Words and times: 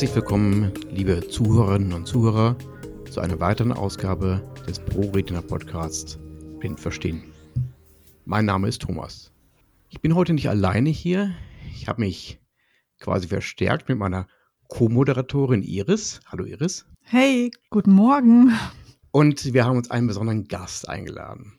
Herzlich 0.00 0.14
willkommen, 0.14 0.72
liebe 0.90 1.28
Zuhörerinnen 1.28 1.92
und 1.92 2.06
Zuhörer, 2.06 2.56
zu 3.10 3.20
einer 3.20 3.38
weiteren 3.38 3.72
Ausgabe 3.72 4.42
des 4.66 4.78
ProRetina 4.78 5.42
Podcasts 5.42 6.18
Blind 6.58 6.80
Verstehen. 6.80 7.22
Mein 8.24 8.46
Name 8.46 8.68
ist 8.68 8.80
Thomas. 8.80 9.30
Ich 9.90 10.00
bin 10.00 10.14
heute 10.14 10.32
nicht 10.32 10.48
alleine 10.48 10.88
hier. 10.88 11.34
Ich 11.74 11.86
habe 11.86 12.00
mich 12.00 12.40
quasi 12.98 13.28
verstärkt 13.28 13.90
mit 13.90 13.98
meiner 13.98 14.26
Co-Moderatorin 14.68 15.62
Iris. 15.62 16.20
Hallo 16.26 16.46
Iris. 16.46 16.86
Hey, 17.02 17.50
guten 17.68 17.92
Morgen. 17.92 18.52
Und 19.12 19.52
wir 19.52 19.64
haben 19.64 19.76
uns 19.76 19.90
einen 19.90 20.06
besonderen 20.06 20.46
Gast 20.46 20.88
eingeladen. 20.88 21.58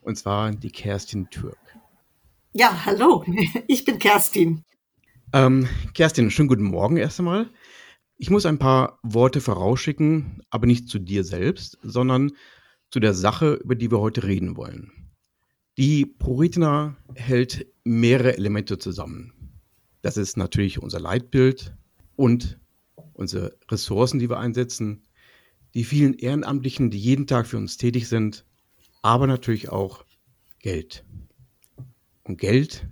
Und 0.00 0.16
zwar 0.16 0.52
die 0.52 0.70
Kerstin 0.70 1.28
Türk. 1.30 1.58
Ja, 2.54 2.86
hallo, 2.86 3.24
ich 3.66 3.84
bin 3.84 3.98
Kerstin. 3.98 4.64
Ähm, 5.32 5.68
Kerstin, 5.92 6.30
schönen 6.30 6.48
guten 6.48 6.64
Morgen 6.64 6.96
erst 6.96 7.18
einmal. 7.18 7.50
Ich 8.16 8.30
muss 8.30 8.46
ein 8.46 8.58
paar 8.58 8.98
Worte 9.02 9.42
vorausschicken, 9.42 10.42
aber 10.48 10.66
nicht 10.66 10.88
zu 10.88 10.98
dir 10.98 11.22
selbst, 11.22 11.78
sondern 11.82 12.32
zu 12.90 12.98
der 12.98 13.12
Sache, 13.12 13.54
über 13.54 13.74
die 13.74 13.90
wir 13.90 14.00
heute 14.00 14.24
reden 14.24 14.56
wollen. 14.56 14.90
Die 15.76 16.06
ProRetina 16.06 16.96
hält 17.14 17.66
mehrere 17.84 18.38
Elemente 18.38 18.78
zusammen. 18.78 19.60
Das 20.00 20.16
ist 20.16 20.38
natürlich 20.38 20.82
unser 20.82 21.00
Leitbild 21.00 21.76
und 22.14 22.58
unsere 23.12 23.58
Ressourcen, 23.70 24.18
die 24.18 24.30
wir 24.30 24.38
einsetzen, 24.38 25.05
die 25.76 25.84
vielen 25.84 26.14
Ehrenamtlichen, 26.14 26.90
die 26.90 26.98
jeden 26.98 27.26
Tag 27.26 27.46
für 27.46 27.58
uns 27.58 27.76
tätig 27.76 28.08
sind, 28.08 28.46
aber 29.02 29.26
natürlich 29.26 29.68
auch 29.68 30.06
Geld. 30.58 31.04
Und 32.22 32.38
Geld 32.38 32.88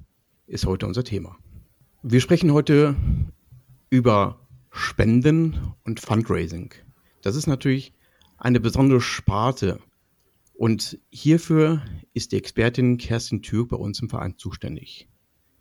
ist 0.47 0.67
heute 0.67 0.87
unser 0.87 1.03
Thema. 1.03 1.39
Wir 2.03 2.21
sprechen 2.21 2.53
heute 2.53 2.95
über 3.89 4.39
Spenden 4.71 5.73
und 5.85 5.99
Fundraising. 5.99 6.75
Das 7.23 7.37
ist 7.37 7.47
natürlich 7.47 7.95
eine 8.37 8.61
besondere 8.61 9.01
Sparte. 9.01 9.81
Und 10.53 10.99
hierfür 11.11 11.83
ist 12.13 12.33
die 12.33 12.37
Expertin 12.37 12.99
Kerstin 12.99 13.41
Türk 13.41 13.71
bei 13.71 13.77
uns 13.79 13.99
im 14.01 14.11
Verein 14.11 14.37
zuständig. 14.37 15.09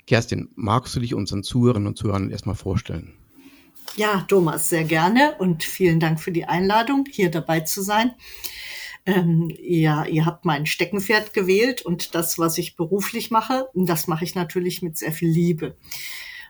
Kerstin, 0.07 0.49
magst 0.55 0.93
du 0.93 0.99
dich 0.99 1.13
unseren 1.13 1.43
Zuhörerinnen 1.43 1.87
und 1.87 1.97
Zuhörern 1.97 2.31
erstmal 2.31 2.55
vorstellen? 2.55 3.13
Ja, 3.95 4.25
Thomas, 4.27 4.69
sehr 4.69 4.83
gerne 4.83 5.35
und 5.37 5.63
vielen 5.63 5.99
Dank 5.99 6.19
für 6.19 6.31
die 6.31 6.45
Einladung, 6.45 7.05
hier 7.09 7.29
dabei 7.29 7.59
zu 7.61 7.81
sein. 7.81 8.15
Ähm, 9.05 9.53
ja, 9.61 10.05
ihr 10.05 10.25
habt 10.25 10.45
mein 10.45 10.65
Steckenpferd 10.65 11.33
gewählt 11.33 11.81
und 11.81 12.15
das, 12.15 12.39
was 12.39 12.57
ich 12.57 12.75
beruflich 12.75 13.31
mache, 13.31 13.67
das 13.73 14.07
mache 14.07 14.23
ich 14.23 14.33
natürlich 14.33 14.81
mit 14.81 14.97
sehr 14.97 15.11
viel 15.11 15.29
Liebe. 15.29 15.75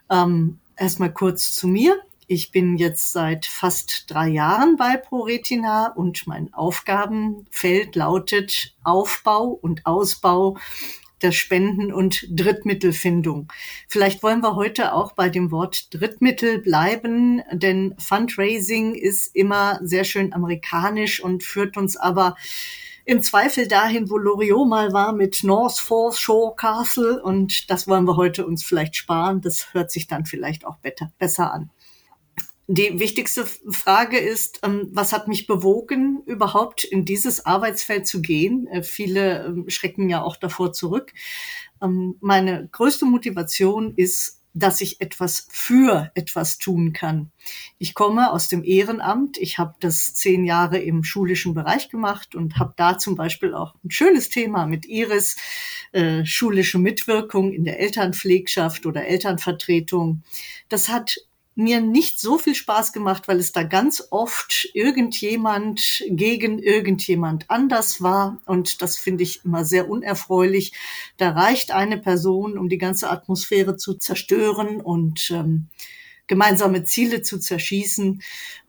Ähm, 0.10 0.60
Erstmal 0.76 1.14
kurz 1.14 1.54
zu 1.54 1.68
mir. 1.68 2.02
Ich 2.26 2.52
bin 2.52 2.78
jetzt 2.78 3.12
seit 3.12 3.46
fast 3.46 4.06
drei 4.08 4.30
Jahren 4.30 4.76
bei 4.76 4.98
ProRetina 4.98 5.94
und 5.94 6.26
mein 6.26 6.54
Aufgabenfeld 6.54 7.96
lautet 7.96 8.76
Aufbau 8.84 9.48
und 9.50 9.86
Ausbau 9.86 10.58
der 11.24 11.32
Spenden- 11.32 11.94
und 11.94 12.28
Drittmittelfindung. 12.30 13.52
Vielleicht 13.88 14.22
wollen 14.22 14.42
wir 14.42 14.56
heute 14.56 14.94
auch 14.94 15.14
bei 15.14 15.30
dem 15.30 15.52
Wort 15.52 15.88
Drittmittel 15.94 16.60
bleiben, 16.60 17.42
denn 17.52 17.96
Fundraising 17.98 18.96
ist 18.96 19.36
immer 19.36 19.80
sehr 19.82 20.04
schön 20.04 20.34
amerikanisch 20.34 21.24
und 21.24 21.44
führt 21.44 21.78
uns 21.78 21.98
aber 21.98 22.36
im 23.06 23.22
Zweifel 23.22 23.68
dahin, 23.68 24.10
wo 24.10 24.18
Loriot 24.18 24.68
mal 24.68 24.94
war 24.94 25.12
mit 25.12 25.44
North 25.44 25.78
Forth 25.78 26.18
Shore 26.18 26.56
Castle 26.56 27.22
und 27.22 27.70
das 27.70 27.88
wollen 27.88 28.06
wir 28.06 28.16
heute 28.16 28.46
uns 28.46 28.64
vielleicht 28.64 28.96
sparen. 28.96 29.42
Das 29.42 29.74
hört 29.74 29.92
sich 29.92 30.08
dann 30.08 30.26
vielleicht 30.26 30.66
auch 30.66 30.78
besser 31.18 31.54
an. 31.54 31.70
Die 32.68 32.98
wichtigste 33.00 33.46
Frage 33.46 34.18
ist, 34.18 34.62
ähm, 34.64 34.88
was 34.92 35.12
hat 35.12 35.28
mich 35.28 35.48
bewogen, 35.48 36.24
überhaupt 36.26 36.86
in 36.86 37.04
dieses 37.04 37.46
Arbeitsfeld 37.46 38.08
zu 38.08 38.22
gehen? 38.22 38.68
Äh, 38.68 38.84
viele 38.84 39.46
ähm, 39.46 39.70
schrecken 39.70 40.08
ja 40.10 40.22
auch 40.22 40.38
davor 40.38 40.72
zurück. 40.72 41.14
Ähm, 41.82 42.16
meine 42.22 42.70
größte 42.72 43.06
Motivation 43.06 43.94
ist 43.96 44.44
dass 44.54 44.82
ich 44.82 45.02
etwas 45.02 45.48
für 45.50 46.12
etwas 46.14 46.60
tun 46.60 46.94
kann. 46.94 47.32
Ich 47.80 47.96
komme 47.96 48.32
aus 48.32 48.48
dem 48.48 48.64
Ehrenamt. 48.64 49.38
Ich 49.38 49.58
habe 49.58 49.74
das 49.80 50.14
zehn 50.14 50.46
Jahre 50.46 50.78
im 50.78 51.04
schulischen 51.04 51.56
Bereich 51.56 51.90
gemacht 51.90 52.36
und 52.36 52.60
habe 52.60 52.74
da 52.78 52.98
zum 52.98 53.16
Beispiel 53.16 53.56
auch 53.56 53.74
ein 53.84 53.90
schönes 53.90 54.30
Thema 54.30 54.68
mit 54.68 54.86
Iris, 54.86 55.38
äh, 55.92 56.24
schulische 56.24 56.78
Mitwirkung 56.78 57.52
in 57.52 57.64
der 57.64 57.80
Elternpflegschaft 57.80 58.86
oder 58.86 59.06
Elternvertretung. 59.08 60.22
Das 60.70 60.90
hat 60.90 61.18
mir 61.56 61.82
nicht 61.82 62.20
so 62.20 62.38
viel 62.38 62.56
Spaß 62.56 62.94
gemacht, 62.94 63.28
weil 63.28 63.40
es 63.40 63.52
da 63.52 63.64
ganz 63.64 64.08
oft 64.10 64.70
irgendjemand 64.74 66.04
gegen 66.08 66.60
irgendjemand 66.60 67.50
anders 67.50 68.02
war. 68.02 68.42
Und 68.46 68.82
das 68.82 68.98
finde 68.98 69.24
ich 69.24 69.46
immer 69.46 69.64
sehr 69.64 69.90
unerfreulich. 69.90 70.74
Da 71.18 71.30
reicht 71.32 71.72
eine 71.72 71.98
Person, 71.98 72.58
um 72.58 72.70
die 72.70 72.78
ganze 72.78 73.10
Atmosphäre 73.10 73.78
zu 73.78 73.94
zerstören 73.94 74.82
und 74.82 75.30
ähm, 75.32 75.68
gemeinsame 76.28 76.84
Ziele 76.84 77.22
zu 77.22 77.38
zerschießen. 77.40 78.22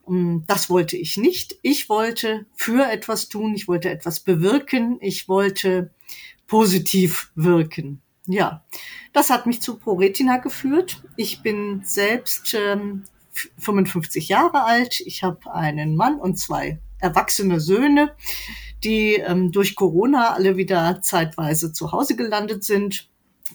Und 0.02 0.44
das 0.46 0.68
wollte 0.68 0.98
ich 0.98 1.16
nicht. 1.16 1.56
Ich 1.62 1.88
wollte 1.88 2.44
für 2.54 2.90
etwas 2.90 3.28
tun. 3.28 3.54
Ich 3.54 3.68
wollte 3.68 3.88
etwas 3.88 4.20
bewirken. 4.20 4.98
Ich 5.00 5.28
wollte 5.28 5.90
positiv 6.46 7.30
wirken. 7.34 8.02
Ja, 8.26 8.64
das 9.12 9.30
hat 9.30 9.46
mich 9.46 9.60
zu 9.60 9.76
ProRetina 9.76 10.38
geführt. 10.38 11.02
Ich 11.16 11.42
bin 11.42 11.82
selbst 11.84 12.54
ähm, 12.54 13.04
55 13.58 14.28
Jahre 14.28 14.64
alt. 14.64 15.00
Ich 15.00 15.22
habe 15.22 15.52
einen 15.52 15.94
Mann 15.94 16.18
und 16.18 16.38
zwei 16.38 16.80
erwachsene 16.98 17.60
Söhne, 17.60 18.14
die 18.82 19.16
ähm, 19.16 19.52
durch 19.52 19.74
Corona 19.74 20.32
alle 20.32 20.56
wieder 20.56 21.02
zeitweise 21.02 21.72
zu 21.72 21.92
Hause 21.92 22.16
gelandet 22.16 22.64
sind. 22.64 23.10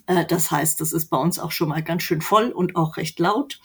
Äh, 0.05 0.25
das 0.25 0.51
heißt, 0.51 0.79
das 0.81 0.93
ist 0.93 1.09
bei 1.09 1.17
uns 1.17 1.39
auch 1.39 1.51
schon 1.51 1.69
mal 1.69 1.81
ganz 1.81 2.03
schön 2.03 2.21
voll 2.21 2.49
und 2.49 2.75
auch 2.75 2.97
recht 2.97 3.17
laut. 3.19 3.59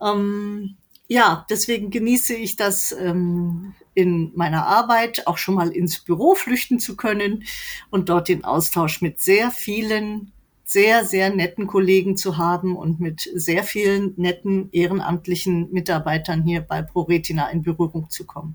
Ähm, 0.00 0.76
ja, 1.08 1.46
deswegen 1.48 1.90
genieße 1.90 2.34
ich 2.34 2.56
das 2.56 2.92
ähm, 2.92 3.74
in 3.94 4.30
meiner 4.34 4.66
Arbeit 4.66 5.26
auch 5.26 5.38
schon 5.38 5.54
mal 5.54 5.70
ins 5.70 6.00
Büro 6.00 6.34
flüchten 6.34 6.78
zu 6.78 6.96
können 6.96 7.44
und 7.90 8.10
dort 8.10 8.28
den 8.28 8.44
Austausch 8.44 9.00
mit 9.00 9.20
sehr 9.20 9.50
vielen 9.50 10.32
sehr, 10.64 11.06
sehr 11.06 11.34
netten 11.34 11.66
Kollegen 11.66 12.18
zu 12.18 12.36
haben 12.36 12.76
und 12.76 13.00
mit 13.00 13.26
sehr 13.34 13.64
vielen 13.64 14.12
netten 14.18 14.68
ehrenamtlichen 14.70 15.72
Mitarbeitern 15.72 16.42
hier 16.42 16.60
bei 16.60 16.82
ProRetina 16.82 17.48
in 17.48 17.62
Berührung 17.62 18.10
zu 18.10 18.26
kommen. 18.26 18.54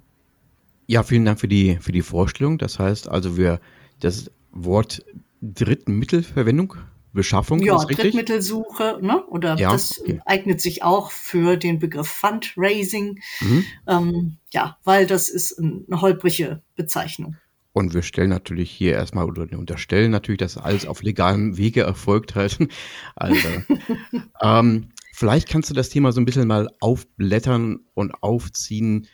Ja, 0.85 1.01
vielen 1.01 1.25
Dank 1.25 1.39
für 1.39 1.47
die, 1.47 1.79
für 1.81 1.91
die 1.91 2.03
Vorstellung. 2.03 2.59
Das 2.59 2.77
heißt 2.77 3.09
also, 3.09 3.35
wir 3.35 3.59
das 3.99 4.29
Wort 4.51 5.03
Drittmittelverwendung 5.41 6.75
Beschaffung. 7.13 7.59
Ja, 7.59 7.77
Drittmittelsuche, 7.77 8.99
ne? 9.01 9.23
Oder 9.27 9.55
ja, 9.55 9.71
das 9.71 10.01
okay. 10.01 10.19
eignet 10.25 10.61
sich 10.61 10.83
auch 10.83 11.11
für 11.11 11.57
den 11.57 11.79
Begriff 11.79 12.07
Fundraising. 12.07 13.19
Mhm. 13.39 13.65
Ähm, 13.87 14.37
ja, 14.51 14.77
weil 14.83 15.05
das 15.05 15.29
ist 15.29 15.59
eine 15.59 16.01
holprige 16.01 16.61
Bezeichnung. 16.75 17.37
Und 17.71 17.93
wir 17.93 18.03
stellen 18.03 18.29
natürlich 18.29 18.69
hier 18.69 18.93
erstmal 18.93 19.25
oder 19.25 19.47
unterstellen 19.57 20.11
natürlich, 20.11 20.39
dass 20.39 20.57
alles 20.57 20.85
auf 20.85 21.01
legalem 21.01 21.57
Wege 21.57 21.81
erfolgt 21.81 22.35
hat. 22.35 22.57
Also, 23.15 23.47
ähm, 24.41 24.89
vielleicht 25.13 25.49
kannst 25.49 25.69
du 25.69 25.73
das 25.73 25.89
Thema 25.89 26.11
so 26.11 26.21
ein 26.21 26.25
bisschen 26.25 26.47
mal 26.47 26.69
aufblättern 26.79 27.79
und 27.93 28.11
aufziehen. 28.21 29.07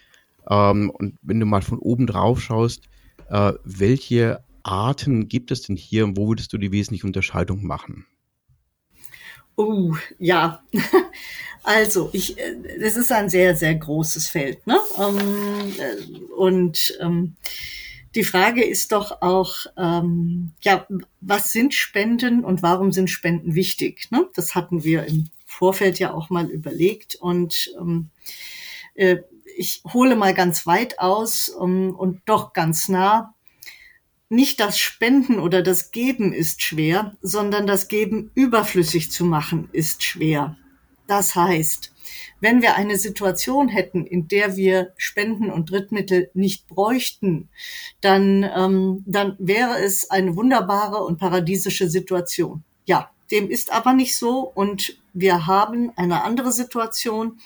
Ähm, 0.49 0.89
und 0.89 1.17
wenn 1.21 1.39
du 1.39 1.45
mal 1.45 1.61
von 1.61 1.79
oben 1.79 2.07
drauf 2.07 2.41
schaust, 2.41 2.89
äh, 3.29 3.53
welche 3.63 4.43
Arten 4.63 5.27
gibt 5.27 5.51
es 5.51 5.61
denn 5.61 5.75
hier 5.75 6.05
und 6.05 6.17
wo 6.17 6.27
würdest 6.27 6.53
du 6.53 6.57
die 6.57 6.71
wesentliche 6.71 7.07
Unterscheidung 7.07 7.65
machen? 7.65 8.05
Oh, 9.55 9.95
ja. 10.17 10.63
Also, 11.61 12.09
ich, 12.13 12.39
äh, 12.39 12.55
es 12.79 12.95
ist 12.95 13.11
ein 13.11 13.29
sehr, 13.29 13.53
sehr 13.53 13.75
großes 13.75 14.29
Feld, 14.29 14.65
ne? 14.65 14.79
Ähm, 14.97 15.73
äh, 15.77 16.33
und 16.33 16.97
ähm, 17.01 17.35
die 18.15 18.23
Frage 18.23 18.63
ist 18.63 18.91
doch 18.91 19.21
auch, 19.21 19.53
ähm, 19.77 20.53
ja, 20.61 20.87
was 21.21 21.51
sind 21.51 21.73
Spenden 21.73 22.43
und 22.43 22.63
warum 22.63 22.91
sind 22.91 23.09
Spenden 23.09 23.55
wichtig? 23.55 24.09
Ne? 24.09 24.27
Das 24.33 24.55
hatten 24.55 24.83
wir 24.83 25.05
im 25.05 25.29
Vorfeld 25.45 25.99
ja 25.99 26.13
auch 26.13 26.29
mal 26.29 26.49
überlegt 26.49 27.15
und 27.15 27.71
äh, 28.95 29.17
ich 29.57 29.83
hole 29.93 30.15
mal 30.15 30.33
ganz 30.33 30.65
weit 30.65 30.97
aus 30.99 31.49
und 31.49 32.21
doch 32.25 32.53
ganz 32.53 32.87
nah 32.87 33.35
nicht 34.29 34.59
das 34.59 34.77
Spenden 34.77 35.39
oder 35.39 35.61
das 35.63 35.91
Geben 35.91 36.31
ist 36.33 36.61
schwer, 36.61 37.15
sondern 37.21 37.65
das 37.67 37.87
Geben 37.87 38.31
überflüssig 38.35 39.11
zu 39.11 39.25
machen 39.25 39.69
ist 39.71 40.03
schwer. 40.03 40.55
Das 41.07 41.33
heißt, 41.33 41.91
wenn 42.39 42.61
wir 42.61 42.75
eine 42.75 42.97
Situation 42.97 43.67
hätten, 43.67 44.05
in 44.05 44.27
der 44.27 44.55
wir 44.55 44.93
Spenden 44.97 45.49
und 45.49 45.71
Drittmittel 45.71 46.29
nicht 46.35 46.67
bräuchten, 46.67 47.49
dann, 48.01 48.43
ähm, 48.55 49.03
dann 49.07 49.35
wäre 49.39 49.79
es 49.79 50.11
eine 50.11 50.35
wunderbare 50.35 51.03
und 51.03 51.17
paradiesische 51.17 51.89
Situation. 51.89 52.63
Ja, 52.85 53.09
dem 53.31 53.49
ist 53.49 53.71
aber 53.71 53.93
nicht 53.93 54.15
so 54.15 54.39
und 54.41 54.97
wir 55.13 55.47
haben 55.47 55.91
eine 55.95 56.23
andere 56.23 56.51
Situation. 56.51 57.39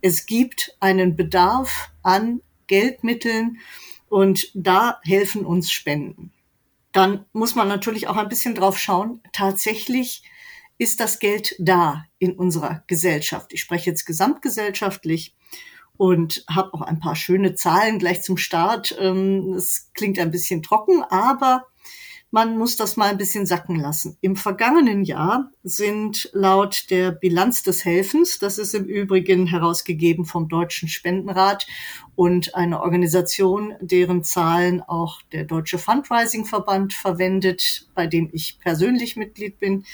Es 0.00 0.26
gibt 0.26 0.76
einen 0.80 1.16
Bedarf 1.16 1.90
an 2.02 2.42
Geldmitteln 2.66 3.58
und 4.16 4.50
da 4.54 4.98
helfen 5.02 5.44
uns 5.44 5.70
Spenden. 5.70 6.32
Dann 6.92 7.26
muss 7.34 7.54
man 7.54 7.68
natürlich 7.68 8.08
auch 8.08 8.16
ein 8.16 8.30
bisschen 8.30 8.54
drauf 8.54 8.78
schauen. 8.78 9.20
Tatsächlich 9.34 10.22
ist 10.78 11.00
das 11.00 11.18
Geld 11.18 11.54
da 11.58 12.06
in 12.18 12.32
unserer 12.32 12.82
Gesellschaft. 12.86 13.52
Ich 13.52 13.60
spreche 13.60 13.90
jetzt 13.90 14.06
gesamtgesellschaftlich 14.06 15.36
und 15.98 16.46
habe 16.48 16.72
auch 16.72 16.80
ein 16.80 16.98
paar 16.98 17.14
schöne 17.14 17.56
Zahlen 17.56 17.98
gleich 17.98 18.22
zum 18.22 18.38
Start. 18.38 18.92
Es 18.92 18.98
ähm, 18.98 19.60
klingt 19.92 20.18
ein 20.18 20.30
bisschen 20.30 20.62
trocken, 20.62 21.02
aber 21.02 21.66
man 22.36 22.58
muss 22.58 22.76
das 22.76 22.98
mal 22.98 23.08
ein 23.08 23.16
bisschen 23.16 23.46
sacken 23.46 23.76
lassen. 23.76 24.18
Im 24.20 24.36
vergangenen 24.36 25.04
Jahr 25.04 25.50
sind 25.62 26.28
laut 26.34 26.90
der 26.90 27.10
Bilanz 27.10 27.62
des 27.62 27.86
Helfens, 27.86 28.38
das 28.38 28.58
ist 28.58 28.74
im 28.74 28.84
Übrigen 28.84 29.46
herausgegeben 29.46 30.26
vom 30.26 30.46
Deutschen 30.46 30.90
Spendenrat 30.90 31.66
und 32.14 32.54
eine 32.54 32.82
Organisation, 32.82 33.72
deren 33.80 34.22
Zahlen 34.22 34.82
auch 34.82 35.22
der 35.32 35.44
Deutsche 35.44 35.78
Fundraising 35.78 36.44
Verband 36.44 36.92
verwendet, 36.92 37.88
bei 37.94 38.06
dem 38.06 38.28
ich 38.34 38.58
persönlich 38.60 39.16
Mitglied 39.16 39.58
bin, 39.58 39.86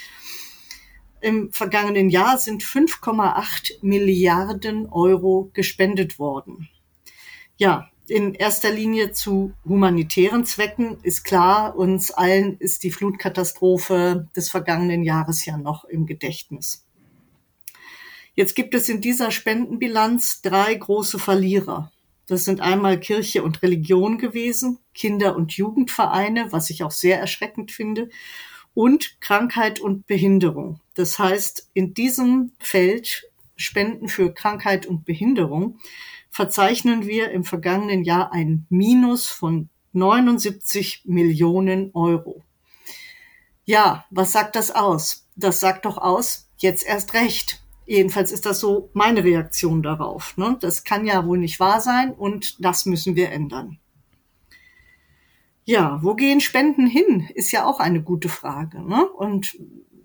im 1.21 1.53
vergangenen 1.53 2.11
Jahr 2.11 2.38
sind 2.38 2.65
5,8 2.65 3.75
Milliarden 3.83 4.87
Euro 4.87 5.49
gespendet 5.55 6.19
worden. 6.19 6.69
Ja, 7.56 7.92
in 8.12 8.35
erster 8.35 8.70
Linie 8.70 9.12
zu 9.12 9.55
humanitären 9.64 10.44
Zwecken 10.44 10.99
ist 11.03 11.25
klar, 11.25 11.76
uns 11.76 12.11
allen 12.11 12.59
ist 12.59 12.82
die 12.82 12.91
Flutkatastrophe 12.91 14.29
des 14.37 14.50
vergangenen 14.50 15.03
Jahres 15.03 15.47
ja 15.47 15.56
noch 15.56 15.85
im 15.85 16.05
Gedächtnis. 16.05 16.87
Jetzt 18.35 18.55
gibt 18.55 18.75
es 18.75 18.91
in 18.91 19.00
dieser 19.00 19.31
Spendenbilanz 19.31 20.43
drei 20.43 20.75
große 20.75 21.19
Verlierer. 21.19 21.91
Das 22.26 22.44
sind 22.44 22.61
einmal 22.61 23.00
Kirche 23.00 23.43
und 23.43 23.62
Religion 23.62 24.19
gewesen, 24.19 24.79
Kinder- 24.94 25.35
und 25.35 25.53
Jugendvereine, 25.53 26.53
was 26.53 26.69
ich 26.69 26.82
auch 26.82 26.91
sehr 26.91 27.19
erschreckend 27.19 27.73
finde, 27.73 28.11
und 28.75 29.20
Krankheit 29.23 29.81
und 29.81 30.06
Behinderung. 30.06 30.81
Das 30.94 31.19
heißt, 31.19 31.70
in 31.73 31.94
diesem 31.94 32.53
Feld 32.59 33.25
Spenden 33.56 34.09
für 34.09 34.35
Krankheit 34.35 34.85
und 34.85 35.06
Behinderung 35.06 35.79
verzeichnen 36.32 37.06
wir 37.06 37.31
im 37.31 37.44
vergangenen 37.44 38.02
Jahr 38.02 38.32
ein 38.32 38.67
Minus 38.70 39.29
von 39.29 39.69
79 39.93 41.02
Millionen 41.05 41.90
Euro. 41.93 42.43
Ja, 43.64 44.06
was 44.11 44.32
sagt 44.32 44.56
das 44.56 44.70
aus? 44.70 45.29
Das 45.37 45.61
sagt 45.61 45.84
doch 45.84 45.99
aus, 45.99 46.49
jetzt 46.56 46.87
erst 46.87 47.14
recht. 47.14 47.62
Jedenfalls 47.87 48.32
ist 48.32 48.46
das 48.46 48.61
so 48.61 48.88
meine 48.94 49.23
Reaktion 49.23 49.82
darauf. 49.82 50.37
Ne? 50.38 50.56
Das 50.61 50.84
kann 50.84 51.05
ja 51.05 51.26
wohl 51.26 51.38
nicht 51.38 51.61
wahr 51.61 51.81
sein 51.81 52.12
und 52.12 52.64
das 52.64 52.87
müssen 52.87 53.14
wir 53.14 53.31
ändern. 53.31 53.78
Ja, 55.64 55.99
wo 56.02 56.14
gehen 56.14 56.40
Spenden 56.40 56.87
hin? 56.87 57.28
Ist 57.35 57.52
ja 57.52 57.67
auch 57.67 57.78
eine 57.78 58.02
gute 58.02 58.31
Frage. 58.31 58.82
Ne? 58.82 59.06
Und 59.06 59.58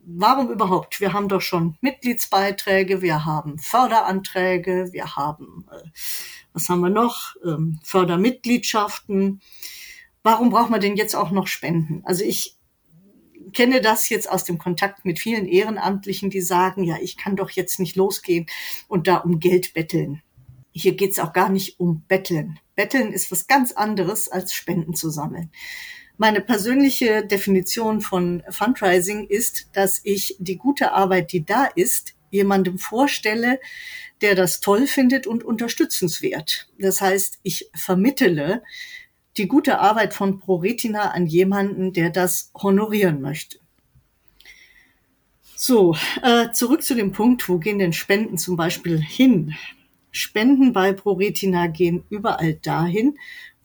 warum 0.08 0.50
überhaupt? 0.50 1.02
Wir 1.02 1.14
haben 1.14 1.28
doch 1.28 1.42
schon 1.42 1.78
Mitgliedsbeiträge, 1.82 3.02
wir 3.02 3.26
haben 3.26 3.60
Förderanträge, 3.60 4.90
wir 4.92 5.16
haben, 5.16 5.68
äh, 5.72 5.90
was 6.54 6.70
haben 6.70 6.80
wir 6.80 6.90
noch? 6.90 7.36
Ähm, 7.46 7.80
Fördermitgliedschaften. 7.84 9.42
Warum 10.24 10.50
braucht 10.50 10.70
man 10.70 10.82
denn 10.82 10.96
jetzt 10.96 11.16
auch 11.16 11.32
noch 11.32 11.48
Spenden? 11.48 12.02
Also 12.06 12.24
ich 12.24 12.58
kenne 13.54 13.82
das 13.82 14.10
jetzt 14.10 14.30
aus 14.30 14.46
dem 14.46 14.58
Kontakt 14.58 15.06
mit 15.06 15.20
vielen 15.20 15.46
Ehrenamtlichen, 15.46 16.30
die 16.30 16.42
sagen, 16.42 16.84
ja, 16.84 16.98
ich 17.02 17.18
kann 17.18 17.36
doch 17.36 17.50
jetzt 17.50 17.80
nicht 17.80 17.96
losgehen 17.96 18.48
und 18.88 19.08
da 19.08 19.18
um 19.18 19.40
Geld 19.40 19.74
betteln. 19.74 20.22
Hier 20.72 20.96
geht's 20.96 21.20
auch 21.20 21.34
gar 21.34 21.50
nicht 21.50 21.80
um 21.80 22.04
Betteln. 22.08 22.60
Betteln 22.76 23.12
ist 23.12 23.32
was 23.32 23.48
ganz 23.48 23.72
anderes 23.72 24.30
als 24.30 24.54
Spenden 24.54 24.94
zu 24.94 25.10
sammeln. 25.10 25.52
Meine 26.18 26.42
persönliche 26.42 27.24
Definition 27.26 28.02
von 28.02 28.44
Fundraising 28.50 29.28
ist, 29.28 29.70
dass 29.74 30.02
ich 30.04 30.36
die 30.40 30.58
gute 30.58 30.92
Arbeit, 30.92 31.32
die 31.32 31.46
da 31.46 31.66
ist, 31.66 32.16
jemandem 32.32 32.80
vorstelle, 32.80 33.60
der 34.22 34.34
das 34.34 34.60
toll 34.60 34.88
findet 34.88 35.28
und 35.28 35.44
unterstützenswert. 35.44 36.70
Das 36.80 37.02
heißt, 37.02 37.40
ich 37.44 37.70
vermittele 37.76 38.64
die 39.38 39.48
gute 39.48 39.78
Arbeit 39.80 40.16
von 40.16 40.40
ProRetina 40.40 41.12
an 41.12 41.28
jemanden, 41.28 41.94
der 41.94 42.10
das 42.10 42.52
honorieren 42.56 43.22
möchte. 43.22 43.60
So, 45.56 45.96
äh, 46.24 46.52
zurück 46.52 46.84
zu 46.84 46.96
dem 46.96 47.12
Punkt, 47.12 47.48
wo 47.48 47.60
gehen 47.60 47.80
denn 47.80 47.94
Spenden 47.94 48.38
zum 48.38 48.56
Beispiel 48.58 49.00
hin? 49.00 49.56
Spenden 50.12 50.74
bei 50.74 50.94
ProRetina 50.94 51.68
gehen 51.68 52.04
überall 52.10 52.56
dahin, 52.56 53.18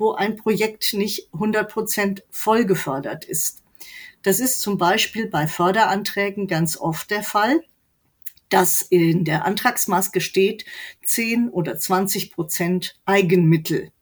wo 0.03 0.15
ein 0.15 0.35
Projekt 0.35 0.95
nicht 0.95 1.29
100 1.33 1.71
Prozent 1.71 2.25
voll 2.31 2.65
gefördert 2.67 3.25
ist. 3.25 3.63
Das 4.23 4.41
ist 4.41 4.61
zum 4.61 4.77
Beispiel 4.77 5.29
bei 5.29 5.47
Förderanträgen 5.47 6.49
ganz 6.49 6.77
oft 6.77 7.11
der 7.13 7.23
Fall, 7.23 7.63
dass 8.49 8.83
in 8.83 9.25
der 9.25 9.45
Antragsmaske 9.45 10.21
steht 10.21 10.65
10 11.05 11.49
oder 11.51 11.79
20 11.79 12.33
Prozent 12.33 12.99
Eigenmittel. 13.05 13.93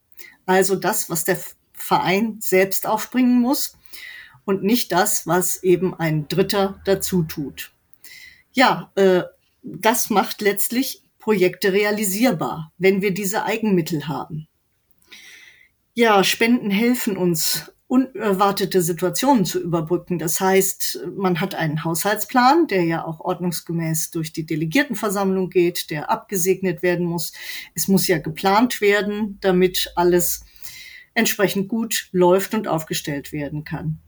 Also 0.46 0.74
das, 0.74 1.10
was 1.10 1.24
der 1.24 1.38
Verein 1.74 2.38
selbst 2.40 2.86
aufbringen 2.86 3.38
muss 3.38 3.76
und 4.46 4.62
nicht 4.62 4.92
das, 4.92 5.26
was 5.26 5.62
eben 5.62 5.94
ein 5.94 6.28
Dritter 6.28 6.80
dazu 6.86 7.24
tut. 7.24 7.72
Ja, 8.52 8.90
äh, 8.94 9.22
das 9.62 10.08
macht 10.08 10.40
letztlich 10.40 11.04
Projekte 11.18 11.74
realisierbar, 11.74 12.72
wenn 12.78 13.02
wir 13.02 13.12
diese 13.12 13.44
Eigenmittel 13.44 14.08
haben. 14.08 14.48
Ja, 15.94 16.22
Spenden 16.24 16.70
helfen 16.70 17.16
uns, 17.16 17.72
unerwartete 17.88 18.82
Situationen 18.82 19.44
zu 19.44 19.60
überbrücken. 19.60 20.20
Das 20.20 20.38
heißt, 20.38 21.00
man 21.16 21.40
hat 21.40 21.56
einen 21.56 21.82
Haushaltsplan, 21.82 22.68
der 22.68 22.84
ja 22.84 23.04
auch 23.04 23.18
ordnungsgemäß 23.18 24.12
durch 24.12 24.32
die 24.32 24.46
Delegiertenversammlung 24.46 25.50
geht, 25.50 25.90
der 25.90 26.08
abgesegnet 26.08 26.82
werden 26.82 27.04
muss. 27.04 27.32
Es 27.74 27.88
muss 27.88 28.06
ja 28.06 28.18
geplant 28.18 28.80
werden, 28.80 29.38
damit 29.40 29.92
alles 29.96 30.44
entsprechend 31.14 31.68
gut 31.68 32.08
läuft 32.12 32.54
und 32.54 32.68
aufgestellt 32.68 33.32
werden 33.32 33.64
kann. 33.64 33.98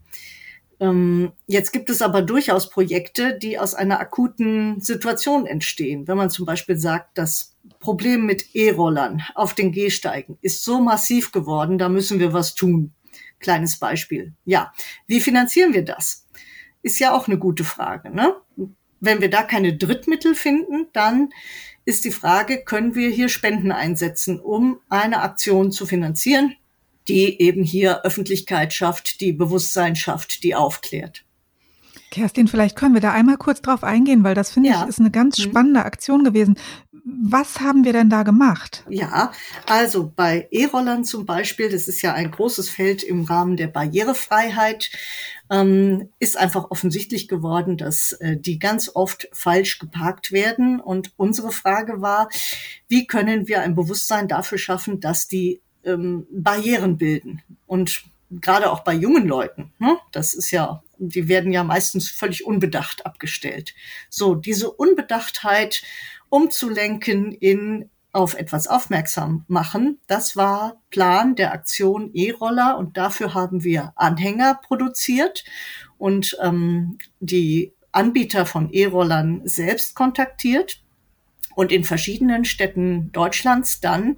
Ähm, 0.83 1.31
jetzt 1.47 1.71
gibt 1.71 1.89
es 1.89 2.01
aber 2.01 2.21
durchaus 2.21 2.69
Projekte, 2.69 3.37
die 3.37 3.57
aus 3.57 3.73
einer 3.73 4.01
akuten 4.01 4.81
Situation 4.81 5.45
entstehen. 5.45 6.09
Wenn 6.09 6.17
man 6.17 6.29
zum 6.29 6.45
Beispiel 6.45 6.75
sagt, 6.75 7.17
das 7.17 7.55
Problem 7.79 8.25
mit 8.25 8.53
E-Rollern 8.53 9.23
auf 9.33 9.53
den 9.53 9.71
Gehsteigen 9.71 10.37
ist 10.41 10.63
so 10.63 10.81
massiv 10.81 11.31
geworden, 11.31 11.77
da 11.77 11.87
müssen 11.87 12.19
wir 12.19 12.33
was 12.33 12.53
tun. 12.53 12.91
Kleines 13.39 13.79
Beispiel. 13.79 14.33
Ja, 14.43 14.73
wie 15.07 15.21
finanzieren 15.21 15.73
wir 15.73 15.85
das? 15.85 16.27
Ist 16.81 16.99
ja 16.99 17.15
auch 17.15 17.27
eine 17.27 17.37
gute 17.37 17.63
Frage. 17.63 18.13
Ne? 18.13 18.35
Wenn 18.99 19.21
wir 19.21 19.29
da 19.29 19.43
keine 19.43 19.77
Drittmittel 19.77 20.35
finden, 20.35 20.87
dann 20.91 21.29
ist 21.85 22.03
die 22.03 22.11
Frage, 22.11 22.63
können 22.65 22.95
wir 22.95 23.09
hier 23.09 23.29
Spenden 23.29 23.71
einsetzen, 23.71 24.37
um 24.39 24.79
eine 24.89 25.21
Aktion 25.21 25.71
zu 25.71 25.85
finanzieren, 25.85 26.55
die 27.07 27.41
eben 27.41 27.63
hier 27.63 28.03
Öffentlichkeit 28.03 28.73
schafft, 28.73 29.21
die 29.21 29.33
Bewusstsein 29.33 29.95
schafft, 29.95 30.43
die 30.43 30.55
aufklärt. 30.55 31.23
Kerstin, 32.13 32.47
vielleicht 32.47 32.75
können 32.75 32.93
wir 32.93 33.01
da 33.01 33.11
einmal 33.11 33.37
kurz 33.37 33.61
drauf 33.61 33.83
eingehen, 33.83 34.23
weil 34.23 34.35
das 34.35 34.51
finde 34.51 34.69
ja. 34.69 34.83
ich 34.83 34.89
ist 34.89 34.99
eine 34.99 35.09
ganz 35.09 35.39
mhm. 35.39 35.43
spannende 35.43 35.83
Aktion 35.83 36.23
gewesen. 36.23 36.59
Was 37.05 37.59
haben 37.59 37.83
wir 37.83 37.91
denn 37.91 38.09
da 38.09 38.21
gemacht? 38.21 38.85
Ja, 38.87 39.33
also 39.65 40.13
bei 40.15 40.47
E-Rollern 40.51 41.05
zum 41.05 41.25
Beispiel, 41.25 41.69
das 41.69 41.87
ist 41.87 42.03
ja 42.03 42.13
ein 42.13 42.29
großes 42.29 42.69
Feld 42.69 43.01
im 43.01 43.23
Rahmen 43.23 43.57
der 43.57 43.67
Barrierefreiheit, 43.67 44.91
ähm, 45.49 46.09
ist 46.19 46.37
einfach 46.37 46.69
offensichtlich 46.69 47.27
geworden, 47.27 47.77
dass 47.77 48.13
äh, 48.13 48.37
die 48.37 48.59
ganz 48.59 48.91
oft 48.93 49.27
falsch 49.33 49.79
geparkt 49.79 50.31
werden. 50.31 50.79
Und 50.79 51.13
unsere 51.17 51.51
Frage 51.51 51.99
war, 51.99 52.29
wie 52.87 53.07
können 53.07 53.47
wir 53.47 53.61
ein 53.61 53.75
Bewusstsein 53.75 54.27
dafür 54.27 54.59
schaffen, 54.59 54.99
dass 54.99 55.27
die 55.27 55.61
ähm, 55.85 56.27
Barrieren 56.31 56.97
bilden. 56.97 57.41
Und 57.67 58.03
gerade 58.29 58.71
auch 58.71 58.83
bei 58.83 58.93
jungen 58.93 59.27
Leuten, 59.27 59.71
ne? 59.79 59.97
das 60.11 60.33
ist 60.33 60.51
ja, 60.51 60.83
die 60.97 61.27
werden 61.27 61.51
ja 61.51 61.63
meistens 61.63 62.09
völlig 62.09 62.45
unbedacht 62.45 63.05
abgestellt. 63.05 63.73
So, 64.09 64.35
diese 64.35 64.71
Unbedachtheit 64.71 65.83
umzulenken 66.29 67.31
in 67.31 67.89
auf 68.11 68.35
etwas 68.35 68.67
aufmerksam 68.67 69.43
machen. 69.47 69.99
Das 70.05 70.37
war 70.37 70.81
Plan 70.91 71.35
der 71.35 71.51
Aktion 71.51 72.11
E-Roller 72.13 72.77
und 72.77 72.95
dafür 72.95 73.33
haben 73.33 73.63
wir 73.63 73.91
Anhänger 73.95 74.59
produziert 74.63 75.43
und 75.97 76.37
ähm, 76.41 76.99
die 77.19 77.73
Anbieter 77.91 78.45
von 78.45 78.71
E-Rollern 78.71 79.41
selbst 79.45 79.95
kontaktiert 79.95 80.82
und 81.55 81.71
in 81.71 81.83
verschiedenen 81.83 82.45
Städten 82.45 83.11
Deutschlands 83.11 83.79
dann 83.79 84.15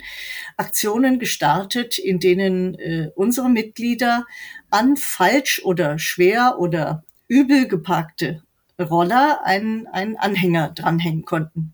Aktionen 0.58 1.20
gestartet, 1.20 1.98
in 1.98 2.20
denen 2.20 2.76
äh, 2.76 3.10
unsere 3.16 3.50
Mitglieder 3.50 4.26
an 4.70 4.98
falsch 4.98 5.62
oder 5.64 6.00
schwer 6.00 6.56
oder 6.60 7.04
übel 7.28 7.68
geparkte 7.68 8.44
Roller 8.80 9.46
einen, 9.46 9.88
einen 9.88 10.18
Anhänger 10.18 10.70
dranhängen 10.70 11.24
konnten. 11.24 11.74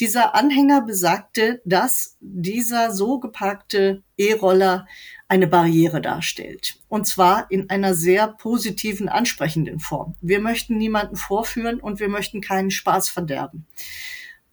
Dieser 0.00 0.34
Anhänger 0.34 0.80
besagte, 0.80 1.60
dass 1.64 2.16
dieser 2.20 2.92
so 2.92 3.20
geparkte 3.20 4.02
E-Roller 4.16 4.86
eine 5.28 5.46
Barriere 5.46 6.00
darstellt. 6.00 6.78
Und 6.88 7.06
zwar 7.06 7.50
in 7.50 7.68
einer 7.68 7.94
sehr 7.94 8.28
positiven, 8.28 9.08
ansprechenden 9.10 9.78
Form. 9.78 10.16
Wir 10.22 10.40
möchten 10.40 10.78
niemanden 10.78 11.16
vorführen 11.16 11.80
und 11.80 12.00
wir 12.00 12.08
möchten 12.08 12.40
keinen 12.40 12.70
Spaß 12.70 13.10
verderben. 13.10 13.66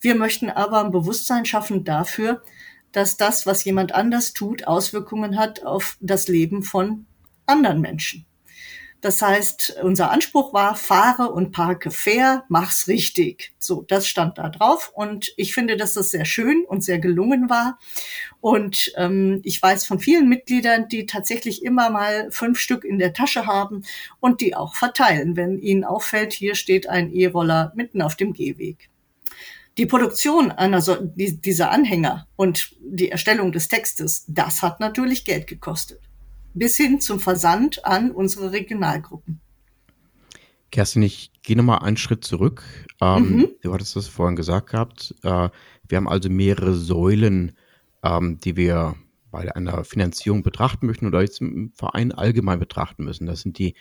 Wir 0.05 0.13
möchten 0.13 0.51
aber 0.51 0.83
ein 0.83 0.91
Bewusstsein 0.91 1.45
schaffen 1.45 1.83
dafür, 1.83 2.43
dass 2.91 3.17
das, 3.17 3.47
was 3.47 3.63
jemand 3.63 3.95
anders 3.95 4.33
tut, 4.33 4.67
Auswirkungen 4.67 5.35
hat 5.35 5.65
auf 5.65 5.97
das 5.99 6.27
Leben 6.27 6.61
von 6.61 7.07
anderen 7.47 7.81
Menschen. 7.81 8.27
Das 9.01 9.23
heißt, 9.23 9.77
unser 9.81 10.11
Anspruch 10.11 10.53
war, 10.53 10.75
fahre 10.75 11.31
und 11.31 11.51
parke 11.53 11.89
fair, 11.89 12.43
mach's 12.49 12.87
richtig. 12.87 13.55
So, 13.57 13.81
das 13.81 14.05
stand 14.05 14.37
da 14.37 14.49
drauf 14.49 14.91
und 14.93 15.33
ich 15.37 15.55
finde, 15.55 15.75
dass 15.75 15.95
das 15.95 16.11
sehr 16.11 16.25
schön 16.25 16.65
und 16.67 16.83
sehr 16.83 16.99
gelungen 16.99 17.49
war. 17.49 17.79
Und 18.41 18.93
ähm, 18.97 19.41
ich 19.43 19.59
weiß 19.59 19.87
von 19.87 19.99
vielen 19.99 20.29
Mitgliedern, 20.29 20.87
die 20.87 21.07
tatsächlich 21.07 21.63
immer 21.63 21.89
mal 21.89 22.29
fünf 22.29 22.59
Stück 22.59 22.83
in 22.83 22.99
der 22.99 23.13
Tasche 23.13 23.47
haben 23.47 23.81
und 24.19 24.41
die 24.41 24.55
auch 24.55 24.75
verteilen, 24.75 25.35
wenn 25.35 25.57
ihnen 25.57 25.83
auffällt, 25.83 26.31
hier 26.31 26.53
steht 26.53 26.87
ein 26.87 27.11
E-Roller 27.11 27.73
mitten 27.75 28.03
auf 28.03 28.15
dem 28.15 28.33
Gehweg. 28.33 28.91
Die 29.77 29.85
Produktion 29.85 30.51
einer 30.51 30.81
so, 30.81 30.95
dieser 30.99 31.71
Anhänger 31.71 32.27
und 32.35 32.75
die 32.79 33.09
Erstellung 33.09 33.51
des 33.51 33.67
Textes, 33.67 34.25
das 34.27 34.61
hat 34.61 34.79
natürlich 34.79 35.25
Geld 35.25 35.47
gekostet 35.47 35.99
bis 36.55 36.77
hin 36.77 36.99
zum 36.99 37.19
Versand 37.19 37.85
an 37.85 38.11
unsere 38.11 38.51
Regionalgruppen. 38.51 39.41
Kerstin, 40.71 41.03
ich 41.03 41.31
gehe 41.43 41.55
nochmal 41.55 41.79
einen 41.79 41.97
Schritt 41.97 42.23
zurück. 42.23 42.63
Ähm, 42.99 43.29
mhm. 43.29 43.47
Du 43.61 43.73
hattest 43.73 43.95
das 43.95 44.07
vorhin 44.07 44.35
gesagt 44.35 44.71
gehabt. 44.71 45.13
Äh, 45.21 45.49
wir 45.87 45.97
haben 45.97 46.09
also 46.09 46.29
mehrere 46.29 46.73
Säulen, 46.73 47.55
ähm, 48.03 48.39
die 48.39 48.55
wir 48.55 48.95
bei 49.31 49.53
einer 49.53 49.83
Finanzierung 49.83 50.43
betrachten 50.43 50.87
möchten 50.87 51.05
oder 51.05 51.21
jetzt 51.21 51.41
im 51.41 51.71
Verein 51.75 52.11
allgemein 52.11 52.59
betrachten 52.59 53.03
müssen. 53.03 53.27
Das 53.27 53.41
sind 53.41 53.59
die 53.59 53.75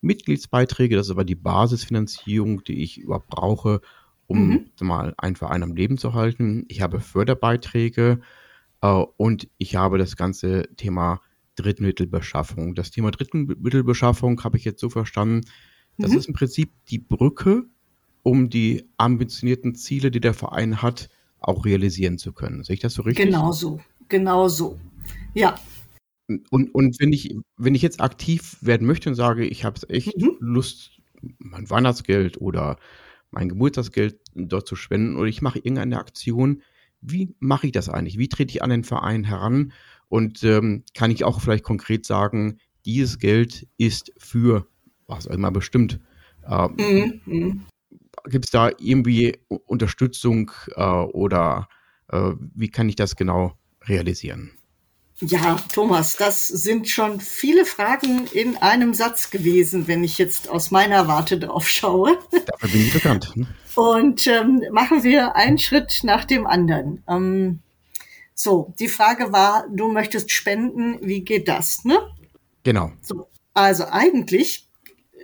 Mitgliedsbeiträge, 0.00 0.96
das 0.96 1.06
ist 1.06 1.12
aber 1.12 1.24
die 1.24 1.36
Basisfinanzierung, 1.36 2.64
die 2.64 2.82
ich 2.82 2.98
überhaupt 2.98 3.28
brauche, 3.28 3.80
um 4.26 4.48
mhm. 4.48 4.70
mal 4.80 5.14
einen 5.18 5.36
Verein 5.36 5.62
am 5.62 5.74
Leben 5.74 5.98
zu 5.98 6.14
halten. 6.14 6.64
Ich 6.68 6.80
habe 6.80 7.00
Förderbeiträge 7.00 8.20
äh, 8.80 9.04
und 9.16 9.48
ich 9.58 9.76
habe 9.76 9.98
das 9.98 10.16
ganze 10.16 10.64
Thema 10.76 11.20
Drittmittelbeschaffung. 11.56 12.74
Das 12.74 12.90
Thema 12.90 13.10
Drittmittelbeschaffung 13.10 14.42
habe 14.44 14.56
ich 14.56 14.64
jetzt 14.64 14.80
so 14.80 14.90
verstanden, 14.90 15.42
das 15.98 16.12
mhm. 16.12 16.18
ist 16.18 16.28
im 16.28 16.34
Prinzip 16.34 16.70
die 16.88 16.98
Brücke, 16.98 17.64
um 18.22 18.50
die 18.50 18.84
ambitionierten 18.98 19.74
Ziele, 19.74 20.10
die 20.10 20.20
der 20.20 20.34
Verein 20.34 20.82
hat, 20.82 21.08
auch 21.40 21.64
realisieren 21.64 22.18
zu 22.18 22.32
können. 22.32 22.64
Sehe 22.64 22.74
ich 22.74 22.80
das 22.80 22.94
so 22.94 23.02
richtig? 23.02 23.26
Genau 23.26 23.52
so, 23.52 23.80
genau 24.08 24.48
so. 24.48 24.78
Ja. 25.34 25.54
Und, 26.50 26.74
und 26.74 26.98
wenn, 26.98 27.12
ich, 27.12 27.36
wenn 27.56 27.74
ich 27.74 27.82
jetzt 27.82 28.00
aktiv 28.00 28.56
werden 28.60 28.86
möchte 28.86 29.08
und 29.08 29.14
sage, 29.14 29.46
ich 29.46 29.64
habe 29.64 29.80
echt 29.88 30.20
mhm. 30.20 30.36
Lust, 30.40 30.90
mein 31.38 31.70
Weihnachtsgeld 31.70 32.40
oder 32.40 32.78
mein 33.30 33.48
Geburtstagsgeld 33.48 34.18
dort 34.34 34.66
zu 34.66 34.76
spenden 34.76 35.16
oder 35.16 35.28
ich 35.28 35.42
mache 35.42 35.58
irgendeine 35.58 35.98
Aktion, 35.98 36.62
wie 37.00 37.34
mache 37.38 37.66
ich 37.66 37.72
das 37.72 37.88
eigentlich? 37.88 38.18
Wie 38.18 38.28
trete 38.28 38.50
ich 38.50 38.62
an 38.62 38.70
den 38.70 38.84
Verein 38.84 39.24
heran 39.24 39.72
und 40.08 40.42
ähm, 40.42 40.84
kann 40.94 41.10
ich 41.10 41.24
auch 41.24 41.40
vielleicht 41.40 41.64
konkret 41.64 42.06
sagen, 42.06 42.58
dieses 42.84 43.18
Geld 43.18 43.66
ist 43.76 44.12
für 44.18 44.66
was 45.06 45.26
auch 45.28 45.34
immer 45.34 45.50
bestimmt. 45.50 46.00
Ähm, 46.48 46.76
mhm. 46.78 47.20
mhm. 47.26 47.66
Gibt 48.28 48.46
es 48.46 48.50
da 48.50 48.70
irgendwie 48.78 49.38
Unterstützung 49.48 50.50
äh, 50.74 50.82
oder 50.82 51.68
äh, 52.08 52.32
wie 52.54 52.68
kann 52.68 52.88
ich 52.88 52.96
das 52.96 53.14
genau 53.14 53.52
realisieren? 53.84 54.55
Ja, 55.20 55.56
Thomas, 55.72 56.16
das 56.16 56.46
sind 56.46 56.88
schon 56.88 57.20
viele 57.20 57.64
Fragen 57.64 58.26
in 58.32 58.58
einem 58.58 58.92
Satz 58.92 59.30
gewesen, 59.30 59.88
wenn 59.88 60.04
ich 60.04 60.18
jetzt 60.18 60.50
aus 60.50 60.70
meiner 60.70 61.08
Warte 61.08 61.38
drauf 61.38 61.68
schaue. 61.68 62.18
Dafür 62.30 62.68
bin 62.68 62.82
ich 62.82 62.92
bekannt. 62.92 63.34
Ne? 63.34 63.46
Und 63.76 64.26
ähm, 64.26 64.62
machen 64.72 65.04
wir 65.04 65.34
einen 65.34 65.58
Schritt 65.58 66.00
nach 66.02 66.26
dem 66.26 66.46
anderen. 66.46 67.02
Ähm, 67.08 67.60
so, 68.34 68.74
die 68.78 68.88
Frage 68.88 69.32
war, 69.32 69.66
du 69.70 69.90
möchtest 69.90 70.30
spenden, 70.32 70.98
wie 71.00 71.22
geht 71.22 71.48
das, 71.48 71.84
ne? 71.86 71.98
Genau. 72.62 72.92
So, 73.00 73.26
also 73.54 73.86
eigentlich 73.86 74.68
äh, 75.14 75.18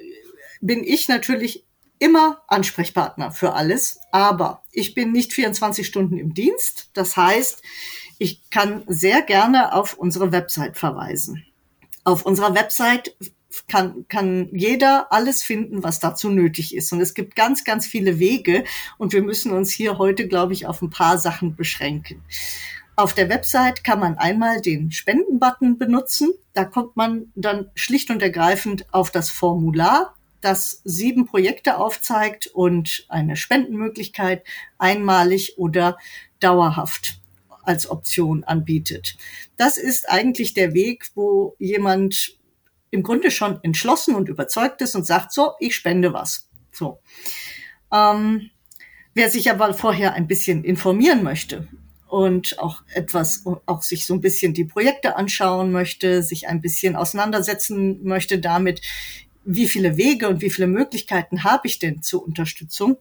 bin 0.63 0.85
ich 0.85 1.09
natürlich 1.09 1.67
immer 1.99 2.43
Ansprechpartner 2.49 3.31
für 3.31 3.53
alles, 3.53 4.01
aber 4.11 4.63
ich 4.73 4.95
bin 4.95 5.13
nicht 5.13 5.35
24 5.35 5.87
Stunden 5.87 6.17
im 6.17 6.33
Dienst. 6.33 6.89
Das 6.95 7.17
heißt, 7.19 7.63
ich 8.23 8.49
kann 8.50 8.85
sehr 8.87 9.23
gerne 9.23 9.75
auf 9.75 9.95
unsere 9.95 10.31
Website 10.31 10.79
verweisen. 10.79 11.45
Auf 12.05 12.25
unserer 12.25 12.55
Website 12.55 13.17
kann, 13.67 14.07
kann 14.07 14.49
jeder 14.52 15.12
alles 15.12 15.43
finden, 15.43 15.83
was 15.83 15.99
dazu 15.99 16.31
nötig 16.31 16.75
ist. 16.75 16.93
Und 16.93 17.00
es 17.00 17.14
gibt 17.14 17.35
ganz, 17.35 17.64
ganz 17.64 17.85
viele 17.85 18.21
Wege 18.21 18.62
und 18.97 19.12
wir 19.12 19.23
müssen 19.23 19.52
uns 19.52 19.73
hier 19.73 19.99
heute, 19.99 20.29
glaube 20.29 20.52
ich, 20.52 20.67
auf 20.67 20.81
ein 20.83 20.91
paar 20.91 21.19
Sachen 21.19 21.57
beschränken. 21.57 22.23
Auf 22.95 23.12
der 23.12 23.29
Website 23.29 23.83
kann 23.83 23.99
man 23.99 24.17
einmal 24.19 24.61
den 24.61 24.93
Spenden-Button 24.93 25.79
benutzen. 25.79 26.31
Da 26.52 26.64
kommt 26.64 26.95
man 26.95 27.33
dann 27.35 27.71
schlicht 27.75 28.11
und 28.11 28.23
ergreifend 28.23 28.87
auf 28.95 29.11
das 29.11 29.31
Formular, 29.31 30.14
das 30.41 30.81
sieben 30.85 31.26
Projekte 31.26 31.76
aufzeigt 31.79 32.47
und 32.47 33.05
eine 33.09 33.35
Spendenmöglichkeit 33.35 34.45
einmalig 34.79 35.59
oder 35.59 35.99
dauerhaft 36.38 37.22
als 37.62 37.88
Option 37.88 38.45
anbietet. 38.45 39.16
Das 39.57 39.78
ist 39.78 40.09
eigentlich 40.09 40.54
der 40.54 40.75
Weg, 40.75 41.11
wo 41.14 41.57
jemand 41.59 42.38
im 42.90 43.02
Grunde 43.02 43.31
schon 43.31 43.59
entschlossen 43.62 44.14
und 44.14 44.28
überzeugt 44.28 44.83
ist 44.83 44.95
und 44.95 45.07
sagt, 45.07 45.33
so, 45.33 45.52
ich 45.61 45.75
spende 45.75 46.12
was. 46.12 46.49
So. 46.73 47.00
Ähm, 47.92 48.50
wer 49.14 49.31
sich 49.31 49.50
aber 49.50 49.73
vorher 49.75 50.14
ein 50.14 50.26
bisschen 50.26 50.64
informieren 50.64 51.23
möchte, 51.23 51.69
und 52.12 52.59
auch 52.59 52.83
etwas, 52.92 53.42
auch 53.64 53.81
sich 53.81 54.04
so 54.04 54.12
ein 54.12 54.21
bisschen 54.21 54.52
die 54.52 54.66
Projekte 54.66 55.16
anschauen 55.16 55.73
möchte, 55.73 56.23
sich 56.23 56.47
ein 56.47 56.61
bisschen 56.61 56.95
auseinandersetzen 56.95 58.04
möchte 58.04 58.38
damit, 58.38 58.83
wie 59.47 59.66
viele 59.66 59.97
Wege 59.97 60.28
und 60.28 60.42
wie 60.42 60.50
viele 60.50 60.66
Möglichkeiten 60.66 61.42
habe 61.42 61.66
ich 61.66 61.78
denn 61.78 62.02
zur 62.02 62.23
Unterstützung, 62.23 62.99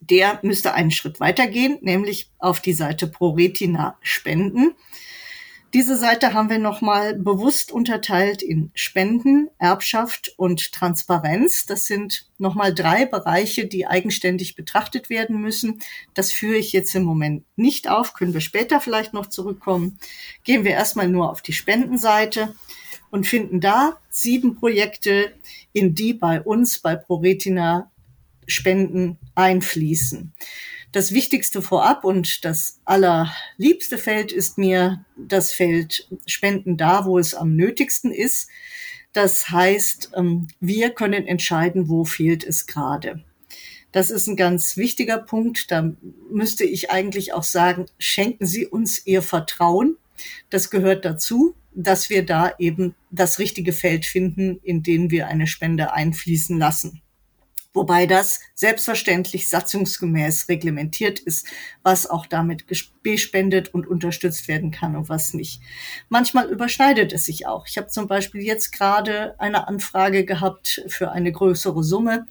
der 0.00 0.38
müsste 0.42 0.74
einen 0.74 0.90
Schritt 0.90 1.20
weitergehen, 1.20 1.78
nämlich 1.80 2.30
auf 2.38 2.60
die 2.60 2.74
Seite 2.74 3.06
ProRetina 3.06 3.96
spenden. 4.02 4.74
Diese 5.74 5.96
Seite 5.96 6.32
haben 6.32 6.48
wir 6.48 6.58
nochmal 6.58 7.14
bewusst 7.14 7.70
unterteilt 7.70 8.42
in 8.42 8.70
Spenden, 8.72 9.50
Erbschaft 9.58 10.32
und 10.38 10.72
Transparenz. 10.72 11.66
Das 11.66 11.86
sind 11.86 12.30
nochmal 12.38 12.72
drei 12.72 13.04
Bereiche, 13.04 13.66
die 13.66 13.86
eigenständig 13.86 14.54
betrachtet 14.54 15.10
werden 15.10 15.40
müssen. 15.40 15.82
Das 16.14 16.32
führe 16.32 16.56
ich 16.56 16.72
jetzt 16.72 16.94
im 16.94 17.02
Moment 17.02 17.44
nicht 17.56 17.90
auf, 17.90 18.14
können 18.14 18.32
wir 18.32 18.40
später 18.40 18.80
vielleicht 18.80 19.12
noch 19.12 19.26
zurückkommen. 19.26 19.98
Gehen 20.44 20.64
wir 20.64 20.70
erstmal 20.70 21.08
nur 21.08 21.30
auf 21.30 21.42
die 21.42 21.52
Spendenseite 21.52 22.54
und 23.10 23.26
finden 23.26 23.60
da 23.60 23.98
sieben 24.08 24.56
Projekte, 24.56 25.34
in 25.72 25.94
die 25.94 26.14
bei 26.14 26.40
uns 26.40 26.78
bei 26.78 26.96
ProRetina 26.96 27.90
Spenden 28.46 29.18
einfließen. 29.34 30.32
Das 30.92 31.12
Wichtigste 31.12 31.60
vorab 31.62 32.04
und 32.04 32.44
das 32.44 32.80
allerliebste 32.84 33.98
Feld 33.98 34.32
ist 34.32 34.56
mir 34.56 35.04
das 35.16 35.52
Feld 35.52 36.08
Spenden 36.26 36.76
da, 36.76 37.04
wo 37.04 37.18
es 37.18 37.34
am 37.34 37.54
nötigsten 37.54 38.12
ist. 38.12 38.48
Das 39.12 39.50
heißt, 39.50 40.12
ähm, 40.14 40.48
wir 40.60 40.90
können 40.90 41.26
entscheiden, 41.26 41.88
wo 41.88 42.04
fehlt 42.04 42.44
es 42.44 42.66
gerade. 42.66 43.22
Das 43.92 44.10
ist 44.10 44.26
ein 44.26 44.36
ganz 44.36 44.76
wichtiger 44.76 45.18
Punkt. 45.18 45.70
Da 45.70 45.92
müsste 46.30 46.64
ich 46.64 46.90
eigentlich 46.90 47.32
auch 47.32 47.44
sagen, 47.44 47.86
schenken 47.98 48.46
Sie 48.46 48.66
uns 48.66 49.06
Ihr 49.06 49.22
Vertrauen. 49.22 49.96
Das 50.50 50.70
gehört 50.70 51.04
dazu, 51.04 51.54
dass 51.74 52.08
wir 52.08 52.24
da 52.24 52.52
eben 52.58 52.94
das 53.10 53.38
richtige 53.38 53.72
Feld 53.72 54.06
finden, 54.06 54.60
in 54.62 54.82
dem 54.82 55.10
wir 55.10 55.26
eine 55.28 55.46
Spende 55.46 55.92
einfließen 55.92 56.58
lassen 56.58 57.02
wobei 57.76 58.06
das 58.06 58.40
selbstverständlich 58.54 59.48
satzungsgemäß 59.48 60.48
reglementiert 60.48 61.20
ist, 61.20 61.46
was 61.82 62.08
auch 62.08 62.26
damit 62.26 62.64
bespendet 63.02 63.72
und 63.72 63.86
unterstützt 63.86 64.48
werden 64.48 64.72
kann 64.72 64.96
und 64.96 65.08
was 65.08 65.34
nicht. 65.34 65.60
Manchmal 66.08 66.48
überschneidet 66.48 67.12
es 67.12 67.26
sich 67.26 67.46
auch. 67.46 67.66
Ich 67.68 67.78
habe 67.78 67.88
zum 67.88 68.08
Beispiel 68.08 68.42
jetzt 68.42 68.72
gerade 68.72 69.38
eine 69.38 69.68
Anfrage 69.68 70.24
gehabt 70.24 70.82
für 70.88 71.12
eine 71.12 71.30
größere 71.30 71.84
Summe. 71.84 72.26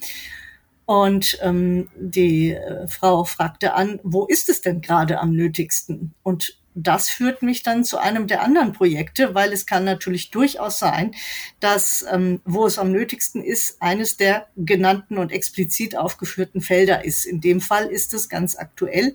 Und 0.86 1.40
ähm, 1.42 1.90
die 1.96 2.52
äh, 2.52 2.88
Frau 2.88 3.24
fragte 3.24 3.74
an, 3.74 4.00
wo 4.04 4.26
ist 4.26 4.50
es 4.50 4.62
denn 4.62 4.82
gerade 4.82 5.20
am 5.20 5.32
nötigsten? 5.32 6.14
Und 6.22 6.60
das 6.76 7.10
führt 7.10 7.42
mich 7.42 7.64
dann 7.64 7.84
zu 7.84 7.98
einem 7.98 8.28
der 8.28 8.44
anderen 8.44 8.74
Projekte, 8.74 9.34
weil 9.34 9.54
es 9.54 9.66
kann 9.66 9.86
natürlich 9.86 10.30
durchaus 10.30 10.78
sein, 10.78 11.16
dass, 11.62 12.06
ähm, 12.12 12.42
wo 12.46 12.66
es 12.66 12.78
am 12.78 12.92
nötigsten 12.92 13.42
ist, 13.42 13.82
eines 13.82 14.18
der 14.18 14.48
genannten 14.58 15.18
und 15.18 15.32
explizit 15.32 15.98
aufgeführten 15.98 16.62
Felder 16.62 17.06
ist. 17.06 17.26
In 17.26 17.42
dem 17.42 17.62
Fall 17.62 17.88
ist 17.88 18.14
es 18.14 18.30
ganz 18.30 18.56
aktuell 18.56 19.14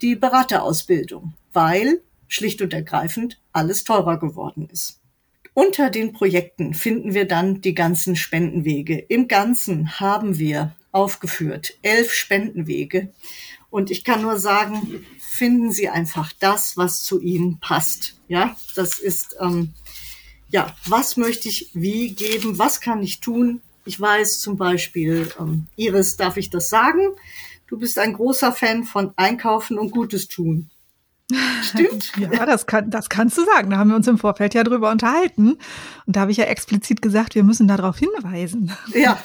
die 0.00 0.14
Beraterausbildung, 0.14 1.34
weil 1.52 2.00
schlicht 2.28 2.62
und 2.62 2.72
ergreifend 2.72 3.40
alles 3.52 3.84
teurer 3.84 4.18
geworden 4.18 4.68
ist. 4.72 5.00
Unter 5.54 5.90
den 5.90 6.12
Projekten 6.12 6.72
finden 6.72 7.12
wir 7.12 7.26
dann 7.26 7.60
die 7.60 7.74
ganzen 7.74 8.16
Spendenwege. 8.16 8.98
Im 8.98 9.28
Ganzen 9.28 10.00
haben 10.00 10.38
wir 10.38 10.74
aufgeführt 10.92 11.74
elf 11.82 12.12
Spendenwege. 12.12 13.12
Und 13.72 13.90
ich 13.90 14.04
kann 14.04 14.20
nur 14.20 14.38
sagen, 14.38 15.06
finden 15.18 15.72
Sie 15.72 15.88
einfach 15.88 16.30
das, 16.38 16.76
was 16.76 17.02
zu 17.02 17.22
Ihnen 17.22 17.58
passt. 17.58 18.16
Ja, 18.28 18.54
das 18.74 18.98
ist, 18.98 19.34
ähm, 19.40 19.72
ja, 20.50 20.76
was 20.84 21.16
möchte 21.16 21.48
ich 21.48 21.70
wie 21.72 22.12
geben? 22.12 22.58
Was 22.58 22.82
kann 22.82 23.02
ich 23.02 23.20
tun? 23.20 23.62
Ich 23.86 23.98
weiß 23.98 24.40
zum 24.40 24.58
Beispiel, 24.58 25.32
ähm, 25.40 25.68
Iris, 25.76 26.18
darf 26.18 26.36
ich 26.36 26.50
das 26.50 26.68
sagen? 26.68 27.00
Du 27.66 27.78
bist 27.78 27.98
ein 27.98 28.12
großer 28.12 28.52
Fan 28.52 28.84
von 28.84 29.14
Einkaufen 29.16 29.78
und 29.78 29.90
Gutes 29.90 30.28
tun. 30.28 30.68
Stimmt. 31.62 32.12
ja, 32.16 32.46
das, 32.46 32.66
kann, 32.66 32.90
das 32.90 33.08
kannst 33.08 33.38
du 33.38 33.44
sagen. 33.44 33.70
Da 33.70 33.78
haben 33.78 33.90
wir 33.90 33.96
uns 33.96 34.06
im 34.06 34.18
Vorfeld 34.18 34.54
ja 34.54 34.64
drüber 34.64 34.90
unterhalten. 34.90 35.58
Und 36.06 36.16
da 36.16 36.20
habe 36.20 36.30
ich 36.30 36.38
ja 36.38 36.44
explizit 36.44 37.02
gesagt, 37.02 37.34
wir 37.34 37.44
müssen 37.44 37.68
darauf 37.68 37.98
hinweisen. 37.98 38.72
Ja, 38.94 39.18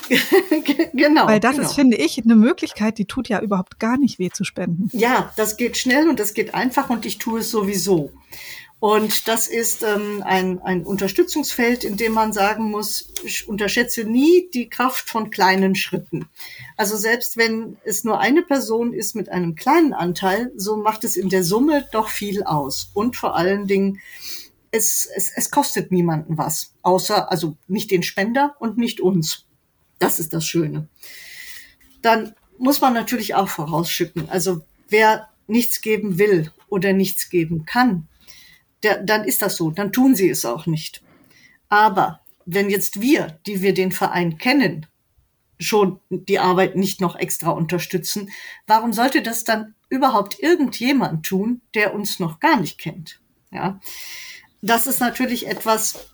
genau. 0.93 1.27
Weil 1.27 1.39
das 1.39 1.55
genau. 1.55 1.67
ist, 1.67 1.73
finde 1.73 1.97
ich, 1.97 2.21
eine 2.23 2.35
Möglichkeit, 2.35 2.97
die 2.97 3.05
tut 3.05 3.29
ja 3.29 3.41
überhaupt 3.41 3.79
gar 3.79 3.97
nicht 3.97 4.19
weh 4.19 4.29
zu 4.29 4.43
spenden. 4.43 4.89
Ja, 4.93 5.31
das 5.37 5.57
geht 5.57 5.77
schnell 5.77 6.09
und 6.09 6.19
das 6.19 6.33
geht 6.33 6.53
einfach 6.53 6.89
und 6.89 7.05
ich 7.05 7.17
tue 7.17 7.39
es 7.39 7.51
sowieso. 7.51 8.11
Und 8.79 9.27
das 9.27 9.47
ist 9.47 9.81
ähm, 9.81 10.21
ein, 10.23 10.61
ein 10.61 10.83
Unterstützungsfeld, 10.83 11.83
in 11.83 11.97
dem 11.97 12.13
man 12.13 12.31
sagen 12.31 12.69
muss, 12.69 13.11
ich 13.23 13.47
unterschätze 13.47 14.03
nie 14.03 14.49
die 14.53 14.69
Kraft 14.69 15.09
von 15.09 15.31
kleinen 15.31 15.73
Schritten. 15.73 16.29
Also 16.75 16.95
selbst 16.95 17.37
wenn 17.37 17.77
es 17.83 18.03
nur 18.03 18.19
eine 18.19 18.43
Person 18.43 18.93
ist 18.93 19.15
mit 19.15 19.29
einem 19.29 19.55
kleinen 19.55 19.93
Anteil, 19.93 20.51
so 20.55 20.77
macht 20.77 21.03
es 21.05 21.15
in 21.15 21.29
der 21.29 21.43
Summe 21.43 21.87
doch 21.91 22.09
viel 22.09 22.43
aus. 22.43 22.91
Und 22.93 23.15
vor 23.15 23.35
allen 23.35 23.65
Dingen, 23.65 23.99
es, 24.69 25.09
es, 25.15 25.31
es 25.35 25.49
kostet 25.49 25.91
niemanden 25.91 26.37
was, 26.37 26.73
außer, 26.83 27.31
also 27.31 27.57
nicht 27.67 27.89
den 27.89 28.03
Spender 28.03 28.55
und 28.59 28.77
nicht 28.77 29.01
uns. 29.01 29.45
Das 29.97 30.19
ist 30.19 30.33
das 30.33 30.45
Schöne. 30.45 30.87
Dann 32.03 32.35
muss 32.59 32.79
man 32.79 32.93
natürlich 32.93 33.33
auch 33.33 33.49
vorausschicken. 33.49 34.29
Also 34.29 34.61
wer 34.87 35.29
nichts 35.47 35.81
geben 35.81 36.19
will 36.19 36.51
oder 36.69 36.93
nichts 36.93 37.31
geben 37.31 37.65
kann, 37.65 38.07
der, 38.83 39.03
dann 39.03 39.23
ist 39.23 39.41
das 39.41 39.55
so, 39.55 39.71
dann 39.71 39.91
tun 39.91 40.15
sie 40.15 40.29
es 40.29 40.45
auch 40.45 40.65
nicht. 40.65 41.01
Aber 41.69 42.21
wenn 42.45 42.69
jetzt 42.69 43.01
wir, 43.01 43.39
die 43.45 43.61
wir 43.61 43.73
den 43.73 43.91
Verein 43.91 44.37
kennen, 44.37 44.85
schon 45.59 45.99
die 46.09 46.39
Arbeit 46.39 46.75
nicht 46.75 47.01
noch 47.01 47.15
extra 47.15 47.51
unterstützen, 47.51 48.29
warum 48.67 48.93
sollte 48.93 49.21
das 49.21 49.43
dann 49.43 49.75
überhaupt 49.89 50.39
irgendjemand 50.39 51.25
tun, 51.25 51.61
der 51.73 51.93
uns 51.93 52.19
noch 52.19 52.39
gar 52.39 52.59
nicht 52.59 52.77
kennt? 52.77 53.19
Ja, 53.51 53.79
das 54.61 54.87
ist 54.87 54.99
natürlich 54.99 55.47
etwas, 55.47 56.13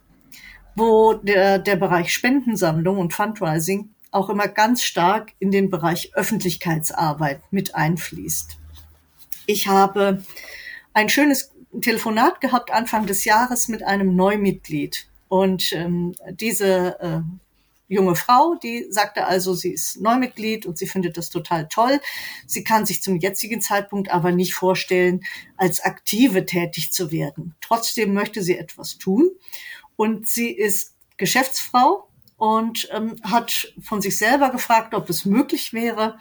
wo 0.75 1.13
der, 1.13 1.59
der 1.59 1.75
Bereich 1.75 2.13
Spendensammlung 2.13 2.97
und 2.97 3.13
Fundraising 3.13 3.89
auch 4.11 4.29
immer 4.29 4.47
ganz 4.47 4.83
stark 4.83 5.33
in 5.39 5.51
den 5.51 5.69
Bereich 5.69 6.11
Öffentlichkeitsarbeit 6.15 7.41
mit 7.51 7.75
einfließt. 7.75 8.57
Ich 9.45 9.67
habe 9.67 10.23
ein 10.93 11.09
schönes 11.09 11.52
Telefonat 11.81 12.41
gehabt 12.41 12.71
Anfang 12.71 13.05
des 13.05 13.25
Jahres 13.25 13.67
mit 13.67 13.83
einem 13.83 14.15
Neumitglied. 14.15 15.07
Und 15.27 15.73
ähm, 15.73 16.15
diese 16.31 16.99
äh, 16.99 17.21
junge 17.87 18.15
Frau, 18.15 18.55
die 18.55 18.85
sagte 18.89 19.25
also, 19.25 19.53
sie 19.53 19.71
ist 19.71 20.01
Neumitglied 20.01 20.65
und 20.65 20.77
sie 20.77 20.87
findet 20.87 21.17
das 21.17 21.29
total 21.29 21.67
toll. 21.67 21.99
Sie 22.45 22.63
kann 22.63 22.85
sich 22.85 23.01
zum 23.01 23.17
jetzigen 23.17 23.61
Zeitpunkt 23.61 24.11
aber 24.11 24.31
nicht 24.31 24.53
vorstellen, 24.53 25.23
als 25.57 25.81
Aktive 25.81 26.45
tätig 26.45 26.91
zu 26.91 27.11
werden. 27.11 27.55
Trotzdem 27.61 28.13
möchte 28.13 28.41
sie 28.41 28.57
etwas 28.57 28.97
tun. 28.97 29.31
Und 29.95 30.27
sie 30.27 30.51
ist 30.51 30.95
Geschäftsfrau 31.17 32.07
und 32.37 32.89
ähm, 32.91 33.15
hat 33.23 33.73
von 33.81 34.01
sich 34.01 34.17
selber 34.17 34.49
gefragt, 34.49 34.93
ob 34.93 35.09
es 35.09 35.25
möglich 35.25 35.73
wäre, 35.73 36.17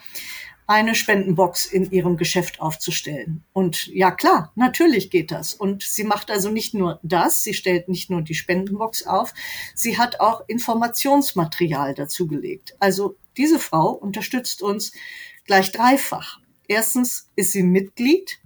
eine 0.72 0.94
Spendenbox 0.94 1.66
in 1.66 1.90
ihrem 1.90 2.16
Geschäft 2.16 2.60
aufzustellen. 2.60 3.44
Und 3.52 3.88
ja 3.88 4.10
klar, 4.10 4.52
natürlich 4.54 5.10
geht 5.10 5.30
das. 5.30 5.52
Und 5.52 5.82
sie 5.82 6.04
macht 6.04 6.30
also 6.30 6.48
nicht 6.48 6.72
nur 6.72 6.98
das, 7.02 7.42
sie 7.42 7.52
stellt 7.52 7.88
nicht 7.88 8.08
nur 8.08 8.22
die 8.22 8.34
Spendenbox 8.34 9.06
auf, 9.06 9.34
sie 9.74 9.98
hat 9.98 10.20
auch 10.20 10.48
Informationsmaterial 10.48 11.94
dazu 11.94 12.26
gelegt. 12.26 12.74
Also 12.80 13.16
diese 13.36 13.58
Frau 13.58 13.90
unterstützt 13.90 14.62
uns 14.62 14.92
gleich 15.44 15.72
dreifach. 15.72 16.38
Erstens 16.68 17.28
ist 17.36 17.52
sie 17.52 17.62
Mitglied, 17.62 18.38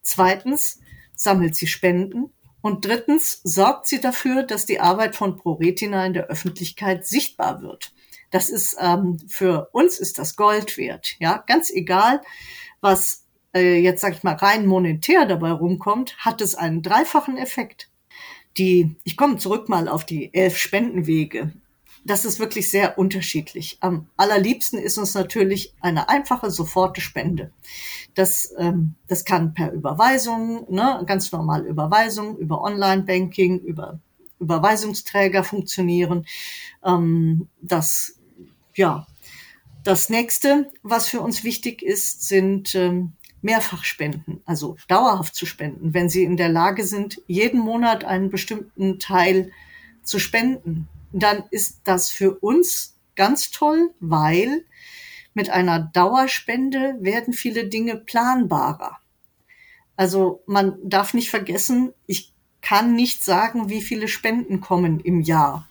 zweitens 0.00 0.80
sammelt 1.14 1.54
sie 1.54 1.66
Spenden 1.66 2.32
und 2.62 2.86
drittens 2.86 3.42
sorgt 3.44 3.86
sie 3.88 4.00
dafür, 4.00 4.42
dass 4.42 4.64
die 4.64 4.80
Arbeit 4.80 5.16
von 5.16 5.36
ProRetina 5.36 6.06
in 6.06 6.14
der 6.14 6.28
Öffentlichkeit 6.28 7.06
sichtbar 7.06 7.60
wird. 7.60 7.92
Das 8.34 8.48
ist 8.48 8.76
ähm, 8.80 9.18
für 9.28 9.68
uns 9.70 10.00
ist 10.00 10.18
das 10.18 10.34
Gold 10.34 10.76
wert. 10.76 11.14
Ja, 11.20 11.44
ganz 11.46 11.70
egal, 11.70 12.20
was 12.80 13.26
äh, 13.54 13.78
jetzt 13.78 14.00
sag 14.00 14.12
ich 14.14 14.24
mal 14.24 14.34
rein 14.34 14.66
monetär 14.66 15.24
dabei 15.24 15.52
rumkommt, 15.52 16.16
hat 16.18 16.40
es 16.40 16.56
einen 16.56 16.82
dreifachen 16.82 17.38
Effekt. 17.38 17.92
Die, 18.58 18.96
ich 19.04 19.16
komme 19.16 19.36
zurück 19.36 19.68
mal 19.68 19.86
auf 19.86 20.04
die 20.04 20.34
elf 20.34 20.56
Spendenwege. 20.56 21.52
Das 22.04 22.24
ist 22.24 22.40
wirklich 22.40 22.72
sehr 22.72 22.98
unterschiedlich. 22.98 23.78
Am 23.78 24.08
allerliebsten 24.16 24.80
ist 24.80 24.98
uns 24.98 25.14
natürlich 25.14 25.72
eine 25.80 26.08
einfache, 26.08 26.50
soforte 26.50 27.00
Spende. 27.00 27.52
Das, 28.14 28.52
ähm, 28.58 28.96
das 29.06 29.24
kann 29.24 29.54
per 29.54 29.70
Überweisung, 29.70 30.66
ne, 30.74 31.04
ganz 31.06 31.30
normal 31.30 31.64
Überweisung, 31.66 32.36
über 32.38 32.62
Online-Banking, 32.62 33.60
über 33.60 34.00
Überweisungsträger 34.40 35.44
funktionieren. 35.44 36.26
Ähm, 36.84 37.46
das 37.62 38.18
ja, 38.74 39.06
das 39.84 40.08
nächste, 40.08 40.70
was 40.82 41.08
für 41.08 41.20
uns 41.20 41.44
wichtig 41.44 41.82
ist, 41.82 42.26
sind 42.26 42.74
ähm, 42.74 43.12
Mehrfachspenden, 43.42 44.40
also 44.46 44.76
dauerhaft 44.88 45.34
zu 45.34 45.44
spenden, 45.44 45.92
wenn 45.92 46.08
Sie 46.08 46.24
in 46.24 46.38
der 46.38 46.48
Lage 46.48 46.86
sind, 46.86 47.20
jeden 47.26 47.60
Monat 47.60 48.04
einen 48.04 48.30
bestimmten 48.30 48.98
Teil 48.98 49.52
zu 50.02 50.18
spenden, 50.18 50.88
dann 51.12 51.44
ist 51.50 51.82
das 51.84 52.10
für 52.10 52.38
uns 52.38 52.96
ganz 53.14 53.50
toll, 53.50 53.90
weil 54.00 54.64
mit 55.34 55.50
einer 55.50 55.78
Dauerspende 55.78 56.96
werden 57.00 57.34
viele 57.34 57.66
Dinge 57.66 57.96
planbarer. 57.96 58.98
Also 59.96 60.42
man 60.46 60.76
darf 60.82 61.12
nicht 61.12 61.30
vergessen, 61.30 61.92
ich 62.06 62.32
kann 62.62 62.94
nicht 62.94 63.22
sagen, 63.22 63.68
wie 63.68 63.82
viele 63.82 64.08
Spenden 64.08 64.62
kommen 64.62 65.00
im 65.00 65.20
Jahr 65.20 65.68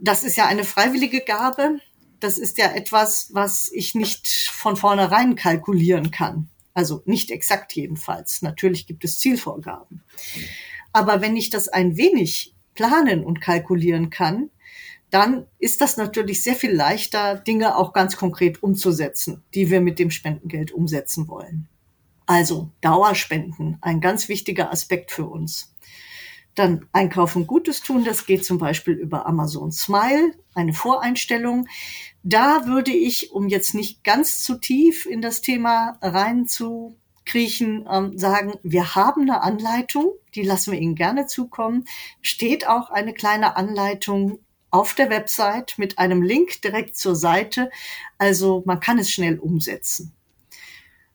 das 0.00 0.24
ist 0.24 0.36
ja 0.36 0.46
eine 0.46 0.64
freiwillige 0.64 1.20
Gabe. 1.20 1.78
Das 2.20 2.38
ist 2.38 2.58
ja 2.58 2.72
etwas, 2.72 3.30
was 3.32 3.70
ich 3.72 3.94
nicht 3.94 4.28
von 4.28 4.76
vornherein 4.76 5.34
kalkulieren 5.34 6.10
kann. 6.10 6.48
Also 6.72 7.02
nicht 7.04 7.30
exakt 7.30 7.72
jedenfalls. 7.74 8.42
Natürlich 8.42 8.86
gibt 8.86 9.04
es 9.04 9.18
Zielvorgaben. 9.18 10.02
Aber 10.92 11.20
wenn 11.20 11.36
ich 11.36 11.50
das 11.50 11.68
ein 11.68 11.96
wenig 11.96 12.54
planen 12.74 13.24
und 13.24 13.40
kalkulieren 13.40 14.10
kann, 14.10 14.50
dann 15.10 15.46
ist 15.58 15.80
das 15.80 15.96
natürlich 15.96 16.42
sehr 16.42 16.56
viel 16.56 16.72
leichter, 16.72 17.36
Dinge 17.36 17.76
auch 17.76 17.92
ganz 17.92 18.16
konkret 18.16 18.62
umzusetzen, 18.62 19.44
die 19.54 19.70
wir 19.70 19.80
mit 19.80 20.00
dem 20.00 20.10
Spendengeld 20.10 20.72
umsetzen 20.72 21.28
wollen. 21.28 21.68
Also 22.26 22.70
Dauerspenden, 22.80 23.78
ein 23.80 24.00
ganz 24.00 24.28
wichtiger 24.28 24.72
Aspekt 24.72 25.10
für 25.10 25.26
uns. 25.26 25.73
Dann 26.54 26.86
Einkaufen 26.92 27.46
Gutes 27.46 27.82
tun, 27.82 28.04
das 28.04 28.26
geht 28.26 28.44
zum 28.44 28.58
Beispiel 28.58 28.94
über 28.94 29.26
Amazon 29.26 29.72
Smile, 29.72 30.32
eine 30.54 30.72
Voreinstellung. 30.72 31.68
Da 32.22 32.66
würde 32.66 32.92
ich, 32.92 33.32
um 33.32 33.48
jetzt 33.48 33.74
nicht 33.74 34.04
ganz 34.04 34.40
zu 34.40 34.56
tief 34.60 35.04
in 35.06 35.20
das 35.20 35.40
Thema 35.42 35.98
reinzukriechen, 36.00 37.86
ähm, 37.90 38.16
sagen, 38.18 38.54
wir 38.62 38.94
haben 38.94 39.22
eine 39.22 39.42
Anleitung, 39.42 40.12
die 40.34 40.42
lassen 40.42 40.72
wir 40.72 40.78
Ihnen 40.78 40.94
gerne 40.94 41.26
zukommen. 41.26 41.86
Steht 42.22 42.68
auch 42.68 42.90
eine 42.90 43.14
kleine 43.14 43.56
Anleitung 43.56 44.38
auf 44.70 44.94
der 44.94 45.08
Website 45.10 45.74
mit 45.78 45.98
einem 45.98 46.20
Link 46.22 46.60
direkt 46.62 46.96
zur 46.96 47.14
Seite. 47.14 47.70
Also 48.18 48.62
man 48.66 48.80
kann 48.80 48.98
es 48.98 49.10
schnell 49.10 49.38
umsetzen. 49.38 50.12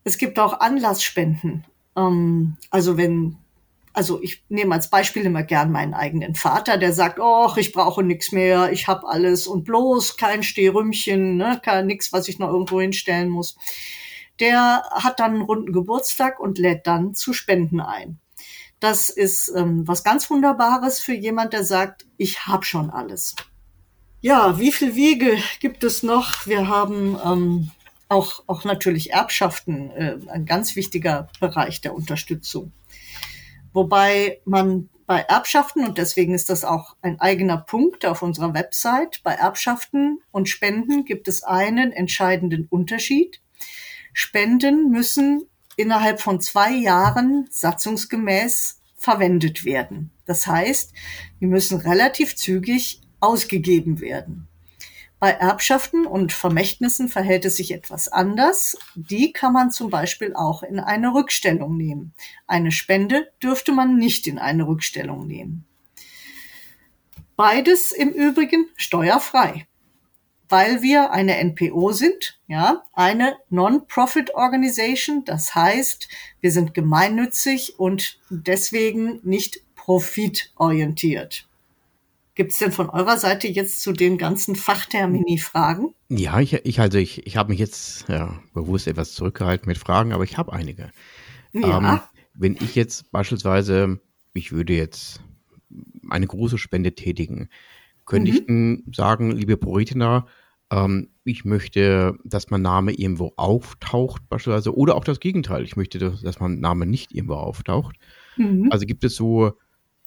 Es 0.06 0.18
gibt 0.18 0.40
auch 0.40 0.60
Anlassspenden. 0.60 1.66
Ähm, 1.96 2.58
also 2.70 2.98
wenn 2.98 3.38
also 3.94 4.22
ich 4.22 4.44
nehme 4.50 4.76
als 4.76 4.90
Beispiel 4.90 5.24
immer 5.24 5.44
gern 5.44 5.72
meinen 5.72 5.94
eigenen 5.94 6.36
Vater, 6.36 6.78
der 6.78 6.94
sagt, 6.94 7.20
oh, 7.20 7.52
ich 7.58 7.72
brauche 7.72 8.04
nichts 8.04 8.32
mehr, 8.32 8.72
ich 8.72 8.88
habe 8.88 9.08
alles 9.08 9.48
und 9.48 9.66
bloß 9.66 10.18
kein 10.18 10.44
Stehrümchen, 10.44 11.38
ne, 11.38 11.60
kein 11.64 11.88
nix, 11.88 12.14
was 12.14 12.28
ich 12.28 12.40
noch 12.40 12.50
irgendwo 12.50 12.80
hinstellen 12.80 13.30
muss. 13.30 13.58
Der 14.40 14.84
hat 14.92 15.20
dann 15.20 15.34
einen 15.34 15.42
runden 15.42 15.74
Geburtstag 15.74 16.40
und 16.40 16.58
lädt 16.58 16.88
dann 16.88 17.14
zu 17.14 17.34
Spenden 17.34 17.82
ein. 17.82 18.20
Das 18.80 19.10
ist 19.10 19.52
ähm, 19.56 19.86
was 19.88 20.04
ganz 20.04 20.30
Wunderbares 20.30 21.02
für 21.02 21.14
jemand, 21.14 21.52
der 21.54 21.66
sagt, 21.66 22.06
ich 22.18 22.48
habe 22.48 22.64
schon 22.64 22.90
alles. 22.90 23.36
Ja, 24.22 24.60
wie 24.60 24.72
viel 24.72 24.96
Wege 24.96 25.38
gibt 25.60 25.84
es 25.84 26.04
noch? 26.04 26.46
Wir 26.46 26.68
haben 26.68 27.18
ähm, 27.26 27.72
auch, 28.08 28.44
auch 28.48 28.64
natürlich 28.64 29.12
Erbschaften, 29.12 29.92
äh, 29.92 30.18
ein 30.28 30.46
ganz 30.46 30.76
wichtiger 30.76 31.30
Bereich 31.40 31.82
der 31.82 31.94
Unterstützung. 31.94 32.72
Wobei 33.74 34.42
man 34.46 34.90
bei 35.06 35.22
Erbschaften, 35.22 35.86
und 35.86 35.98
deswegen 35.98 36.34
ist 36.34 36.50
das 36.50 36.64
auch 36.64 36.96
ein 37.02 37.20
eigener 37.20 37.58
Punkt 37.58 38.06
auf 38.06 38.22
unserer 38.22 38.54
Website, 38.54 39.22
bei 39.24 39.34
Erbschaften 39.34 40.20
und 40.32 40.50
Spenden 40.50 41.06
gibt 41.06 41.28
es 41.28 41.44
einen 41.44 41.92
entscheidenden 41.92 42.68
Unterschied. 42.70 43.42
Spenden 44.14 44.92
müssen 44.92 45.46
innerhalb 45.78 46.20
von 46.20 46.42
zwei 46.42 46.72
Jahren 46.72 47.48
satzungsgemäß 47.50 48.82
verwendet 48.98 49.64
werden. 49.64 50.12
Das 50.26 50.46
heißt, 50.46 50.94
die 51.40 51.48
müssen 51.48 51.80
relativ 51.80 52.36
zügig 52.36 53.02
ausgegeben 53.22 54.02
werden. 54.02 54.49
Bei 55.20 55.32
Erbschaften 55.32 56.06
und 56.06 56.32
Vermächtnissen 56.32 57.10
verhält 57.10 57.44
es 57.44 57.58
sich 57.58 57.74
etwas 57.74 58.08
anders. 58.08 58.78
Die 58.96 59.34
kann 59.34 59.52
man 59.52 59.70
zum 59.70 59.90
Beispiel 59.90 60.34
auch 60.34 60.64
in 60.64 60.80
eine 60.80 61.14
Rückstellung 61.14 61.76
nehmen. 61.76 62.14
Eine 62.48 62.72
Spende 62.72 63.30
dürfte 63.44 63.74
man 63.74 63.98
nicht 63.98 64.28
in 64.28 64.40
eine 64.40 64.66
Rückstellung 64.66 65.28
nehmen. 65.28 65.66
Beides 67.36 67.92
im 67.92 68.10
Übrigen 68.10 68.70
steuerfrei, 68.78 69.68
weil 70.48 70.82
wir 70.82 71.12
eine 71.12 71.38
NPO 71.44 71.92
sind, 71.92 72.40
ja, 72.48 72.84
eine 72.94 73.36
Non-Profit 73.50 74.36
Organization. 74.36 75.26
Das 75.26 75.54
heißt, 75.54 76.08
wir 76.40 76.52
sind 76.52 76.74
gemeinnützig 76.74 77.78
und 77.78 78.22
deswegen 78.30 79.20
nicht 79.24 79.64
profitorientiert. 79.76 81.49
Gibt 82.40 82.54
es 82.54 82.58
denn 82.58 82.72
von 82.72 82.90
eurer 82.90 83.18
Seite 83.18 83.50
jetzt 83.50 83.82
zu 83.82 83.92
den 83.92 84.18
ganzen 84.18 84.56
Fachtermini 84.56 85.38
Fragen? 85.38 85.94
Ja, 86.08 86.40
ich, 86.40 86.54
ich 86.54 86.80
also 86.80 86.98
ich, 86.98 87.28
ich 87.28 87.36
habe 87.36 87.50
mich 87.50 87.60
jetzt 87.60 88.08
ja, 88.08 88.40
bewusst 88.54 88.88
etwas 88.88 89.12
zurückgehalten 89.12 89.68
mit 89.68 89.78
Fragen, 89.78 90.14
aber 90.14 90.24
ich 90.24 90.38
habe 90.38 90.54
einige. 90.54 90.90
Ja. 91.52 91.80
Ähm, 91.80 92.00
wenn 92.34 92.56
ich 92.56 92.76
jetzt 92.76 93.12
beispielsweise, 93.12 94.00
ich 94.32 94.54
würde 94.54 94.72
jetzt 94.72 95.20
eine 96.10 96.28
große 96.28 96.58
Spende 96.58 96.96
tätigen, 96.96 97.50
könnte 98.06 98.32
mhm. 98.32 98.38
ich 98.38 98.46
denn 98.46 98.84
sagen, 98.96 99.32
liebe 99.32 99.58
Poritina, 99.58 100.26
ähm, 100.72 101.10
ich 101.26 101.44
möchte, 101.44 102.16
dass 102.24 102.52
mein 102.52 102.62
Name 102.62 102.94
irgendwo 102.94 103.34
auftaucht, 103.36 104.22
beispielsweise, 104.30 104.74
oder 104.78 104.96
auch 104.96 105.04
das 105.04 105.20
Gegenteil. 105.20 105.66
Ich 105.66 105.76
möchte, 105.76 106.00
dass 106.00 106.40
mein 106.40 106.62
Name 106.62 106.86
nicht 106.86 107.14
irgendwo 107.14 107.34
auftaucht. 107.34 107.98
Mhm. 108.38 108.70
Also 108.72 108.86
gibt 108.86 109.04
es 109.04 109.18
so, 109.18 109.58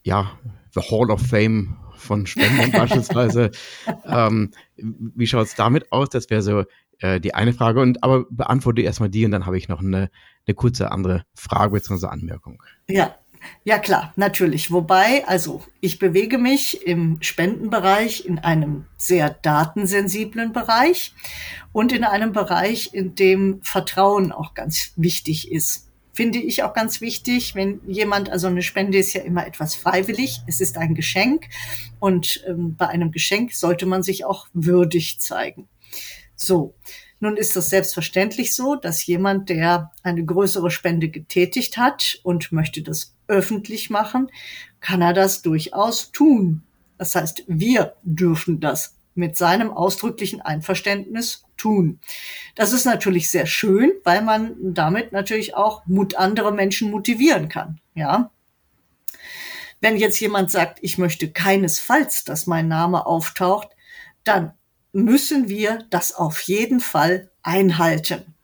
ja, 0.03 0.31
The 0.75 0.81
Hall 0.81 1.11
of 1.11 1.21
Fame 1.21 1.77
von 2.03 2.27
Spenden 2.27 2.73
beispielsweise. 2.73 3.51
Ähm, 4.05 4.51
wie 4.77 5.27
schaut 5.27 5.47
es 5.47 5.55
damit 5.55 5.93
aus? 5.93 6.09
Das 6.11 6.29
wäre 6.31 6.43
so 6.43 6.65
äh, 6.99 7.21
die 7.21 7.35
eine 7.35 7.53
Frage. 7.53 7.81
Und 7.81 8.03
aber 8.03 8.25
beantworte 8.31 8.83
erstmal 8.83 9.11
die 9.11 9.25
und 9.25 9.31
dann 9.33 9.47
habe 9.47 9.59
ich 9.59 9.69
noch 9.69 9.81
eine, 9.81 10.11
eine 10.47 10.55
kurze 10.55 10.91
andere 10.91 11.25
Frage 11.35 11.73
bzw. 11.75 12.07
Anmerkung. 12.07 12.63
Ja, 12.89 13.15
ja 13.65 13.79
klar, 13.79 14.13
natürlich. 14.17 14.71
Wobei, 14.71 15.27
also 15.27 15.63
ich 15.81 15.99
bewege 15.99 16.39
mich 16.39 16.87
im 16.87 17.19
Spendenbereich 17.21 18.25
in 18.25 18.39
einem 18.39 18.87
sehr 18.97 19.31
datensensiblen 19.31 20.53
Bereich 20.53 21.15
und 21.73 21.93
in 21.93 22.05
einem 22.05 22.33
Bereich, 22.33 22.91
in 22.93 23.15
dem 23.15 23.61
Vertrauen 23.63 24.33
auch 24.33 24.55
ganz 24.55 24.93
wichtig 24.97 25.51
ist 25.51 25.92
finde 26.13 26.39
ich 26.39 26.63
auch 26.63 26.75
ganz 26.75 27.01
wichtig, 27.01 27.55
wenn 27.55 27.81
jemand, 27.87 28.31
also 28.31 28.47
eine 28.47 28.63
Spende 28.63 28.99
ist 28.99 29.15
ja 29.15 29.23
immer 29.23 29.47
etwas 29.47 29.75
freiwillig, 29.75 30.43
es 30.47 30.61
ist 30.61 30.77
ein 30.77 30.95
Geschenk 30.95 31.47
und 32.01 32.45
ähm, 32.47 32.77
bei 32.77 32.89
einem 32.89 33.11
Geschenk 33.11 33.55
sollte 33.55 33.87
man 33.87 34.03
sich 34.03 34.25
auch 34.25 34.47
würdig 34.53 35.21
zeigen. 35.21 35.69
So, 36.37 36.75
nun 37.21 37.37
ist 37.37 37.57
es 37.57 37.71
selbstverständlich 37.71 38.55
so, 38.55 38.75
dass 38.75 39.07
jemand, 39.07 39.49
der 39.49 39.93
eine 40.03 40.25
größere 40.25 40.71
Spende 40.71 41.09
getätigt 41.09 41.77
hat 41.77 42.19
und 42.25 42.51
möchte 42.53 42.83
das 42.83 43.15
öffentlich 43.29 43.91
machen, 43.91 44.29
kann 44.81 45.03
er 45.03 45.13
das 45.13 45.41
durchaus 45.41 46.11
tun. 46.11 46.63
Das 46.99 47.15
heißt, 47.15 47.45
wir 47.47 47.95
dürfen 48.03 48.61
das 48.61 48.97
mit 49.15 49.37
seinem 49.37 49.71
ausdrücklichen 49.71 50.41
Einverständnis 50.41 51.45
tun. 51.57 52.01
Das 52.55 52.73
ist 52.73 52.85
natürlich 52.85 53.31
sehr 53.31 53.47
schön, 53.47 53.93
weil 54.05 54.23
man 54.23 54.57
damit 54.75 55.13
natürlich 55.13 55.55
auch 55.55 55.87
Mut 55.87 56.15
andere 56.17 56.53
Menschen 56.53 56.91
motivieren 56.91 57.49
kann. 57.49 57.81
Ja. 57.95 58.31
Wenn 59.81 59.97
jetzt 59.97 60.21
jemand 60.21 60.51
sagt, 60.51 60.79
ich 60.83 60.99
möchte 60.99 61.31
keinesfalls, 61.31 62.25
dass 62.25 62.47
mein 62.47 62.69
Name 62.69 63.07
auftaucht, 63.07 63.69
dann 64.25 64.55
müssen 64.93 65.49
wir 65.49 65.85
das 65.91 66.15
auf 66.15 66.41
jeden 66.43 66.81
Fall 66.81 67.31
einhalten. 67.43 68.35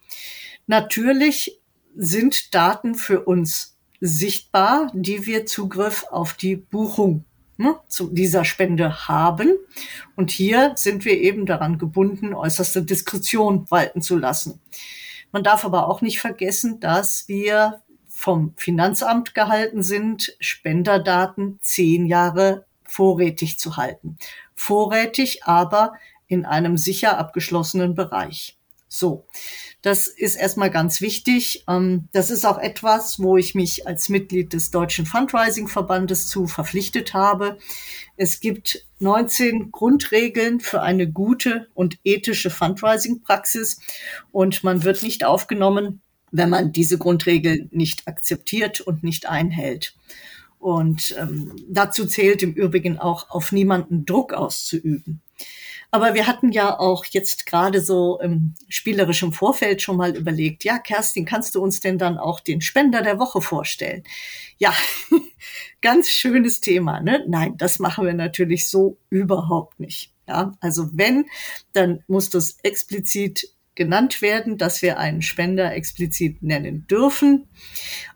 Natürlich 0.66 1.60
sind 1.96 2.54
Daten 2.54 2.94
für 2.94 3.24
uns 3.24 3.76
sichtbar, 4.00 4.90
die 4.94 5.26
wir 5.26 5.46
Zugriff 5.46 6.04
auf 6.10 6.34
die 6.34 6.56
Buchung 6.56 7.24
ne, 7.58 7.76
zu 7.88 8.08
dieser 8.08 8.44
Spende 8.46 9.08
haben. 9.08 9.58
Und 10.16 10.30
hier 10.30 10.72
sind 10.76 11.04
wir 11.04 11.20
eben 11.20 11.44
daran 11.44 11.76
gebunden, 11.76 12.32
äußerste 12.32 12.82
Diskretion 12.82 13.70
walten 13.70 14.00
zu 14.00 14.16
lassen. 14.16 14.60
Man 15.30 15.42
darf 15.42 15.64
aber 15.66 15.88
auch 15.88 16.00
nicht 16.00 16.20
vergessen, 16.20 16.80
dass 16.80 17.28
wir 17.28 17.82
vom 18.08 18.54
Finanzamt 18.56 19.34
gehalten 19.34 19.82
sind, 19.82 20.34
Spenderdaten 20.40 21.58
zehn 21.60 22.06
Jahre 22.06 22.64
vorrätig 22.84 23.58
zu 23.58 23.76
halten. 23.76 24.16
Vorrätig, 24.54 25.44
aber 25.44 25.92
in 26.26 26.46
einem 26.46 26.76
sicher 26.76 27.18
abgeschlossenen 27.18 27.94
Bereich. 27.94 28.57
So. 28.88 29.26
Das 29.82 30.08
ist 30.08 30.34
erstmal 30.34 30.70
ganz 30.70 31.00
wichtig. 31.00 31.64
Ähm, 31.68 32.08
das 32.12 32.30
ist 32.30 32.44
auch 32.44 32.58
etwas, 32.58 33.20
wo 33.20 33.36
ich 33.36 33.54
mich 33.54 33.86
als 33.86 34.08
Mitglied 34.08 34.52
des 34.52 34.70
Deutschen 34.70 35.06
Fundraising-Verbandes 35.06 36.26
zu 36.28 36.46
verpflichtet 36.46 37.14
habe. 37.14 37.58
Es 38.16 38.40
gibt 38.40 38.84
19 38.98 39.70
Grundregeln 39.70 40.58
für 40.60 40.82
eine 40.82 41.10
gute 41.10 41.68
und 41.74 41.98
ethische 42.02 42.50
Fundraising-Praxis 42.50 43.78
und 44.32 44.64
man 44.64 44.82
wird 44.82 45.02
nicht 45.02 45.24
aufgenommen, 45.24 46.00
wenn 46.32 46.50
man 46.50 46.72
diese 46.72 46.98
Grundregeln 46.98 47.68
nicht 47.70 48.08
akzeptiert 48.08 48.80
und 48.80 49.04
nicht 49.04 49.28
einhält. 49.28 49.94
Und 50.58 51.14
ähm, 51.16 51.54
dazu 51.68 52.04
zählt 52.06 52.42
im 52.42 52.52
Übrigen 52.52 52.98
auch, 52.98 53.30
auf 53.30 53.52
niemanden 53.52 54.04
Druck 54.04 54.32
auszuüben. 54.32 55.22
Aber 55.90 56.14
wir 56.14 56.26
hatten 56.26 56.52
ja 56.52 56.78
auch 56.78 57.04
jetzt 57.06 57.46
gerade 57.46 57.80
so 57.80 58.20
im 58.20 58.54
spielerischen 58.68 59.32
Vorfeld 59.32 59.80
schon 59.80 59.96
mal 59.96 60.16
überlegt, 60.16 60.64
ja, 60.64 60.78
Kerstin, 60.78 61.24
kannst 61.24 61.54
du 61.54 61.62
uns 61.62 61.80
denn 61.80 61.96
dann 61.96 62.18
auch 62.18 62.40
den 62.40 62.60
Spender 62.60 63.02
der 63.02 63.18
Woche 63.18 63.40
vorstellen? 63.40 64.02
Ja, 64.58 64.74
ganz 65.80 66.10
schönes 66.10 66.60
Thema, 66.60 67.00
ne? 67.00 67.24
Nein, 67.26 67.56
das 67.56 67.78
machen 67.78 68.04
wir 68.04 68.14
natürlich 68.14 68.68
so 68.68 68.98
überhaupt 69.08 69.80
nicht. 69.80 70.12
Ja, 70.26 70.52
also 70.60 70.90
wenn, 70.92 71.24
dann 71.72 72.04
muss 72.06 72.28
das 72.28 72.58
explizit 72.62 73.48
genannt 73.74 74.20
werden, 74.20 74.58
dass 74.58 74.82
wir 74.82 74.98
einen 74.98 75.22
Spender 75.22 75.72
explizit 75.72 76.42
nennen 76.42 76.86
dürfen. 76.88 77.48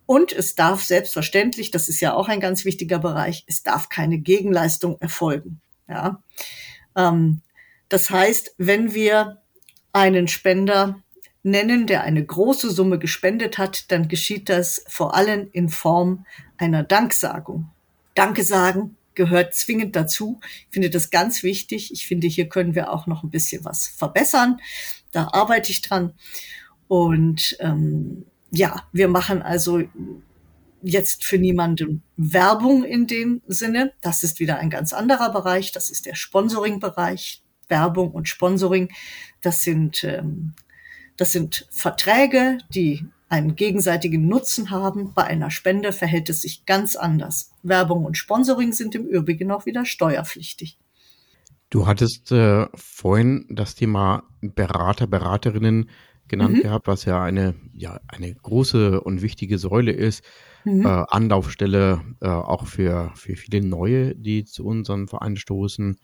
Und 0.05 0.33
es 0.33 0.57
darf 0.57 0.85
selbstverständlich, 0.85 1.71
das 1.71 1.89
ist 1.89 2.01
ja 2.01 2.13
auch 2.13 2.29
ein 2.29 2.41
ganz 2.41 2.67
wichtiger 2.67 2.99
Bereich, 2.99 3.45
es 3.47 3.63
darf 3.63 3.89
keine 3.89 4.19
Gegenleistung 4.19 5.01
erfolgen. 5.01 5.63
Ja, 5.89 6.23
ähm, 6.97 7.41
das 7.93 8.11
heißt, 8.11 8.55
wenn 8.59 8.95
wir 8.95 9.43
einen 9.93 10.29
Spender 10.29 11.03
nennen, 11.43 11.87
der 11.87 12.03
eine 12.03 12.25
große 12.25 12.71
Summe 12.71 12.99
gespendet 12.99 13.59
hat, 13.59 13.91
dann 13.91 14.09
geschieht 14.09 14.49
das 14.49 14.85
vor 14.89 15.15
allem 15.15 15.49
in 15.53 15.69
Form 15.69 16.25
einer 16.57 16.83
Danksagung. 16.83 17.71
Danke 18.15 18.45
sagen 18.45 18.97
gehört 19.15 19.55
zwingend 19.55 19.97
dazu. 19.97 20.41
Ich 20.43 20.69
finde 20.71 20.91
das 20.91 21.11
ganz 21.11 21.43
wichtig. 21.43 21.93
Ich 21.93 22.07
finde, 22.07 22.27
hier 22.27 22.49
können 22.49 22.75
wir 22.75 22.93
auch 22.93 23.07
noch 23.07 23.23
ein 23.23 23.31
bisschen 23.31 23.65
was 23.65 23.87
verbessern. 23.87 24.59
Da 25.13 25.29
arbeite 25.33 25.71
ich 25.71 25.83
dran. 25.83 26.15
Und 26.89 27.57
ähm, 27.61 28.25
ja, 28.51 28.89
wir 28.93 29.09
machen 29.09 29.43
also 29.43 29.83
jetzt 30.83 31.25
für 31.25 31.39
niemanden 31.39 32.03
Werbung 32.17 32.85
in 32.85 33.07
dem 33.07 33.43
Sinne. 33.47 33.93
Das 34.01 34.23
ist 34.23 34.41
wieder 34.41 34.59
ein 34.59 34.71
ganz 34.71 34.93
anderer 34.93 35.31
Bereich. 35.33 35.73
Das 35.73 35.91
ist 35.91 36.07
der 36.07 36.15
Sponsoring-Bereich. 36.15 37.42
Werbung 37.73 38.13
und 38.13 38.29
Sponsoring. 38.29 38.91
Das 39.41 39.63
sind, 39.63 40.05
ähm, 40.05 40.53
das 41.17 41.33
sind 41.33 41.67
Verträge, 41.71 42.59
die 42.73 43.05
einen 43.31 43.57
gegenseitigen 43.57 44.29
Nutzen 44.29 44.71
haben. 44.71 45.15
Bei 45.15 45.25
einer 45.25 45.51
Spende 45.51 45.93
verhält 45.93 46.29
es 46.29 46.43
sich 46.43 46.67
ganz 46.67 46.97
anders. 46.97 47.53
Werbung 47.63 48.05
und 48.05 48.19
Sponsoring 48.19 48.75
sind 48.75 48.95
im 48.95 49.07
Übrigen 49.07 49.51
auch 49.51 49.65
wieder 49.65 49.87
steuerpflichtig. 49.87 50.77
Du 51.71 51.87
hattest 51.87 52.31
äh, 52.31 52.67
vorhin 52.75 53.47
das 53.49 53.75
Thema 53.75 54.25
Berater, 54.43 55.07
Beraterinnen 55.07 55.89
genannt 56.29 56.57
mhm. 56.57 56.61
gehabt, 56.61 56.87
was 56.87 57.07
ja 57.07 57.23
eine, 57.23 57.55
ja 57.73 57.99
eine 58.09 58.35
große 58.35 59.01
und 59.01 59.23
wichtige 59.23 59.59
Säule 59.59 59.93
ist, 59.93 60.23
mhm. 60.65 60.85
äh, 60.85 61.05
Anlaufstelle 61.09 62.03
äh, 62.21 62.29
auch 62.29 62.67
für, 62.67 63.13
für 63.15 63.37
viele 63.37 63.65
Neue, 63.65 64.15
die 64.15 64.45
zu 64.45 64.67
unseren 64.67 65.09
Verein 65.09 65.37
stoßen. 65.37 65.97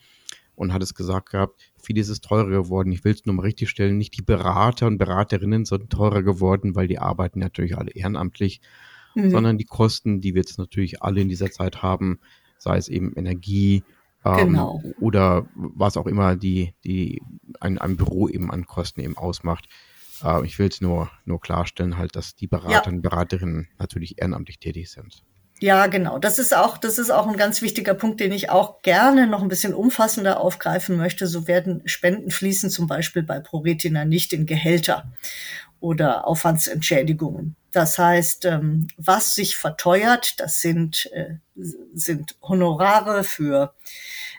Und 0.58 0.72
hat 0.72 0.82
es 0.82 0.94
gesagt 0.94 1.30
gehabt, 1.30 1.60
vieles 1.80 2.08
ist 2.08 2.24
teurer 2.24 2.50
geworden. 2.50 2.90
Ich 2.90 3.04
will 3.04 3.14
es 3.14 3.24
nur 3.24 3.36
mal 3.36 3.42
richtig 3.42 3.70
stellen, 3.70 3.96
nicht 3.96 4.18
die 4.18 4.22
Berater 4.22 4.88
und 4.88 4.98
Beraterinnen 4.98 5.64
sind 5.64 5.88
teurer 5.88 6.24
geworden, 6.24 6.74
weil 6.74 6.88
die 6.88 6.98
arbeiten 6.98 7.38
natürlich 7.38 7.78
alle 7.78 7.92
ehrenamtlich, 7.92 8.60
mhm. 9.14 9.30
sondern 9.30 9.56
die 9.56 9.66
Kosten, 9.66 10.20
die 10.20 10.34
wir 10.34 10.40
jetzt 10.40 10.58
natürlich 10.58 11.00
alle 11.00 11.20
in 11.20 11.28
dieser 11.28 11.52
Zeit 11.52 11.80
haben, 11.80 12.18
sei 12.58 12.76
es 12.76 12.88
eben 12.88 13.12
Energie, 13.14 13.84
ähm, 14.24 14.48
genau. 14.48 14.82
oder 14.98 15.46
was 15.54 15.96
auch 15.96 16.08
immer 16.08 16.34
die, 16.34 16.74
die 16.82 17.22
ein, 17.60 17.78
ein 17.78 17.96
Büro 17.96 18.28
eben 18.28 18.50
an 18.50 18.66
Kosten 18.66 19.00
eben 19.00 19.16
ausmacht. 19.16 19.68
Äh, 20.24 20.44
ich 20.44 20.58
will 20.58 20.66
es 20.66 20.80
nur, 20.80 21.08
nur 21.24 21.40
klarstellen, 21.40 21.98
halt, 21.98 22.16
dass 22.16 22.34
die 22.34 22.48
Berater 22.48 22.90
ja. 22.90 22.96
und 22.96 23.02
Beraterinnen 23.02 23.68
natürlich 23.78 24.20
ehrenamtlich 24.20 24.58
tätig 24.58 24.90
sind. 24.90 25.22
Ja, 25.60 25.88
genau. 25.88 26.18
Das 26.18 26.38
ist 26.38 26.56
auch, 26.56 26.78
das 26.78 26.98
ist 26.98 27.10
auch 27.10 27.26
ein 27.26 27.36
ganz 27.36 27.62
wichtiger 27.62 27.94
Punkt, 27.94 28.20
den 28.20 28.32
ich 28.32 28.48
auch 28.50 28.80
gerne 28.82 29.26
noch 29.26 29.42
ein 29.42 29.48
bisschen 29.48 29.74
umfassender 29.74 30.40
aufgreifen 30.40 30.96
möchte. 30.96 31.26
So 31.26 31.48
werden 31.48 31.82
Spenden 31.86 32.30
fließen 32.30 32.70
zum 32.70 32.86
Beispiel 32.86 33.22
bei 33.22 33.40
ProRetina 33.40 34.04
nicht 34.04 34.32
in 34.32 34.46
Gehälter 34.46 35.10
oder 35.80 36.26
Aufwandsentschädigungen. 36.28 37.56
Das 37.72 37.98
heißt, 37.98 38.44
ähm, 38.46 38.86
was 38.96 39.34
sich 39.34 39.56
verteuert, 39.56 40.40
das 40.40 40.60
sind, 40.60 41.10
äh, 41.12 41.34
sind 41.54 42.36
Honorare 42.42 43.24
für 43.24 43.74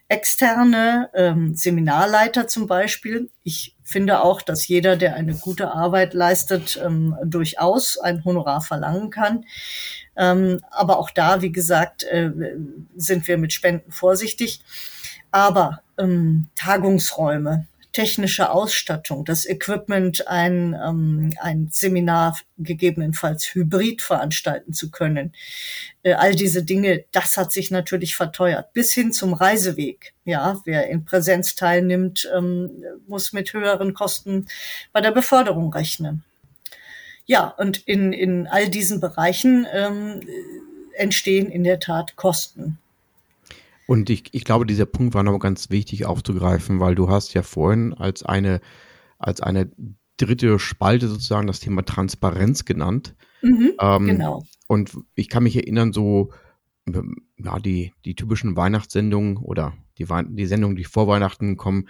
externe 0.08 1.10
ähm, 1.14 1.54
Seminarleiter 1.54 2.48
zum 2.48 2.66
Beispiel. 2.66 3.30
Ich 3.44 3.76
finde 3.90 4.22
auch, 4.22 4.42
dass 4.42 4.68
jeder, 4.68 4.96
der 4.96 5.16
eine 5.16 5.34
gute 5.34 5.72
Arbeit 5.72 6.14
leistet, 6.14 6.80
ähm, 6.84 7.16
durchaus 7.24 7.98
ein 7.98 8.24
Honorar 8.24 8.62
verlangen 8.62 9.10
kann. 9.10 9.46
Ähm, 10.16 10.60
aber 10.72 11.00
auch 11.00 11.10
da, 11.10 11.42
wie 11.42 11.52
gesagt, 11.52 12.04
äh, 12.04 12.32
sind 12.96 13.28
wir 13.28 13.38
mit 13.38 13.54
Spenden 13.54 13.92
vorsichtig. 13.92 14.62
Aber 15.32 15.82
ähm, 15.98 16.48
Tagungsräume, 16.56 17.66
technische 17.92 18.52
Ausstattung, 18.52 19.26
das 19.26 19.48
Equipment, 19.48 20.28
ein, 20.28 20.78
ähm, 20.82 21.32
ein 21.40 21.70
Seminar 21.72 22.38
gegebenenfalls 22.58 23.54
hybrid 23.54 24.02
veranstalten 24.02 24.74
zu 24.74 24.92
können. 24.92 25.34
Äh, 26.04 26.14
all 26.14 26.36
diese 26.36 26.64
Dinge, 26.64 27.06
das 27.12 27.38
hat 27.38 27.52
sich 27.52 27.72
natürlich 27.72 28.16
verteuert. 28.16 28.74
Bis 28.74 28.94
hin 28.94 29.12
zum 29.12 29.34
Reiseweg. 29.34 30.14
Ja, 30.24 30.62
wer 30.66 30.88
in 30.90 31.06
Präsenz 31.06 31.56
teilnimmt, 31.56 32.30
ähm, 32.36 32.84
muss 33.08 33.34
mit 33.34 33.54
höheren 33.54 33.94
Kosten 33.94 34.48
bei 34.92 35.02
der 35.02 35.12
Beförderung 35.12 35.74
rechnen. 35.74 36.24
Ja, 37.26 37.48
und 37.48 37.78
in, 37.88 38.14
in 38.14 38.48
all 38.48 38.70
diesen 38.70 39.00
Bereichen 39.00 39.68
ähm, 39.72 40.22
entstehen 40.96 41.50
in 41.52 41.64
der 41.64 41.80
Tat 41.80 42.16
Kosten. 42.16 42.78
Und 43.90 44.12
ich, 44.12 44.26
ich 44.34 44.44
glaube, 44.44 44.68
dieser 44.68 44.86
Punkt 44.86 45.16
war 45.16 45.24
noch 45.24 45.40
ganz 45.40 45.72
wichtig 45.72 46.06
aufzugreifen, 46.06 46.80
weil 46.80 46.94
du 46.94 47.10
hast 47.10 47.34
ja 47.34 47.42
vorhin 47.42 47.92
als 47.96 48.22
eine, 48.22 48.62
als 49.18 49.42
eine 49.42 49.72
dritte 50.18 50.60
Spalte 50.60 51.08
sozusagen 51.08 51.48
das 51.48 51.60
Thema 51.60 51.84
Transparenz 51.84 52.66
genannt. 52.66 53.16
Mhm, 53.42 53.72
ähm, 53.82 54.06
genau. 54.06 54.44
Und 54.68 54.96
ich 55.16 55.28
kann 55.28 55.42
mich 55.42 55.56
erinnern, 55.56 55.92
so, 55.92 56.32
ja, 57.38 57.58
die, 57.58 57.92
die 58.06 58.14
typischen 58.14 58.56
Weihnachtssendungen 58.56 59.38
oder 59.38 59.74
die, 59.98 60.06
die 60.06 60.46
Sendungen, 60.46 60.76
die 60.76 60.84
vor 60.84 61.08
Weihnachten 61.08 61.58
kommen, 61.58 61.90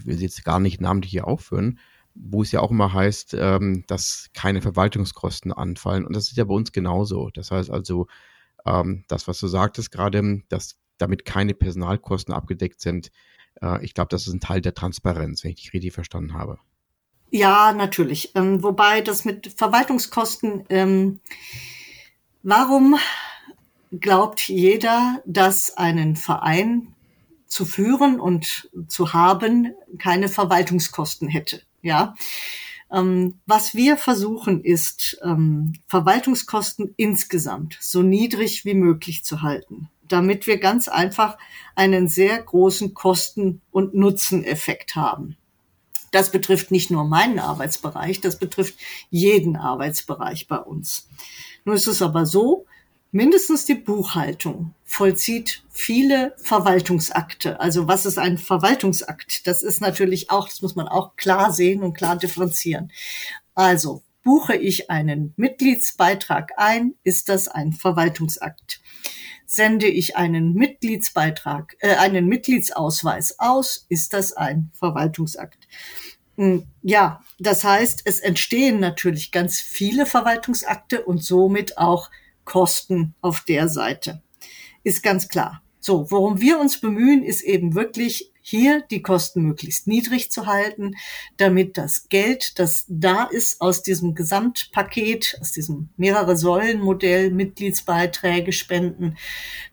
ich 0.00 0.06
will 0.06 0.16
sie 0.16 0.24
jetzt 0.24 0.44
gar 0.44 0.58
nicht 0.58 0.80
namentlich 0.80 1.12
hier 1.12 1.28
aufführen, 1.28 1.78
wo 2.12 2.42
es 2.42 2.50
ja 2.50 2.58
auch 2.58 2.72
immer 2.72 2.92
heißt, 2.92 3.36
ähm, 3.38 3.84
dass 3.86 4.30
keine 4.34 4.62
Verwaltungskosten 4.62 5.52
anfallen. 5.52 6.04
Und 6.04 6.16
das 6.16 6.28
ist 6.28 6.36
ja 6.36 6.44
bei 6.44 6.54
uns 6.54 6.72
genauso. 6.72 7.30
Das 7.32 7.52
heißt 7.52 7.70
also, 7.70 8.08
ähm, 8.66 9.04
das, 9.06 9.28
was 9.28 9.38
du 9.38 9.46
sagtest 9.46 9.92
gerade, 9.92 10.42
dass 10.48 10.80
damit 11.00 11.24
keine 11.24 11.54
Personalkosten 11.54 12.34
abgedeckt 12.34 12.80
sind. 12.80 13.10
Äh, 13.62 13.84
ich 13.84 13.94
glaube, 13.94 14.08
das 14.08 14.26
ist 14.26 14.32
ein 14.32 14.40
Teil 14.40 14.60
der 14.60 14.74
Transparenz, 14.74 15.44
wenn 15.44 15.50
ich 15.50 15.56
dich 15.56 15.72
richtig 15.72 15.92
verstanden 15.92 16.34
habe. 16.34 16.58
Ja, 17.30 17.72
natürlich. 17.72 18.32
Ähm, 18.34 18.62
wobei 18.62 19.00
das 19.00 19.24
mit 19.24 19.52
Verwaltungskosten, 19.56 20.64
ähm, 20.68 21.20
warum 22.42 22.96
glaubt 23.92 24.48
jeder, 24.48 25.22
dass 25.26 25.76
einen 25.76 26.16
Verein 26.16 26.94
zu 27.46 27.64
führen 27.64 28.20
und 28.20 28.68
zu 28.88 29.12
haben 29.12 29.72
keine 29.98 30.28
Verwaltungskosten 30.28 31.28
hätte? 31.28 31.62
Ja. 31.82 32.14
Ähm, 32.92 33.38
was 33.46 33.74
wir 33.76 33.96
versuchen 33.96 34.64
ist, 34.64 35.20
ähm, 35.22 35.74
Verwaltungskosten 35.86 36.94
insgesamt 36.96 37.78
so 37.80 38.02
niedrig 38.02 38.64
wie 38.64 38.74
möglich 38.74 39.22
zu 39.22 39.42
halten 39.42 39.88
damit 40.12 40.46
wir 40.46 40.58
ganz 40.58 40.88
einfach 40.88 41.38
einen 41.74 42.08
sehr 42.08 42.42
großen 42.42 42.94
Kosten- 42.94 43.62
und 43.70 43.94
Nutzeneffekt 43.94 44.96
haben. 44.96 45.36
Das 46.10 46.32
betrifft 46.32 46.70
nicht 46.70 46.90
nur 46.90 47.04
meinen 47.04 47.38
Arbeitsbereich, 47.38 48.20
das 48.20 48.38
betrifft 48.38 48.74
jeden 49.10 49.56
Arbeitsbereich 49.56 50.48
bei 50.48 50.58
uns. 50.58 51.08
Nun 51.64 51.76
ist 51.76 51.86
es 51.86 52.02
aber 52.02 52.26
so, 52.26 52.66
mindestens 53.12 53.64
die 53.64 53.74
Buchhaltung 53.74 54.74
vollzieht 54.84 55.62
viele 55.70 56.34
Verwaltungsakte. 56.38 57.60
Also 57.60 57.86
was 57.86 58.06
ist 58.06 58.18
ein 58.18 58.38
Verwaltungsakt? 58.38 59.46
Das 59.46 59.62
ist 59.62 59.80
natürlich 59.80 60.30
auch, 60.30 60.48
das 60.48 60.62
muss 60.62 60.74
man 60.74 60.88
auch 60.88 61.16
klar 61.16 61.52
sehen 61.52 61.82
und 61.82 61.94
klar 61.94 62.16
differenzieren. 62.16 62.90
Also 63.54 64.02
buche 64.22 64.56
ich 64.56 64.90
einen 64.90 65.32
Mitgliedsbeitrag 65.36 66.52
ein, 66.56 66.94
ist 67.04 67.28
das 67.28 67.48
ein 67.48 67.72
Verwaltungsakt 67.72 68.80
sende 69.50 69.88
ich 69.88 70.16
einen 70.16 70.54
Mitgliedsbeitrag, 70.54 71.76
äh, 71.80 71.96
einen 71.96 72.26
Mitgliedsausweis 72.26 73.40
aus, 73.40 73.84
ist 73.88 74.12
das 74.12 74.32
ein 74.32 74.70
Verwaltungsakt. 74.74 75.66
Hm, 76.36 76.68
ja, 76.82 77.20
das 77.40 77.64
heißt, 77.64 78.02
es 78.04 78.20
entstehen 78.20 78.78
natürlich 78.78 79.32
ganz 79.32 79.58
viele 79.58 80.06
Verwaltungsakte 80.06 81.04
und 81.04 81.24
somit 81.24 81.78
auch 81.78 82.10
Kosten 82.44 83.16
auf 83.22 83.40
der 83.40 83.68
Seite. 83.68 84.22
Ist 84.84 85.02
ganz 85.02 85.26
klar. 85.26 85.64
So, 85.80 86.08
worum 86.12 86.40
wir 86.40 86.60
uns 86.60 86.80
bemühen, 86.80 87.24
ist 87.24 87.42
eben 87.42 87.74
wirklich 87.74 88.29
hier 88.42 88.82
die 88.90 89.02
Kosten 89.02 89.42
möglichst 89.42 89.86
niedrig 89.86 90.30
zu 90.30 90.46
halten, 90.46 90.96
damit 91.36 91.76
das 91.76 92.08
Geld, 92.08 92.58
das 92.58 92.86
da 92.88 93.24
ist 93.24 93.60
aus 93.60 93.82
diesem 93.82 94.14
Gesamtpaket, 94.14 95.36
aus 95.40 95.52
diesem 95.52 95.90
mehrere 95.96 96.36
Säulen 96.36 96.80
Modell, 96.80 97.30
Mitgliedsbeiträge, 97.30 98.52
Spenden, 98.52 99.16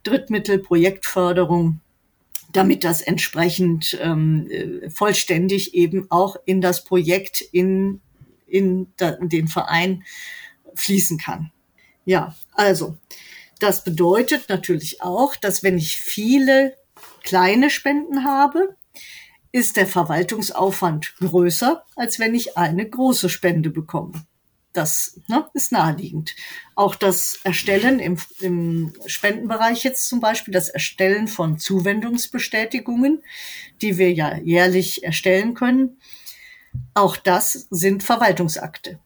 Drittmittel, 0.04 0.60
Projektförderung, 0.60 1.80
damit 2.52 2.84
das 2.84 3.02
entsprechend 3.02 3.98
ähm, 4.02 4.48
äh, 4.50 4.90
vollständig 4.90 5.74
eben 5.74 6.10
auch 6.10 6.38
in 6.46 6.62
das 6.62 6.84
Projekt, 6.84 7.42
in, 7.42 8.02
in, 8.46 8.88
da, 8.98 9.10
in 9.12 9.30
den 9.30 9.48
Verein 9.48 10.04
fließen 10.76 11.18
kann. 11.18 11.52
Ja, 12.06 12.36
also 12.54 12.98
das 13.60 13.84
bedeutet 13.84 14.50
natürlich 14.50 15.02
auch, 15.02 15.36
dass 15.36 15.64
wenn 15.64 15.78
ich 15.78 15.98
viele 15.98 16.76
kleine 17.28 17.70
Spenden 17.70 18.24
habe, 18.24 18.78
ist 19.52 19.76
der 19.76 19.86
Verwaltungsaufwand 19.86 21.16
größer, 21.18 21.84
als 21.98 22.20
wenn 22.20 22.34
ich 22.34 22.58
eine 22.58 22.90
große 22.90 23.28
Spende 23.28 23.70
bekomme. 23.70 24.14
Das 24.72 25.20
ne, 25.28 25.46
ist 25.54 25.74
naheliegend. 25.74 26.36
Auch 26.76 26.96
das 26.96 27.40
Erstellen 27.44 28.00
im, 28.00 28.18
im 28.40 28.94
Spendenbereich 29.08 29.84
jetzt 29.84 30.08
zum 30.08 30.22
Beispiel, 30.22 30.54
das 30.54 30.70
Erstellen 30.70 31.28
von 31.28 31.58
Zuwendungsbestätigungen, 31.58 33.22
die 33.82 33.98
wir 33.98 34.14
ja 34.14 34.38
jährlich 34.38 35.04
erstellen 35.04 35.54
können, 35.54 35.98
auch 36.94 37.18
das 37.18 37.68
sind 37.72 38.04
Verwaltungsakte. 38.04 39.00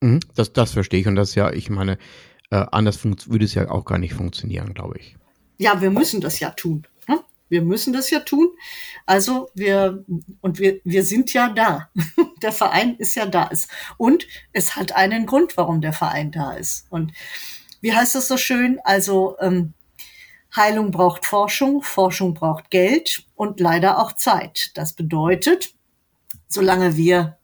Mhm, 0.00 0.18
das, 0.34 0.52
das 0.52 0.72
verstehe 0.72 1.00
ich 1.00 1.06
und 1.06 1.14
das 1.14 1.36
ja, 1.36 1.52
ich 1.52 1.70
meine, 1.70 1.98
äh, 2.50 2.66
anders 2.72 3.04
würde 3.04 3.44
es 3.44 3.54
ja 3.54 3.70
auch 3.70 3.84
gar 3.84 3.98
nicht 3.98 4.14
funktionieren, 4.14 4.74
glaube 4.74 4.98
ich. 4.98 5.16
Ja, 5.58 5.80
wir 5.80 5.90
müssen 5.90 6.20
das 6.20 6.40
ja 6.40 6.50
tun. 6.50 6.86
Wir 7.48 7.62
müssen 7.62 7.92
das 7.92 8.10
ja 8.10 8.20
tun. 8.20 8.50
Also 9.06 9.50
wir, 9.54 10.04
und 10.40 10.58
wir, 10.58 10.80
wir 10.84 11.04
sind 11.04 11.32
ja 11.32 11.48
da. 11.48 11.88
der 12.42 12.52
Verein 12.52 12.96
ist 12.96 13.14
ja 13.14 13.26
da. 13.26 13.50
Und 13.96 14.26
es 14.52 14.76
hat 14.76 14.92
einen 14.92 15.26
Grund, 15.26 15.56
warum 15.56 15.80
der 15.80 15.92
Verein 15.92 16.30
da 16.30 16.52
ist. 16.52 16.86
Und 16.90 17.12
wie 17.80 17.94
heißt 17.94 18.14
das 18.14 18.28
so 18.28 18.36
schön? 18.36 18.80
Also 18.84 19.36
ähm, 19.40 19.74
Heilung 20.54 20.90
braucht 20.90 21.26
Forschung, 21.26 21.82
Forschung 21.82 22.34
braucht 22.34 22.70
Geld 22.70 23.26
und 23.34 23.60
leider 23.60 23.98
auch 23.98 24.12
Zeit. 24.12 24.70
Das 24.74 24.94
bedeutet, 24.94 25.74
solange 26.48 26.96
wir 26.96 27.38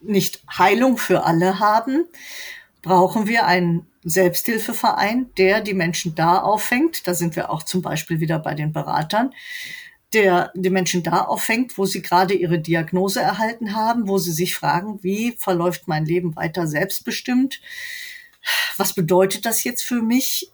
nicht 0.00 0.42
Heilung 0.58 0.96
für 0.96 1.24
alle 1.24 1.58
haben, 1.58 2.06
brauchen 2.82 3.26
wir 3.26 3.46
einen 3.46 3.86
Selbsthilfeverein, 4.04 5.30
der 5.38 5.60
die 5.60 5.74
Menschen 5.74 6.14
da 6.14 6.40
auffängt. 6.40 7.06
Da 7.06 7.14
sind 7.14 7.36
wir 7.36 7.50
auch 7.50 7.62
zum 7.62 7.82
Beispiel 7.82 8.20
wieder 8.20 8.38
bei 8.38 8.54
den 8.54 8.72
Beratern, 8.72 9.32
der 10.12 10.52
die 10.54 10.70
Menschen 10.70 11.02
da 11.02 11.22
auffängt, 11.22 11.76
wo 11.78 11.86
sie 11.86 12.02
gerade 12.02 12.34
ihre 12.34 12.58
Diagnose 12.58 13.20
erhalten 13.20 13.74
haben, 13.74 14.06
wo 14.06 14.18
sie 14.18 14.32
sich 14.32 14.54
fragen, 14.54 15.02
wie 15.02 15.36
verläuft 15.38 15.88
mein 15.88 16.04
Leben 16.04 16.36
weiter 16.36 16.66
selbstbestimmt? 16.66 17.60
Was 18.76 18.94
bedeutet 18.94 19.46
das 19.46 19.64
jetzt 19.64 19.82
für 19.82 20.02
mich? 20.02 20.50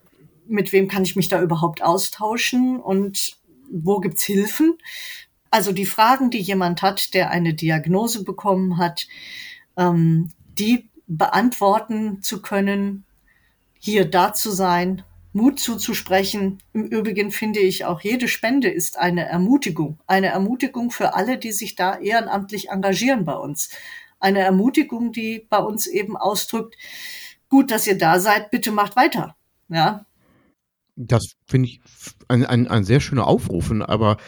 Mit 0.46 0.72
wem 0.72 0.88
kann 0.88 1.02
ich 1.02 1.16
mich 1.16 1.28
da 1.28 1.42
überhaupt 1.42 1.82
austauschen? 1.82 2.80
Und 2.80 3.36
wo 3.70 3.98
gibt's 3.98 4.22
Hilfen? 4.22 4.78
Also 5.50 5.72
die 5.72 5.86
Fragen, 5.86 6.30
die 6.30 6.40
jemand 6.40 6.82
hat, 6.82 7.12
der 7.14 7.30
eine 7.30 7.54
Diagnose 7.54 8.22
bekommen 8.24 8.78
hat, 8.78 9.08
ähm, 9.76 10.32
die 10.58 10.88
beantworten 11.08 12.22
zu 12.22 12.40
können, 12.40 13.04
hier 13.80 14.08
da 14.08 14.32
zu 14.32 14.52
sein, 14.52 15.02
Mut 15.32 15.58
zuzusprechen. 15.58 16.58
Im 16.72 16.84
Übrigen 16.84 17.30
finde 17.30 17.60
ich 17.60 17.84
auch 17.84 18.00
jede 18.00 18.28
Spende 18.28 18.68
ist 18.68 18.98
eine 18.98 19.26
Ermutigung. 19.26 19.98
Eine 20.06 20.28
Ermutigung 20.28 20.90
für 20.90 21.14
alle, 21.14 21.38
die 21.38 21.52
sich 21.52 21.74
da 21.74 21.98
ehrenamtlich 21.98 22.68
engagieren 22.68 23.24
bei 23.24 23.34
uns. 23.34 23.70
Eine 24.18 24.40
Ermutigung, 24.40 25.12
die 25.12 25.46
bei 25.48 25.58
uns 25.58 25.86
eben 25.86 26.16
ausdrückt, 26.16 26.76
gut, 27.48 27.70
dass 27.70 27.86
ihr 27.86 27.96
da 27.96 28.20
seid, 28.20 28.50
bitte 28.50 28.70
macht 28.70 28.96
weiter. 28.96 29.36
Ja. 29.68 30.04
Das 30.96 31.36
finde 31.46 31.68
ich 31.68 31.80
ein, 32.28 32.44
ein, 32.44 32.68
ein 32.68 32.84
sehr 32.84 33.00
schöner 33.00 33.26
Aufruf, 33.26 33.70
aber 33.70 34.18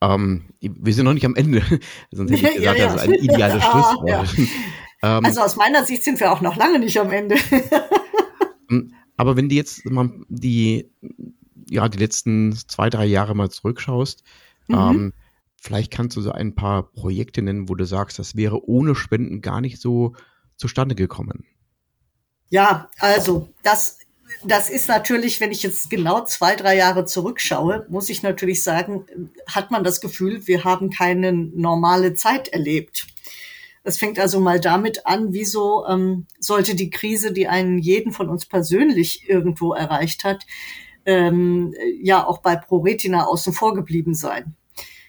ähm, 0.00 0.44
wir 0.60 0.94
sind 0.94 1.04
noch 1.04 1.12
nicht 1.12 1.26
am 1.26 1.34
Ende. 1.34 1.62
Sonst 2.10 2.30
hätte 2.30 2.46
ich 2.46 2.54
gesagt, 2.56 2.78
ja, 2.78 2.86
ja. 2.86 2.92
das 2.92 2.94
ist 2.94 3.08
ein 3.08 3.14
ideales 3.14 3.62
Schlusswort. 3.70 4.08
Ja. 4.08 4.24
Ähm, 5.02 5.24
also 5.24 5.40
aus 5.42 5.56
meiner 5.56 5.84
Sicht 5.84 6.04
sind 6.04 6.20
wir 6.20 6.32
auch 6.32 6.40
noch 6.40 6.56
lange 6.56 6.78
nicht 6.78 6.98
am 6.98 7.10
Ende. 7.10 7.36
Aber 9.22 9.36
wenn 9.36 9.48
du 9.48 9.54
jetzt 9.54 9.88
mal 9.88 10.10
die, 10.28 10.90
ja, 11.70 11.88
die 11.88 11.98
letzten 11.98 12.56
zwei, 12.56 12.90
drei 12.90 13.04
Jahre 13.04 13.36
mal 13.36 13.50
zurückschaust, 13.50 14.24
mhm. 14.66 14.74
ähm, 14.74 15.12
vielleicht 15.60 15.92
kannst 15.92 16.16
du 16.16 16.20
so 16.22 16.32
ein 16.32 16.56
paar 16.56 16.90
Projekte 16.90 17.40
nennen, 17.40 17.68
wo 17.68 17.76
du 17.76 17.86
sagst, 17.86 18.18
das 18.18 18.34
wäre 18.34 18.68
ohne 18.68 18.96
Spenden 18.96 19.40
gar 19.40 19.60
nicht 19.60 19.80
so 19.80 20.16
zustande 20.56 20.96
gekommen. 20.96 21.44
Ja, 22.48 22.90
also 22.98 23.48
das, 23.62 24.00
das 24.42 24.68
ist 24.68 24.88
natürlich, 24.88 25.40
wenn 25.40 25.52
ich 25.52 25.62
jetzt 25.62 25.88
genau 25.88 26.24
zwei, 26.24 26.56
drei 26.56 26.76
Jahre 26.76 27.04
zurückschaue, 27.04 27.86
muss 27.88 28.08
ich 28.08 28.24
natürlich 28.24 28.64
sagen, 28.64 29.04
hat 29.46 29.70
man 29.70 29.84
das 29.84 30.00
Gefühl, 30.00 30.48
wir 30.48 30.64
haben 30.64 30.90
keine 30.90 31.32
normale 31.32 32.14
Zeit 32.14 32.48
erlebt. 32.48 33.06
Es 33.84 33.98
fängt 33.98 34.18
also 34.18 34.38
mal 34.38 34.60
damit 34.60 35.06
an, 35.06 35.32
wieso 35.32 35.86
ähm, 35.86 36.26
sollte 36.38 36.74
die 36.74 36.90
Krise, 36.90 37.32
die 37.32 37.48
einen 37.48 37.78
jeden 37.78 38.12
von 38.12 38.28
uns 38.28 38.46
persönlich 38.46 39.28
irgendwo 39.28 39.72
erreicht 39.72 40.24
hat, 40.24 40.44
ähm, 41.04 41.74
ja 42.00 42.24
auch 42.26 42.38
bei 42.38 42.54
ProRetina 42.54 43.24
außen 43.24 43.52
vor 43.52 43.74
geblieben 43.74 44.14
sein. 44.14 44.54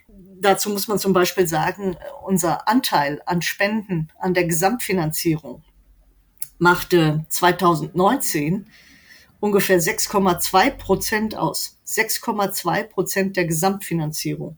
Dazu 0.07 0.69
muss 0.69 0.87
man 0.87 0.97
zum 0.97 1.13
Beispiel 1.13 1.47
sagen, 1.47 1.95
unser 2.25 2.67
Anteil 2.67 3.21
an 3.25 3.41
Spenden 3.41 4.11
an 4.19 4.33
der 4.33 4.45
Gesamtfinanzierung 4.45 5.63
machte 6.57 7.25
2019 7.29 8.67
ungefähr 9.39 9.79
6,2 9.79 10.71
Prozent 10.71 11.35
aus. 11.35 11.77
6,2 11.85 12.83
Prozent 12.83 13.37
der 13.37 13.45
Gesamtfinanzierung. 13.45 14.57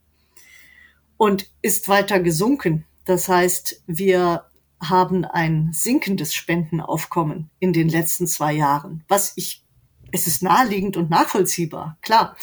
Und 1.18 1.50
ist 1.62 1.88
weiter 1.90 2.20
gesunken 2.20 2.86
das 3.06 3.30
heißt, 3.30 3.84
wir 3.88 4.46
haben 4.82 5.26
ein 5.26 5.70
sinkendes 5.72 6.34
Spendenaufkommen 6.34 7.50
in 7.60 7.74
den 7.74 7.90
letzten 7.90 8.28
zwei 8.28 8.54
Jahren, 8.54 9.04
was 9.08 9.34
ich, 9.36 9.64
es 10.12 10.28
ist 10.28 10.44
naheliegend 10.44 10.98
und 10.98 11.10
nachvollziehbar, 11.10 11.98
klar. 12.02 12.36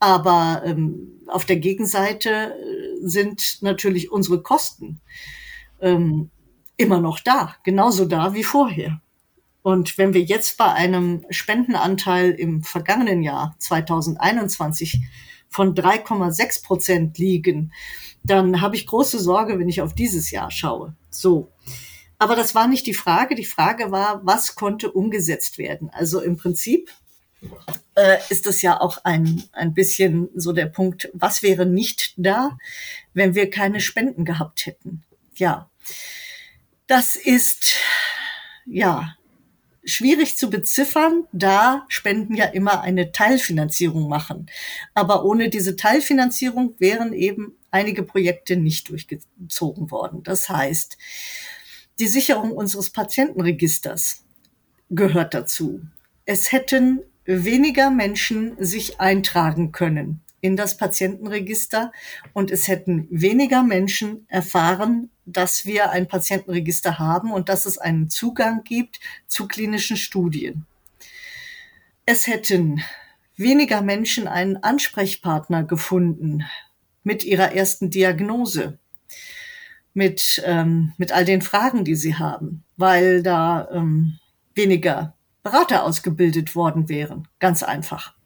Aber 0.00 0.62
ähm, 0.64 1.20
auf 1.26 1.44
der 1.44 1.56
Gegenseite 1.56 2.30
äh, 2.30 3.06
sind 3.06 3.58
natürlich 3.62 4.10
unsere 4.10 4.42
Kosten 4.42 5.00
ähm, 5.80 6.30
immer 6.76 7.00
noch 7.00 7.20
da, 7.20 7.56
genauso 7.64 8.04
da 8.04 8.34
wie 8.34 8.44
vorher. 8.44 9.00
Und 9.62 9.98
wenn 9.98 10.14
wir 10.14 10.22
jetzt 10.22 10.56
bei 10.56 10.72
einem 10.72 11.24
Spendenanteil 11.30 12.30
im 12.30 12.62
vergangenen 12.62 13.22
Jahr 13.22 13.54
2021 13.58 15.00
von 15.48 15.74
3,6 15.74 16.62
Prozent 16.64 17.18
liegen, 17.18 17.72
dann 18.24 18.60
habe 18.60 18.76
ich 18.76 18.86
große 18.86 19.18
Sorge, 19.18 19.58
wenn 19.58 19.68
ich 19.68 19.80
auf 19.80 19.94
dieses 19.94 20.30
Jahr 20.30 20.50
schaue. 20.50 20.94
So. 21.10 21.52
Aber 22.18 22.34
das 22.34 22.54
war 22.54 22.66
nicht 22.66 22.86
die 22.86 22.94
Frage. 22.94 23.34
Die 23.34 23.44
Frage 23.44 23.90
war, 23.92 24.20
was 24.24 24.56
konnte 24.56 24.90
umgesetzt 24.90 25.56
werden? 25.58 25.90
Also 25.92 26.20
im 26.20 26.36
Prinzip 26.36 26.90
äh, 27.94 28.18
ist 28.28 28.46
es 28.46 28.62
ja 28.62 28.80
auch 28.80 28.98
ein, 29.04 29.44
ein 29.52 29.72
bisschen 29.72 30.28
so 30.34 30.52
der 30.52 30.66
Punkt, 30.66 31.08
was 31.12 31.42
wäre 31.42 31.64
nicht 31.64 32.14
da, 32.16 32.58
wenn 33.14 33.34
wir 33.34 33.50
keine 33.50 33.80
Spenden 33.80 34.24
gehabt 34.24 34.66
hätten? 34.66 35.04
Ja, 35.36 35.70
das 36.88 37.16
ist, 37.16 37.76
ja, 38.66 39.14
schwierig 39.88 40.36
zu 40.36 40.50
beziffern, 40.50 41.24
da 41.32 41.84
Spenden 41.88 42.34
ja 42.34 42.44
immer 42.44 42.82
eine 42.82 43.12
Teilfinanzierung 43.12 44.08
machen. 44.08 44.46
Aber 44.94 45.24
ohne 45.24 45.48
diese 45.48 45.76
Teilfinanzierung 45.76 46.74
wären 46.78 47.12
eben 47.12 47.56
einige 47.70 48.02
Projekte 48.02 48.56
nicht 48.56 48.90
durchgezogen 48.90 49.90
worden. 49.90 50.22
Das 50.22 50.48
heißt, 50.48 50.98
die 51.98 52.06
Sicherung 52.06 52.52
unseres 52.52 52.90
Patientenregisters 52.90 54.24
gehört 54.90 55.34
dazu. 55.34 55.80
Es 56.24 56.52
hätten 56.52 57.00
weniger 57.24 57.90
Menschen 57.90 58.56
sich 58.62 59.00
eintragen 59.00 59.72
können 59.72 60.22
in 60.40 60.56
das 60.56 60.76
Patientenregister 60.76 61.92
und 62.32 62.50
es 62.50 62.68
hätten 62.68 63.06
weniger 63.10 63.62
Menschen 63.62 64.26
erfahren, 64.28 65.10
dass 65.26 65.66
wir 65.66 65.90
ein 65.90 66.08
Patientenregister 66.08 66.98
haben 66.98 67.32
und 67.32 67.48
dass 67.48 67.66
es 67.66 67.78
einen 67.78 68.08
Zugang 68.08 68.62
gibt 68.64 69.00
zu 69.26 69.48
klinischen 69.48 69.96
Studien. 69.96 70.66
Es 72.06 72.26
hätten 72.26 72.82
weniger 73.36 73.82
Menschen 73.82 74.28
einen 74.28 74.56
Ansprechpartner 74.56 75.64
gefunden 75.64 76.44
mit 77.02 77.24
ihrer 77.24 77.52
ersten 77.52 77.90
Diagnose, 77.90 78.78
mit, 79.94 80.42
ähm, 80.44 80.92
mit 80.98 81.12
all 81.12 81.24
den 81.24 81.42
Fragen, 81.42 81.84
die 81.84 81.96
sie 81.96 82.16
haben, 82.16 82.64
weil 82.76 83.22
da 83.22 83.68
ähm, 83.72 84.18
weniger 84.54 85.14
Berater 85.42 85.84
ausgebildet 85.84 86.54
worden 86.54 86.88
wären. 86.88 87.28
Ganz 87.38 87.62
einfach. 87.62 88.17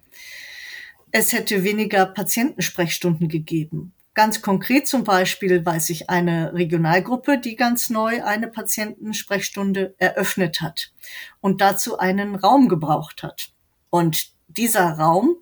Es 1.15 1.35
hätte 1.35 1.63
weniger 1.63 2.07
Patientensprechstunden 2.07 3.29
gegeben. 3.29 3.93
Ganz 4.15 4.41
konkret 4.41 4.89
zum 4.89 5.05
Beispiel 5.05 5.65
weiß 5.65 5.91
ich 5.91 6.09
eine 6.09 6.55
Regionalgruppe, 6.55 7.39
die 7.39 7.55
ganz 7.55 7.91
neu 7.91 8.25
eine 8.25 8.49
Patientensprechstunde 8.49 9.95
eröffnet 9.99 10.63
hat 10.63 10.93
und 11.41 11.61
dazu 11.61 11.99
einen 11.99 12.35
Raum 12.35 12.69
gebraucht 12.69 13.23
hat. 13.23 13.51
Und 13.91 14.33
dieser 14.49 14.93
Raum 14.93 15.37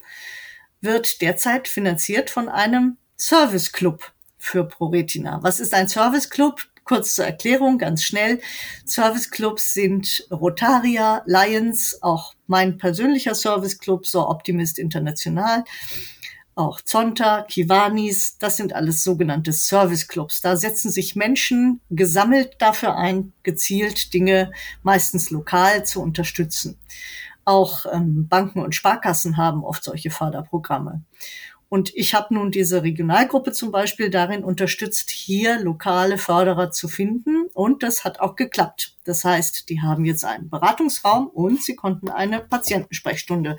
wird 0.80 1.20
derzeit 1.20 1.68
finanziert 1.68 2.30
von 2.30 2.48
einem 2.48 2.96
Service 3.16 3.70
Club 3.70 4.12
für 4.38 4.64
ProRetina. 4.64 5.40
Was 5.42 5.61
ist 5.61 5.72
ein 5.72 5.88
Service 5.88 6.30
Club? 6.30 6.62
Kurz 6.90 7.14
zur 7.14 7.24
Erklärung, 7.24 7.79
ganz 7.79 8.03
schnell. 8.03 8.40
Service 8.85 9.31
Clubs 9.31 9.74
sind 9.74 10.26
Rotaria, 10.29 11.22
Lions, 11.24 12.03
auch 12.03 12.35
mein 12.48 12.79
persönlicher 12.79 13.37
Service 13.37 13.79
Club, 13.79 14.09
so 14.09 14.29
Optimist 14.29 14.76
International, 14.76 15.62
auch 16.57 16.81
Zonta, 16.81 17.42
Kiwanis, 17.42 18.38
das 18.38 18.57
sind 18.57 18.72
alles 18.72 19.05
sogenannte 19.05 19.53
Service 19.53 20.09
Clubs. 20.09 20.40
Da 20.40 20.57
setzen 20.57 20.90
sich 20.90 21.14
Menschen 21.14 21.81
gesammelt 21.90 22.57
dafür 22.59 22.96
ein, 22.96 23.35
gezielt 23.44 24.12
Dinge 24.12 24.50
meistens 24.83 25.31
lokal 25.31 25.87
zu 25.87 26.03
unterstützen. 26.03 26.76
Auch 27.44 27.87
ähm, 27.92 28.26
Banken 28.26 28.62
und 28.62 28.74
Sparkassen 28.74 29.37
haben 29.37 29.62
oft 29.62 29.85
solche 29.85 30.11
Förderprogramme. 30.11 31.05
Und 31.70 31.94
ich 31.94 32.14
habe 32.14 32.35
nun 32.35 32.50
diese 32.50 32.83
Regionalgruppe 32.83 33.52
zum 33.52 33.70
Beispiel 33.70 34.11
darin 34.11 34.42
unterstützt, 34.42 35.09
hier 35.09 35.61
lokale 35.61 36.18
Förderer 36.18 36.72
zu 36.72 36.88
finden. 36.88 37.46
Und 37.54 37.85
das 37.85 38.04
hat 38.04 38.18
auch 38.18 38.35
geklappt. 38.35 38.96
Das 39.04 39.24
heißt, 39.24 39.68
die 39.68 39.80
haben 39.80 40.04
jetzt 40.04 40.24
einen 40.24 40.50
Beratungsraum 40.50 41.28
und 41.28 41.62
sie 41.62 41.76
konnten 41.76 42.09
eine 42.09 42.40
Patientensprechstunde 42.40 43.57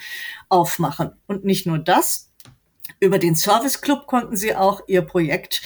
aufmachen. 0.50 1.14
Und 1.26 1.46
nicht 1.46 1.66
nur 1.66 1.80
das. 1.80 2.30
Über 3.00 3.18
den 3.18 3.38
Service 3.38 3.80
Club 3.80 4.08
konnten 4.08 4.36
sie 4.36 4.58
auch 4.58 4.82
ihr 4.88 5.04
Projekt 5.04 5.62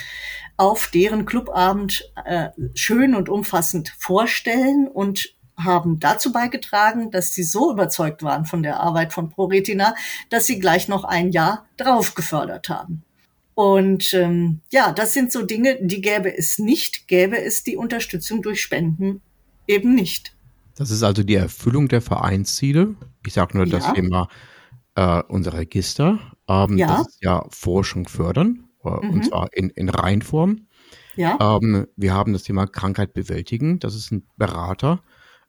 auf 0.56 0.92
deren 0.94 1.26
Clubabend 1.26 2.14
äh, 2.26 2.50
schön 2.76 3.16
und 3.16 3.28
umfassend 3.28 3.90
vorstellen 3.98 4.88
und 4.88 5.35
haben 5.58 6.00
dazu 6.00 6.32
beigetragen, 6.32 7.12
dass 7.12 7.34
sie 7.34 7.44
so 7.44 7.72
überzeugt 7.72 8.24
waren 8.24 8.46
von 8.46 8.64
der 8.64 8.80
Arbeit 8.80 9.14
von 9.14 9.30
ProRetina, 9.30 9.96
dass 10.30 10.46
sie 10.46 10.60
gleich 10.60 10.88
noch 10.88 11.04
ein 11.04 11.32
Jahr 11.32 11.66
drauf 11.78 12.16
gefördert 12.16 12.70
haben. 12.70 13.04
Und 13.54 14.14
ähm, 14.14 14.60
ja, 14.72 14.92
das 14.92 15.14
sind 15.14 15.32
so 15.32 15.46
Dinge, 15.46 15.78
die 15.82 16.02
gäbe 16.02 16.36
es 16.36 16.60
nicht, 16.60 17.08
gäbe 17.08 17.42
es 17.42 17.64
die 17.64 17.78
Unterstützung 17.78 18.42
durch 18.42 18.62
Spenden 18.62 19.22
eben 19.66 19.96
nicht. 19.96 20.36
Das 20.76 20.92
ist 20.92 21.04
also 21.04 21.24
die 21.24 21.36
Erfüllung 21.36 21.88
der 21.88 22.02
Vereinsziele. 22.02 22.96
Ich 23.26 23.34
sage 23.34 23.58
nur 23.58 23.66
ja. 23.66 23.80
das 23.80 23.94
Thema 23.94 24.28
äh, 24.96 25.24
unser 25.30 25.54
Register. 25.54 26.20
Ähm, 26.50 26.78
ja. 26.78 26.88
Das 26.88 27.08
ist 27.08 27.24
ja 27.24 27.46
Forschung 27.50 28.10
fördern, 28.10 28.66
äh, 28.84 28.90
mhm. 28.90 29.10
und 29.10 29.26
zwar 29.26 29.48
in, 29.54 29.70
in 29.70 29.88
Reinform. 29.88 30.68
Ja. 31.16 31.38
Ähm, 31.40 31.88
wir 31.96 32.14
haben 32.14 32.34
das 32.34 32.44
Thema 32.44 32.68
Krankheit 32.68 33.14
bewältigen. 33.14 33.80
Das 33.80 33.96
ist 33.96 34.12
ein 34.12 34.28
Berater. 34.36 35.02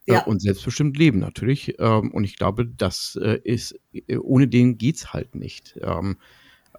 Äh, 0.07 0.13
ja. 0.13 0.23
und 0.23 0.41
selbstbestimmt 0.41 0.97
leben 0.97 1.19
natürlich. 1.19 1.75
Ähm, 1.79 2.11
und 2.11 2.23
ich 2.23 2.37
glaube, 2.37 2.65
das 2.65 3.19
äh, 3.21 3.39
ist, 3.43 3.77
äh, 3.91 4.17
ohne 4.17 4.47
den 4.47 4.77
geht's 4.77 5.13
halt 5.13 5.35
nicht. 5.35 5.77
Ähm, 5.81 6.17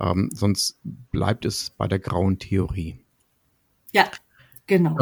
ähm, 0.00 0.30
sonst 0.32 0.80
bleibt 0.82 1.44
es 1.44 1.70
bei 1.70 1.86
der 1.86 1.98
grauen 1.98 2.38
Theorie. 2.38 2.96
Ja, 3.92 4.10
genau. 4.66 4.96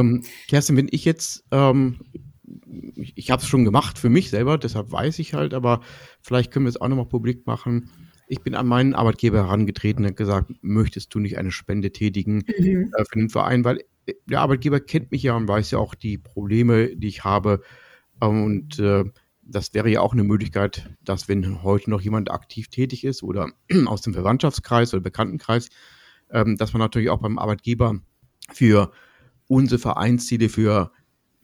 Kerstin, 0.49 0.77
wenn 0.77 0.89
ich 0.91 1.05
jetzt, 1.05 1.45
ich, 3.15 3.31
habe 3.31 3.43
es 3.43 3.49
schon 3.49 3.65
gemacht 3.65 3.99
für 3.99 4.09
mich 4.09 4.31
selber, 4.31 4.59
deshalb 4.59 4.93
weiß 4.93 5.19
ich 5.19 5.35
halt, 5.35 5.55
aber 5.55 5.81
vielleicht 6.23 6.53
können 6.53 6.67
wir 6.67 6.71
es 6.71 6.81
auch 6.81 6.89
nochmal 6.89 7.07
publik 7.07 7.47
machen. 7.47 7.91
Ich 8.29 8.41
bin 8.43 8.55
an 8.55 8.69
meinen 8.69 8.95
Arbeitgeber 8.95 9.39
herangetreten 9.39 10.07
und 10.07 10.17
gesagt, 10.17 10.53
möchtest 10.63 11.13
du 11.15 11.19
nicht 11.19 11.37
eine 11.37 11.51
Spende 11.51 11.93
tätigen 11.93 12.45
mhm. 12.59 12.93
für 12.97 13.19
den 13.19 13.29
Verein? 13.29 13.65
Weil 13.65 13.83
der 14.27 14.41
Arbeitgeber 14.41 14.81
kennt 14.81 15.11
mich 15.11 15.25
ja 15.25 15.37
und 15.37 15.49
weiß 15.49 15.73
ja 15.73 15.79
auch 15.79 15.95
die 15.95 16.17
Probleme, 16.17 16.95
die 16.97 17.09
ich 17.09 17.25
habe. 17.25 17.61
Und 18.21 18.79
äh, 18.79 19.05
das 19.43 19.75
wäre 19.75 19.91
ja 19.91 20.01
auch 20.01 20.13
eine 20.13 20.25
Möglichkeit, 20.25 20.91
dass 21.03 21.29
wenn 21.29 21.63
heute 21.63 21.91
noch 21.91 22.01
jemand 22.01 22.31
aktiv 22.31 22.69
tätig 22.69 23.05
ist 23.05 23.23
oder 23.23 23.49
aus 23.87 24.03
dem 24.03 24.15
Verwandtschaftskreis 24.15 24.93
oder 24.95 25.03
Bekanntenkreis, 25.03 25.69
ähm, 26.31 26.57
dass 26.57 26.73
man 26.73 26.81
natürlich 26.81 27.11
auch 27.11 27.21
beim 27.21 27.39
Arbeitgeber 27.39 28.01
für 28.53 28.93
unsere 29.49 29.79
Vereinsziele, 29.79 30.49
für 30.49 30.91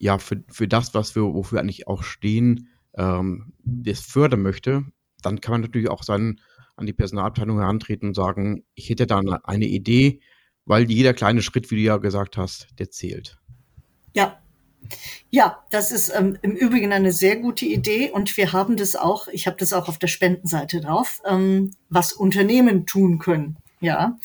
ja, 0.02 0.18
für, 0.18 0.42
für 0.48 0.66
das, 0.66 0.94
was 0.94 1.14
wir, 1.14 1.22
wofür 1.22 1.58
wir 1.58 1.60
eigentlich 1.60 1.86
auch 1.86 2.02
stehen, 2.02 2.68
ähm, 2.94 3.52
das 3.62 4.00
fördern 4.00 4.42
möchte, 4.42 4.84
dann 5.22 5.40
kann 5.40 5.52
man 5.52 5.60
natürlich 5.60 5.88
auch 5.88 6.02
seinen, 6.02 6.40
an 6.74 6.86
die 6.86 6.92
Personalabteilung 6.92 7.60
herantreten 7.60 8.08
und 8.08 8.14
sagen, 8.14 8.64
ich 8.74 8.90
hätte 8.90 9.06
da 9.06 9.20
eine 9.20 9.66
Idee, 9.66 10.18
weil 10.64 10.90
jeder 10.90 11.14
kleine 11.14 11.40
Schritt, 11.40 11.70
wie 11.70 11.76
du 11.76 11.82
ja 11.82 11.98
gesagt 11.98 12.36
hast, 12.36 12.66
der 12.80 12.90
zählt. 12.90 13.38
Ja, 14.16 14.41
ja, 15.30 15.64
das 15.70 15.92
ist 15.92 16.10
ähm, 16.14 16.38
im 16.42 16.52
Übrigen 16.52 16.92
eine 16.92 17.12
sehr 17.12 17.36
gute 17.36 17.64
Idee 17.64 18.10
und 18.10 18.36
wir 18.36 18.52
haben 18.52 18.76
das 18.76 18.96
auch, 18.96 19.28
ich 19.28 19.46
habe 19.46 19.56
das 19.56 19.72
auch 19.72 19.88
auf 19.88 19.98
der 19.98 20.08
Spendenseite 20.08 20.80
drauf, 20.80 21.20
ähm, 21.24 21.72
was 21.88 22.12
Unternehmen 22.12 22.86
tun 22.86 23.18
können. 23.18 23.56
Ja, 23.80 24.18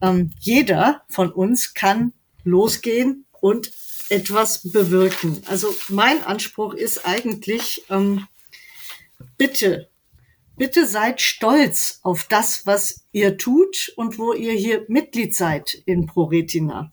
ähm, 0.00 0.32
jeder 0.38 1.02
von 1.08 1.32
uns 1.32 1.74
kann 1.74 2.12
losgehen 2.44 3.24
und 3.40 3.72
etwas 4.10 4.70
bewirken. 4.70 5.42
Also 5.46 5.74
mein 5.88 6.22
Anspruch 6.22 6.74
ist 6.74 7.06
eigentlich, 7.06 7.84
ähm, 7.90 8.26
bitte, 9.36 9.88
bitte 10.56 10.86
seid 10.86 11.20
stolz 11.20 12.00
auf 12.02 12.24
das, 12.24 12.66
was 12.66 13.04
ihr 13.12 13.36
tut 13.36 13.92
und 13.96 14.18
wo 14.18 14.32
ihr 14.32 14.52
hier 14.52 14.84
Mitglied 14.88 15.34
seid 15.34 15.74
in 15.86 16.06
ProRetina. 16.06 16.90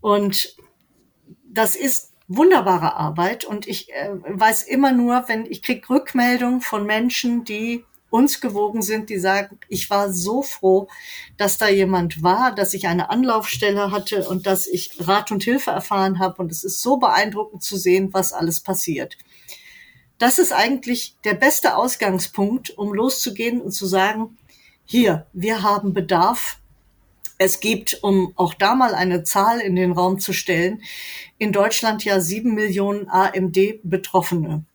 Und 0.00 0.56
das 1.52 1.76
ist 1.76 2.12
wunderbare 2.28 2.94
Arbeit 2.94 3.44
und 3.44 3.66
ich 3.66 3.92
äh, 3.92 4.10
weiß 4.12 4.62
immer 4.62 4.92
nur, 4.92 5.24
wenn 5.26 5.46
ich 5.46 5.62
krieg 5.62 5.88
Rückmeldungen 5.90 6.60
von 6.60 6.86
Menschen, 6.86 7.44
die 7.44 7.84
uns 8.10 8.40
gewogen 8.40 8.82
sind, 8.82 9.08
die 9.08 9.18
sagen, 9.18 9.58
ich 9.68 9.88
war 9.88 10.12
so 10.12 10.42
froh, 10.42 10.88
dass 11.36 11.58
da 11.58 11.68
jemand 11.68 12.22
war, 12.22 12.54
dass 12.54 12.74
ich 12.74 12.88
eine 12.88 13.08
Anlaufstelle 13.08 13.92
hatte 13.92 14.28
und 14.28 14.46
dass 14.46 14.66
ich 14.66 14.90
Rat 14.98 15.30
und 15.30 15.44
Hilfe 15.44 15.70
erfahren 15.70 16.18
habe. 16.18 16.42
Und 16.42 16.50
es 16.50 16.64
ist 16.64 16.82
so 16.82 16.96
beeindruckend 16.96 17.62
zu 17.62 17.76
sehen, 17.76 18.12
was 18.12 18.32
alles 18.32 18.60
passiert. 18.60 19.16
Das 20.18 20.38
ist 20.38 20.52
eigentlich 20.52 21.16
der 21.24 21.34
beste 21.34 21.76
Ausgangspunkt, 21.76 22.76
um 22.76 22.92
loszugehen 22.92 23.60
und 23.60 23.70
zu 23.70 23.86
sagen, 23.86 24.36
hier, 24.84 25.26
wir 25.32 25.62
haben 25.62 25.94
Bedarf. 25.94 26.59
Es 27.42 27.60
gibt, 27.60 28.00
um 28.02 28.34
auch 28.36 28.52
da 28.52 28.74
mal 28.74 28.94
eine 28.94 29.24
Zahl 29.24 29.60
in 29.60 29.74
den 29.74 29.92
Raum 29.92 30.18
zu 30.18 30.34
stellen, 30.34 30.82
in 31.38 31.52
Deutschland 31.52 32.04
ja 32.04 32.20
sieben 32.20 32.54
Millionen 32.54 33.08
AMD-Betroffene. 33.08 34.66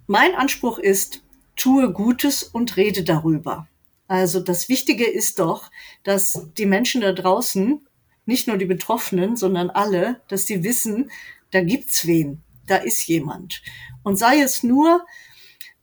mein 0.06 0.36
Anspruch 0.36 0.78
ist, 0.78 1.24
tue 1.56 1.92
Gutes 1.92 2.44
und 2.44 2.78
rede 2.78 3.04
darüber. 3.04 3.68
Also 4.08 4.40
das 4.40 4.70
Wichtige 4.70 5.08
ist 5.08 5.40
doch, 5.40 5.72
dass 6.04 6.48
die 6.60 6.68
Menschen 6.68 7.02
da 7.02 7.12
draußen, 7.12 7.82
nicht 8.26 8.48
nur 8.48 8.58
die 8.58 8.66
Betroffenen, 8.66 9.36
sondern 9.36 9.70
alle, 9.70 10.22
dass 10.28 10.46
sie 10.46 10.64
wissen, 10.64 11.12
da 11.52 11.62
gibt's 11.62 12.06
wen, 12.08 12.42
da 12.68 12.78
ist 12.78 13.08
jemand. 13.08 13.62
Und 14.04 14.18
sei 14.18 14.42
es 14.42 14.64
nur, 14.64 15.06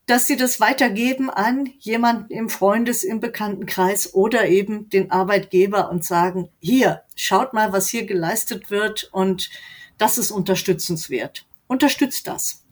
dass 0.06 0.26
sie 0.26 0.36
das 0.36 0.60
weitergeben 0.60 1.30
an 1.30 1.70
jemanden 1.78 2.32
im 2.32 2.48
Freundes-, 2.48 3.04
im 3.04 3.20
Bekanntenkreis 3.20 4.14
oder 4.14 4.48
eben 4.48 4.88
den 4.90 5.10
Arbeitgeber 5.10 5.90
und 5.90 6.04
sagen, 6.04 6.48
hier, 6.60 7.02
schaut 7.14 7.54
mal, 7.54 7.72
was 7.72 7.88
hier 7.88 8.04
geleistet 8.04 8.70
wird 8.70 9.08
und 9.12 9.50
das 9.98 10.18
ist 10.18 10.30
unterstützenswert. 10.30 11.46
Unterstützt 11.68 12.26
das. 12.26 12.64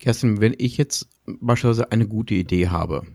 Kerstin, 0.00 0.40
wenn 0.40 0.54
ich 0.58 0.76
jetzt 0.76 1.08
beispielsweise 1.26 1.92
eine 1.92 2.06
gute 2.06 2.34
Idee 2.34 2.68
habe 2.68 3.06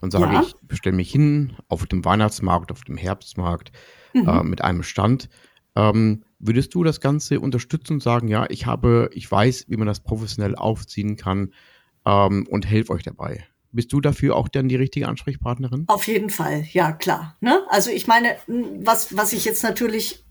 und 0.00 0.10
sage, 0.10 0.32
ja. 0.32 0.42
ich 0.42 0.54
bestelle 0.62 0.96
mich 0.96 1.12
hin 1.12 1.54
auf 1.68 1.86
dem 1.86 2.04
Weihnachtsmarkt, 2.04 2.72
auf 2.72 2.82
dem 2.82 2.96
Herbstmarkt 2.96 3.70
mhm. 4.12 4.28
äh, 4.28 4.42
mit 4.42 4.62
einem 4.62 4.82
Stand, 4.82 5.28
ähm, 5.74 6.24
würdest 6.38 6.74
du 6.74 6.84
das 6.84 7.00
Ganze 7.00 7.40
unterstützen 7.40 7.94
und 7.94 8.02
sagen, 8.02 8.28
ja, 8.28 8.46
ich 8.48 8.66
habe, 8.66 9.10
ich 9.12 9.30
weiß, 9.30 9.66
wie 9.68 9.76
man 9.76 9.86
das 9.86 10.00
professionell 10.00 10.54
aufziehen 10.54 11.16
kann, 11.16 11.52
ähm, 12.04 12.46
und 12.48 12.68
helfe 12.68 12.92
euch 12.92 13.02
dabei. 13.02 13.44
Bist 13.70 13.92
du 13.92 14.00
dafür 14.00 14.36
auch 14.36 14.48
dann 14.48 14.68
die 14.68 14.76
richtige 14.76 15.08
Ansprechpartnerin? 15.08 15.84
Auf 15.86 16.06
jeden 16.06 16.30
Fall, 16.30 16.66
ja 16.72 16.92
klar. 16.92 17.36
Ne? 17.40 17.62
Also 17.68 17.90
ich 17.90 18.06
meine, 18.06 18.36
was, 18.46 19.16
was 19.16 19.32
ich 19.32 19.44
jetzt 19.44 19.62
natürlich 19.62 20.24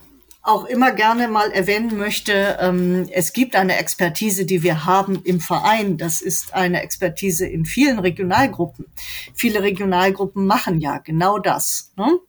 auch 0.44 0.66
immer 0.66 0.92
gerne 0.92 1.28
mal 1.28 1.52
erwähnen 1.52 1.98
möchte, 1.98 2.58
ähm, 2.60 3.08
es 3.12 3.34
gibt 3.34 3.56
eine 3.56 3.78
Expertise, 3.78 4.46
die 4.46 4.64
wir 4.64 4.86
haben 4.86 5.22
im 5.24 5.40
Verein. 5.40 5.98
Das 5.98 6.22
ist 6.22 6.54
eine 6.54 6.82
Expertise 6.82 7.48
in 7.48 7.66
vielen 7.66 8.00
Regionalgruppen. 8.00 8.86
Viele 9.34 9.62
Regionalgruppen 9.62 10.46
machen 10.46 10.80
ja 10.80 10.98
genau 11.00 11.40
das. 11.40 11.94
Ne? 11.96 12.20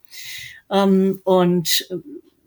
Ähm, 0.72 1.20
und 1.24 1.86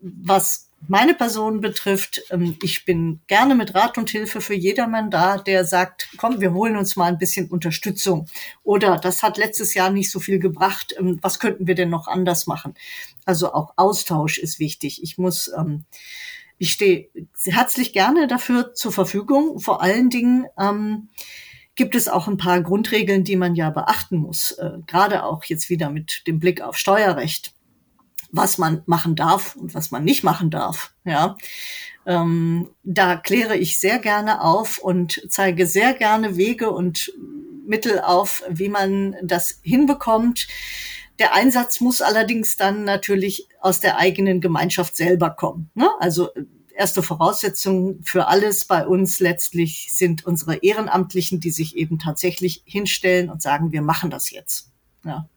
was 0.00 0.66
meine 0.88 1.14
Person 1.14 1.60
betrifft, 1.60 2.22
ähm, 2.30 2.56
ich 2.62 2.84
bin 2.84 3.20
gerne 3.26 3.54
mit 3.54 3.74
Rat 3.74 3.98
und 3.98 4.10
Hilfe 4.10 4.40
für 4.40 4.54
jedermann 4.54 5.10
da, 5.10 5.38
der 5.38 5.64
sagt, 5.64 6.08
komm, 6.16 6.40
wir 6.40 6.52
holen 6.52 6.76
uns 6.76 6.96
mal 6.96 7.06
ein 7.06 7.18
bisschen 7.18 7.48
Unterstützung. 7.48 8.28
Oder 8.62 8.98
das 8.98 9.22
hat 9.22 9.38
letztes 9.38 9.74
Jahr 9.74 9.90
nicht 9.90 10.10
so 10.10 10.20
viel 10.20 10.38
gebracht. 10.38 10.94
Ähm, 10.98 11.18
was 11.22 11.38
könnten 11.38 11.66
wir 11.66 11.74
denn 11.74 11.90
noch 11.90 12.08
anders 12.08 12.46
machen? 12.46 12.74
Also 13.24 13.52
auch 13.52 13.72
Austausch 13.76 14.38
ist 14.38 14.58
wichtig. 14.58 15.02
Ich 15.02 15.18
muss, 15.18 15.50
ähm, 15.56 15.84
ich 16.58 16.72
stehe 16.72 17.08
herzlich 17.44 17.92
gerne 17.92 18.26
dafür 18.26 18.74
zur 18.74 18.92
Verfügung. 18.92 19.60
Vor 19.60 19.82
allen 19.82 20.08
Dingen, 20.08 20.46
gibt 21.74 21.94
es 21.94 22.08
auch 22.08 22.26
ein 22.26 22.38
paar 22.38 22.62
Grundregeln, 22.62 23.22
die 23.22 23.36
man 23.36 23.54
ja 23.54 23.68
beachten 23.68 24.16
muss, 24.16 24.52
äh, 24.52 24.78
gerade 24.86 25.24
auch 25.24 25.44
jetzt 25.44 25.68
wieder 25.68 25.90
mit 25.90 26.26
dem 26.26 26.40
Blick 26.40 26.62
auf 26.62 26.78
Steuerrecht 26.78 27.55
was 28.32 28.58
man 28.58 28.82
machen 28.86 29.16
darf 29.16 29.56
und 29.56 29.74
was 29.74 29.90
man 29.90 30.04
nicht 30.04 30.24
machen 30.24 30.50
darf. 30.50 30.92
Ja, 31.04 31.36
ähm, 32.06 32.70
da 32.84 33.16
kläre 33.16 33.56
ich 33.56 33.80
sehr 33.80 33.98
gerne 33.98 34.42
auf 34.42 34.78
und 34.78 35.22
zeige 35.28 35.66
sehr 35.66 35.92
gerne 35.94 36.36
Wege 36.36 36.70
und 36.70 37.12
Mittel 37.66 38.00
auf, 38.00 38.42
wie 38.48 38.68
man 38.68 39.16
das 39.22 39.58
hinbekommt. 39.62 40.46
Der 41.18 41.34
Einsatz 41.34 41.80
muss 41.80 42.02
allerdings 42.02 42.56
dann 42.56 42.84
natürlich 42.84 43.48
aus 43.60 43.80
der 43.80 43.98
eigenen 43.98 44.40
Gemeinschaft 44.40 44.96
selber 44.96 45.30
kommen. 45.30 45.70
Ne? 45.74 45.88
Also 45.98 46.28
erste 46.76 47.02
Voraussetzung 47.02 48.00
für 48.02 48.28
alles 48.28 48.66
bei 48.66 48.86
uns 48.86 49.18
letztlich 49.18 49.88
sind 49.92 50.26
unsere 50.26 50.56
Ehrenamtlichen, 50.56 51.40
die 51.40 51.50
sich 51.50 51.76
eben 51.76 51.98
tatsächlich 51.98 52.62
hinstellen 52.66 53.30
und 53.30 53.42
sagen, 53.42 53.72
wir 53.72 53.82
machen 53.82 54.10
das 54.10 54.30
jetzt. 54.30 54.70
Ja. 55.04 55.28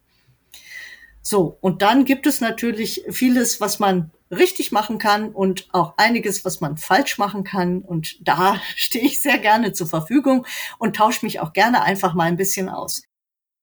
So, 1.22 1.57
und 1.61 1.82
dann 1.82 2.05
gibt 2.05 2.28
es 2.28 2.41
natürlich 2.41 3.03
vieles, 3.09 3.59
was 3.61 3.80
man 3.80 4.11
richtig 4.32 4.72
machen 4.72 4.97
kann 4.99 5.32
und 5.32 5.67
auch 5.72 5.95
einiges, 5.97 6.45
was 6.45 6.61
man 6.61 6.78
falsch 6.78 7.17
machen 7.17 7.43
kann. 7.43 7.80
Und 7.80 8.17
da 8.28 8.59
stehe 8.76 9.05
ich 9.05 9.22
sehr 9.22 9.38
gerne 9.38 9.74
zur 9.74 9.88
Verfügung 9.88 10.45
und 10.78 10.95
tausche 10.95 11.26
mich 11.26 11.39
auch 11.39 11.53
gerne 11.53 11.82
einfach 11.84 12.13
mal 12.13 12.26
ein 12.26 12.38
bisschen 12.38 12.70
aus. 12.70 13.03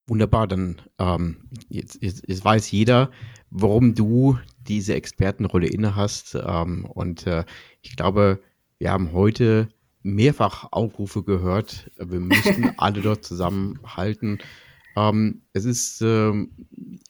Wunderbar, 0.08 0.46
dann 0.46 0.80
ähm, 0.98 1.48
jetzt, 1.68 2.00
jetzt, 2.00 2.22
jetzt 2.28 2.44
weiß 2.44 2.70
jeder, 2.70 3.10
warum 3.50 3.94
du 3.94 4.38
diese 4.60 4.94
Expertenrolle 4.94 5.66
inne 5.66 5.96
hast. 5.96 6.36
Ähm, 6.36 6.84
und 6.84 7.26
äh, 7.26 7.44
ich 7.82 7.96
glaube, 7.96 8.40
wir 8.78 8.92
haben 8.92 9.12
heute 9.12 9.68
mehrfach 10.02 10.68
Aufrufe 10.70 11.24
gehört. 11.24 11.90
Wir 11.96 12.20
müssen 12.20 12.72
alle 12.78 13.00
dort 13.00 13.24
zusammenhalten. 13.24 14.38
Ähm, 14.96 15.42
es 15.52 15.64
ist 15.64 16.00
ähm, 16.00 16.50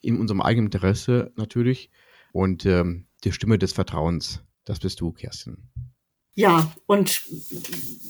in 0.03 0.19
unserem 0.19 0.43
eigenen 0.43 0.67
Interesse 0.67 1.33
natürlich 1.37 1.91
und 2.33 2.67
ähm, 2.67 3.07
die 3.25 3.33
Stimme 3.33 3.59
des 3.59 3.73
Vertrauens, 3.73 4.43
das 4.65 4.81
bist 4.81 5.01
du, 5.01 5.13
Kerstin. 5.13 5.71
Ja, 6.35 6.71
und 6.85 7.23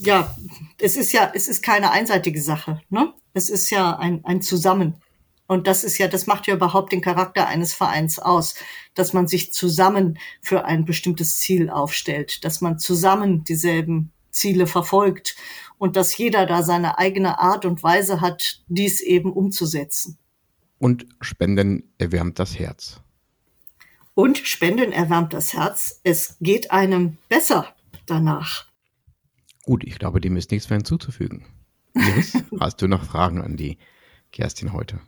ja, 0.01 0.37
es 0.81 0.97
ist 0.97 1.13
ja, 1.13 1.31
es 1.33 1.47
ist 1.47 1.63
keine 1.63 1.93
einseitige 1.93 2.43
Sache. 2.43 2.81
Ne? 2.89 3.15
Es 3.35 3.51
ist 3.51 3.71
ja 3.71 3.97
ein, 3.97 4.25
ein 4.25 4.43
Zusammen. 4.43 4.97
Und 5.47 5.69
das 5.69 5.85
ist 5.85 5.99
ja, 5.99 6.09
das 6.09 6.27
macht 6.27 6.49
ja 6.49 6.55
überhaupt 6.55 6.91
den 6.91 7.01
Charakter 7.03 7.47
eines 7.47 7.73
Vereins 7.73 8.19
aus, 8.19 8.57
dass 8.95 9.13
man 9.13 9.29
sich 9.29 9.53
zusammen 9.53 10.19
für 10.43 10.65
ein 10.65 10.85
bestimmtes 10.85 11.39
Ziel 11.39 11.71
aufstellt, 11.71 12.45
dass 12.45 12.61
man 12.61 12.81
zusammen 12.81 13.45
dieselben 13.45 14.13
Ziele 14.37 14.67
verfolgt 14.67 15.37
und 15.79 15.97
dass 15.97 16.17
jeder 16.17 16.47
da 16.47 16.63
seine 16.63 16.99
eigene 16.99 17.39
Art 17.39 17.65
und 17.65 17.83
Weise 17.83 18.21
hat, 18.21 18.63
dies 18.69 19.01
eben 19.01 19.33
umzusetzen. 19.33 20.19
Und 20.79 21.07
Spenden 21.21 21.95
erwärmt 21.99 22.39
das 22.39 22.59
Herz. 22.59 23.01
Und 24.15 24.39
Spenden 24.39 24.93
erwärmt 24.93 25.33
das 25.33 25.53
Herz. 25.53 26.01
Es 26.03 26.37
geht 26.41 26.71
einem 26.71 27.19
besser 27.29 27.75
danach. 28.07 28.67
Gut, 29.65 29.85
ich 29.85 29.99
glaube, 29.99 30.21
dem 30.21 30.37
ist 30.37 30.51
nichts 30.51 30.71
mehr 30.71 30.79
hinzuzufügen. 30.79 31.45
Iris, 31.95 32.39
hast 32.61 32.81
du 32.81 32.89
noch 32.89 33.05
Fragen 33.05 33.43
an 33.43 33.57
die 33.57 33.79
Kerstin 34.33 34.73
heute? 34.73 35.01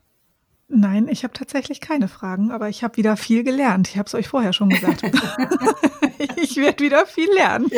Nein, 0.70 1.08
ich 1.08 1.24
habe 1.24 1.32
tatsächlich 1.32 1.80
keine 1.80 2.08
Fragen, 2.08 2.50
aber 2.50 2.68
ich 2.68 2.84
habe 2.84 2.98
wieder 2.98 3.16
viel 3.16 3.42
gelernt. 3.42 3.88
Ich 3.88 3.96
habe 3.96 4.06
es 4.06 4.14
euch 4.14 4.28
vorher 4.28 4.52
schon 4.52 4.68
gesagt. 4.68 5.02
ich 6.36 6.56
werde 6.56 6.84
wieder 6.84 7.06
viel 7.06 7.28
lernen. 7.34 7.70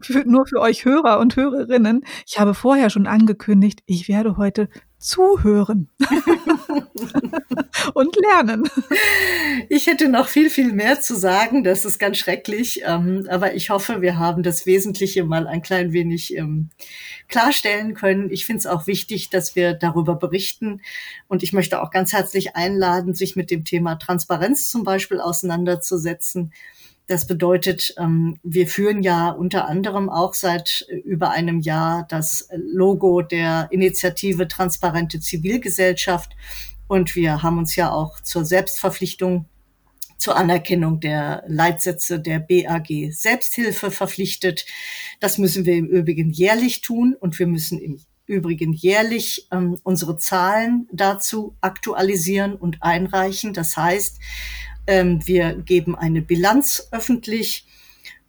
Für, 0.00 0.20
nur 0.20 0.46
für 0.46 0.60
euch 0.60 0.84
Hörer 0.84 1.18
und 1.18 1.34
Hörerinnen. 1.34 2.04
Ich 2.24 2.38
habe 2.38 2.54
vorher 2.54 2.88
schon 2.88 3.08
angekündigt, 3.08 3.82
ich 3.86 4.08
werde 4.08 4.36
heute 4.36 4.68
zuhören 5.06 5.88
und 7.94 8.16
lernen. 8.16 8.64
Ich 9.68 9.86
hätte 9.86 10.08
noch 10.08 10.26
viel, 10.26 10.50
viel 10.50 10.72
mehr 10.72 11.00
zu 11.00 11.14
sagen. 11.14 11.62
Das 11.62 11.84
ist 11.84 12.00
ganz 12.00 12.18
schrecklich. 12.18 12.82
Ähm, 12.84 13.26
aber 13.30 13.54
ich 13.54 13.70
hoffe, 13.70 14.02
wir 14.02 14.18
haben 14.18 14.42
das 14.42 14.66
Wesentliche 14.66 15.24
mal 15.24 15.46
ein 15.46 15.62
klein 15.62 15.92
wenig 15.92 16.36
ähm, 16.36 16.70
klarstellen 17.28 17.94
können. 17.94 18.30
Ich 18.32 18.46
finde 18.46 18.58
es 18.58 18.66
auch 18.66 18.88
wichtig, 18.88 19.30
dass 19.30 19.54
wir 19.54 19.74
darüber 19.74 20.16
berichten. 20.16 20.82
Und 21.28 21.44
ich 21.44 21.52
möchte 21.52 21.80
auch 21.80 21.92
ganz 21.92 22.12
herzlich 22.12 22.56
einladen, 22.56 23.14
sich 23.14 23.36
mit 23.36 23.52
dem 23.52 23.64
Thema 23.64 23.94
Transparenz 23.94 24.68
zum 24.68 24.82
Beispiel 24.82 25.20
auseinanderzusetzen. 25.20 26.52
Das 27.06 27.26
bedeutet, 27.26 27.94
ähm, 27.98 28.38
wir 28.42 28.66
führen 28.66 29.02
ja 29.02 29.30
unter 29.30 29.68
anderem 29.68 30.08
auch 30.08 30.34
seit 30.34 30.86
über 31.04 31.30
einem 31.30 31.60
Jahr 31.60 32.04
das 32.08 32.48
Logo 32.56 33.22
der 33.22 33.68
Initiative 33.70 34.48
Transparente 34.48 35.20
Zivilgesellschaft. 35.20 36.32
Und 36.88 37.14
wir 37.14 37.42
haben 37.42 37.58
uns 37.58 37.76
ja 37.76 37.92
auch 37.92 38.20
zur 38.20 38.44
Selbstverpflichtung 38.44 39.46
zur 40.18 40.36
Anerkennung 40.36 40.98
der 40.98 41.44
Leitsätze 41.46 42.18
der 42.18 42.40
BAG 42.40 43.12
Selbsthilfe 43.12 43.90
verpflichtet. 43.90 44.66
Das 45.20 45.38
müssen 45.38 45.66
wir 45.66 45.74
im 45.74 45.86
Übrigen 45.86 46.30
jährlich 46.30 46.80
tun 46.80 47.14
und 47.18 47.38
wir 47.38 47.46
müssen 47.46 47.78
im 47.78 48.00
Übrigen 48.26 48.72
jährlich 48.72 49.46
ähm, 49.52 49.78
unsere 49.84 50.16
Zahlen 50.16 50.88
dazu 50.92 51.54
aktualisieren 51.60 52.56
und 52.56 52.82
einreichen. 52.82 53.52
Das 53.52 53.76
heißt, 53.76 54.18
ähm, 54.86 55.26
wir 55.26 55.54
geben 55.54 55.96
eine 55.96 56.22
Bilanz 56.22 56.88
öffentlich 56.90 57.66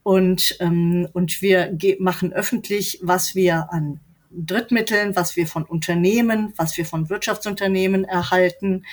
und, 0.04 0.56
ähm, 0.60 1.08
und 1.14 1.42
wir 1.42 1.78
machen 2.00 2.34
öffentlich, 2.34 3.00
was 3.02 3.36
wir 3.36 3.72
an 3.74 4.00
Drittmitteln, 4.32 5.16
was 5.16 5.36
wir 5.36 5.48
von 5.48 5.64
Unternehmen, 5.64 6.54
was 6.58 6.78
wir 6.78 6.86
von 6.86 7.10
Wirtschaftsunternehmen 7.10 8.04
erhalten 8.04 8.86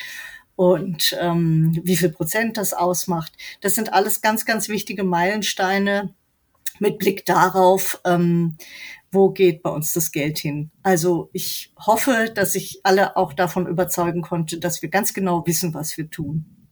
und 0.56 1.16
ähm, 1.20 1.80
wie 1.82 1.96
viel 1.96 2.10
Prozent 2.10 2.56
das 2.56 2.72
ausmacht. 2.72 3.32
Das 3.60 3.74
sind 3.74 3.92
alles 3.92 4.20
ganz, 4.20 4.44
ganz 4.44 4.68
wichtige 4.68 5.04
Meilensteine 5.04 6.14
mit 6.78 6.98
Blick 6.98 7.24
darauf, 7.24 8.00
ähm, 8.04 8.56
wo 9.10 9.30
geht 9.30 9.62
bei 9.62 9.70
uns 9.70 9.92
das 9.92 10.10
Geld 10.10 10.38
hin. 10.38 10.70
Also 10.82 11.30
ich 11.32 11.72
hoffe, 11.78 12.32
dass 12.34 12.54
ich 12.54 12.80
alle 12.82 13.16
auch 13.16 13.32
davon 13.32 13.66
überzeugen 13.66 14.22
konnte, 14.22 14.58
dass 14.58 14.82
wir 14.82 14.88
ganz 14.88 15.14
genau 15.14 15.46
wissen, 15.46 15.74
was 15.74 15.96
wir 15.96 16.10
tun. 16.10 16.63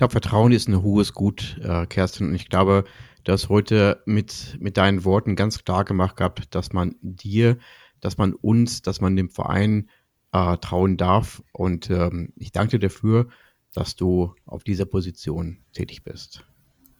Ich 0.00 0.02
glaube, 0.02 0.12
Vertrauen 0.12 0.52
ist 0.52 0.66
ein 0.66 0.82
hohes 0.82 1.12
Gut, 1.12 1.60
äh, 1.62 1.84
Kerstin. 1.84 2.28
Und 2.28 2.34
ich 2.34 2.48
glaube, 2.48 2.84
du 3.24 3.32
hast 3.32 3.50
heute 3.50 4.02
mit, 4.06 4.56
mit 4.58 4.78
deinen 4.78 5.04
Worten 5.04 5.36
ganz 5.36 5.62
klar 5.62 5.84
gemacht 5.84 6.16
gehabt, 6.16 6.54
dass 6.54 6.72
man 6.72 6.94
dir, 7.02 7.58
dass 8.00 8.16
man 8.16 8.32
uns, 8.32 8.80
dass 8.80 9.02
man 9.02 9.14
dem 9.14 9.28
Verein 9.28 9.90
äh, 10.32 10.56
trauen 10.56 10.96
darf. 10.96 11.42
Und 11.52 11.90
ähm, 11.90 12.32
ich 12.36 12.50
danke 12.50 12.78
dir 12.78 12.88
dafür, 12.88 13.28
dass 13.74 13.94
du 13.94 14.34
auf 14.46 14.64
dieser 14.64 14.86
Position 14.86 15.58
tätig 15.74 16.02
bist. 16.02 16.46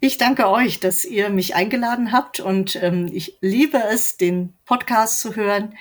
Ich 0.01 0.19
danke 0.19 0.51
euch, 0.51 0.79
dass 0.79 1.07
ihr 1.07 1.31
mich 1.31 1.55
eingeladen 1.55 2.13
habt 2.13 2.41
und 2.41 2.77
ähm, 2.83 3.09
ich 3.11 3.39
liebe 3.41 3.81
es, 3.91 4.19
den 4.19 4.53
Podcast 4.67 5.21
zu 5.21 5.37
hören. 5.37 5.73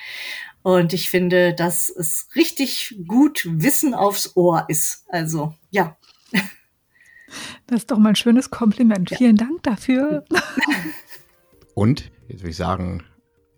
Und 0.62 0.94
ich 0.94 1.10
finde, 1.10 1.52
dass 1.52 1.90
es 1.90 2.28
richtig 2.34 2.96
gut 3.06 3.46
Wissen 3.46 3.92
aufs 3.92 4.36
Ohr 4.36 4.64
ist. 4.68 5.04
Also 5.10 5.52
ja. 5.68 5.98
Das 7.66 7.80
ist 7.80 7.90
doch 7.90 7.98
mal 7.98 8.10
ein 8.10 8.16
schönes 8.16 8.50
Kompliment. 8.50 9.10
Ja. 9.10 9.16
Vielen 9.16 9.36
Dank 9.36 9.62
dafür. 9.62 10.24
Und 11.74 12.10
jetzt 12.28 12.40
würde 12.40 12.50
ich 12.50 12.56
sagen, 12.56 13.02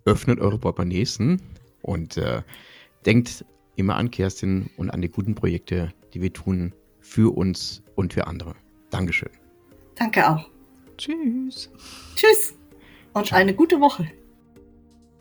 öffnet 0.04 0.40
eure 0.40 0.58
Portemonnaiesen 0.58 1.40
und 1.82 2.16
äh, 2.16 2.42
denkt 3.06 3.44
immer 3.76 3.96
an 3.96 4.10
Kerstin 4.10 4.70
und 4.76 4.90
an 4.90 5.00
die 5.00 5.08
guten 5.08 5.34
Projekte, 5.34 5.92
die 6.12 6.20
wir 6.20 6.32
tun 6.32 6.74
für 7.00 7.36
uns 7.36 7.82
und 7.94 8.12
für 8.12 8.26
andere. 8.26 8.54
Dankeschön. 8.90 9.30
Danke 9.94 10.28
auch. 10.28 10.48
Tschüss. 10.96 11.70
Tschüss 12.14 12.54
und 13.12 13.26
Ciao. 13.26 13.40
eine 13.40 13.54
gute 13.54 13.80
Woche. 13.80 14.06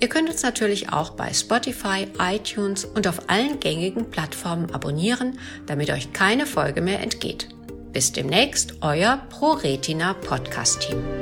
Ihr 0.00 0.08
könnt 0.08 0.28
uns 0.28 0.42
natürlich 0.42 0.92
auch 0.92 1.10
bei 1.10 1.32
Spotify, 1.32 2.08
iTunes 2.18 2.84
und 2.84 3.06
auf 3.06 3.30
allen 3.30 3.60
gängigen 3.60 4.10
Plattformen 4.10 4.74
abonnieren, 4.74 5.38
damit 5.66 5.90
euch 5.90 6.12
keine 6.12 6.46
Folge 6.46 6.80
mehr 6.80 7.00
entgeht. 7.00 7.48
Bis 7.92 8.10
demnächst, 8.10 8.74
euer 8.80 9.18
ProRetina 9.30 10.14
Podcast 10.14 10.80
Team. 10.80 11.21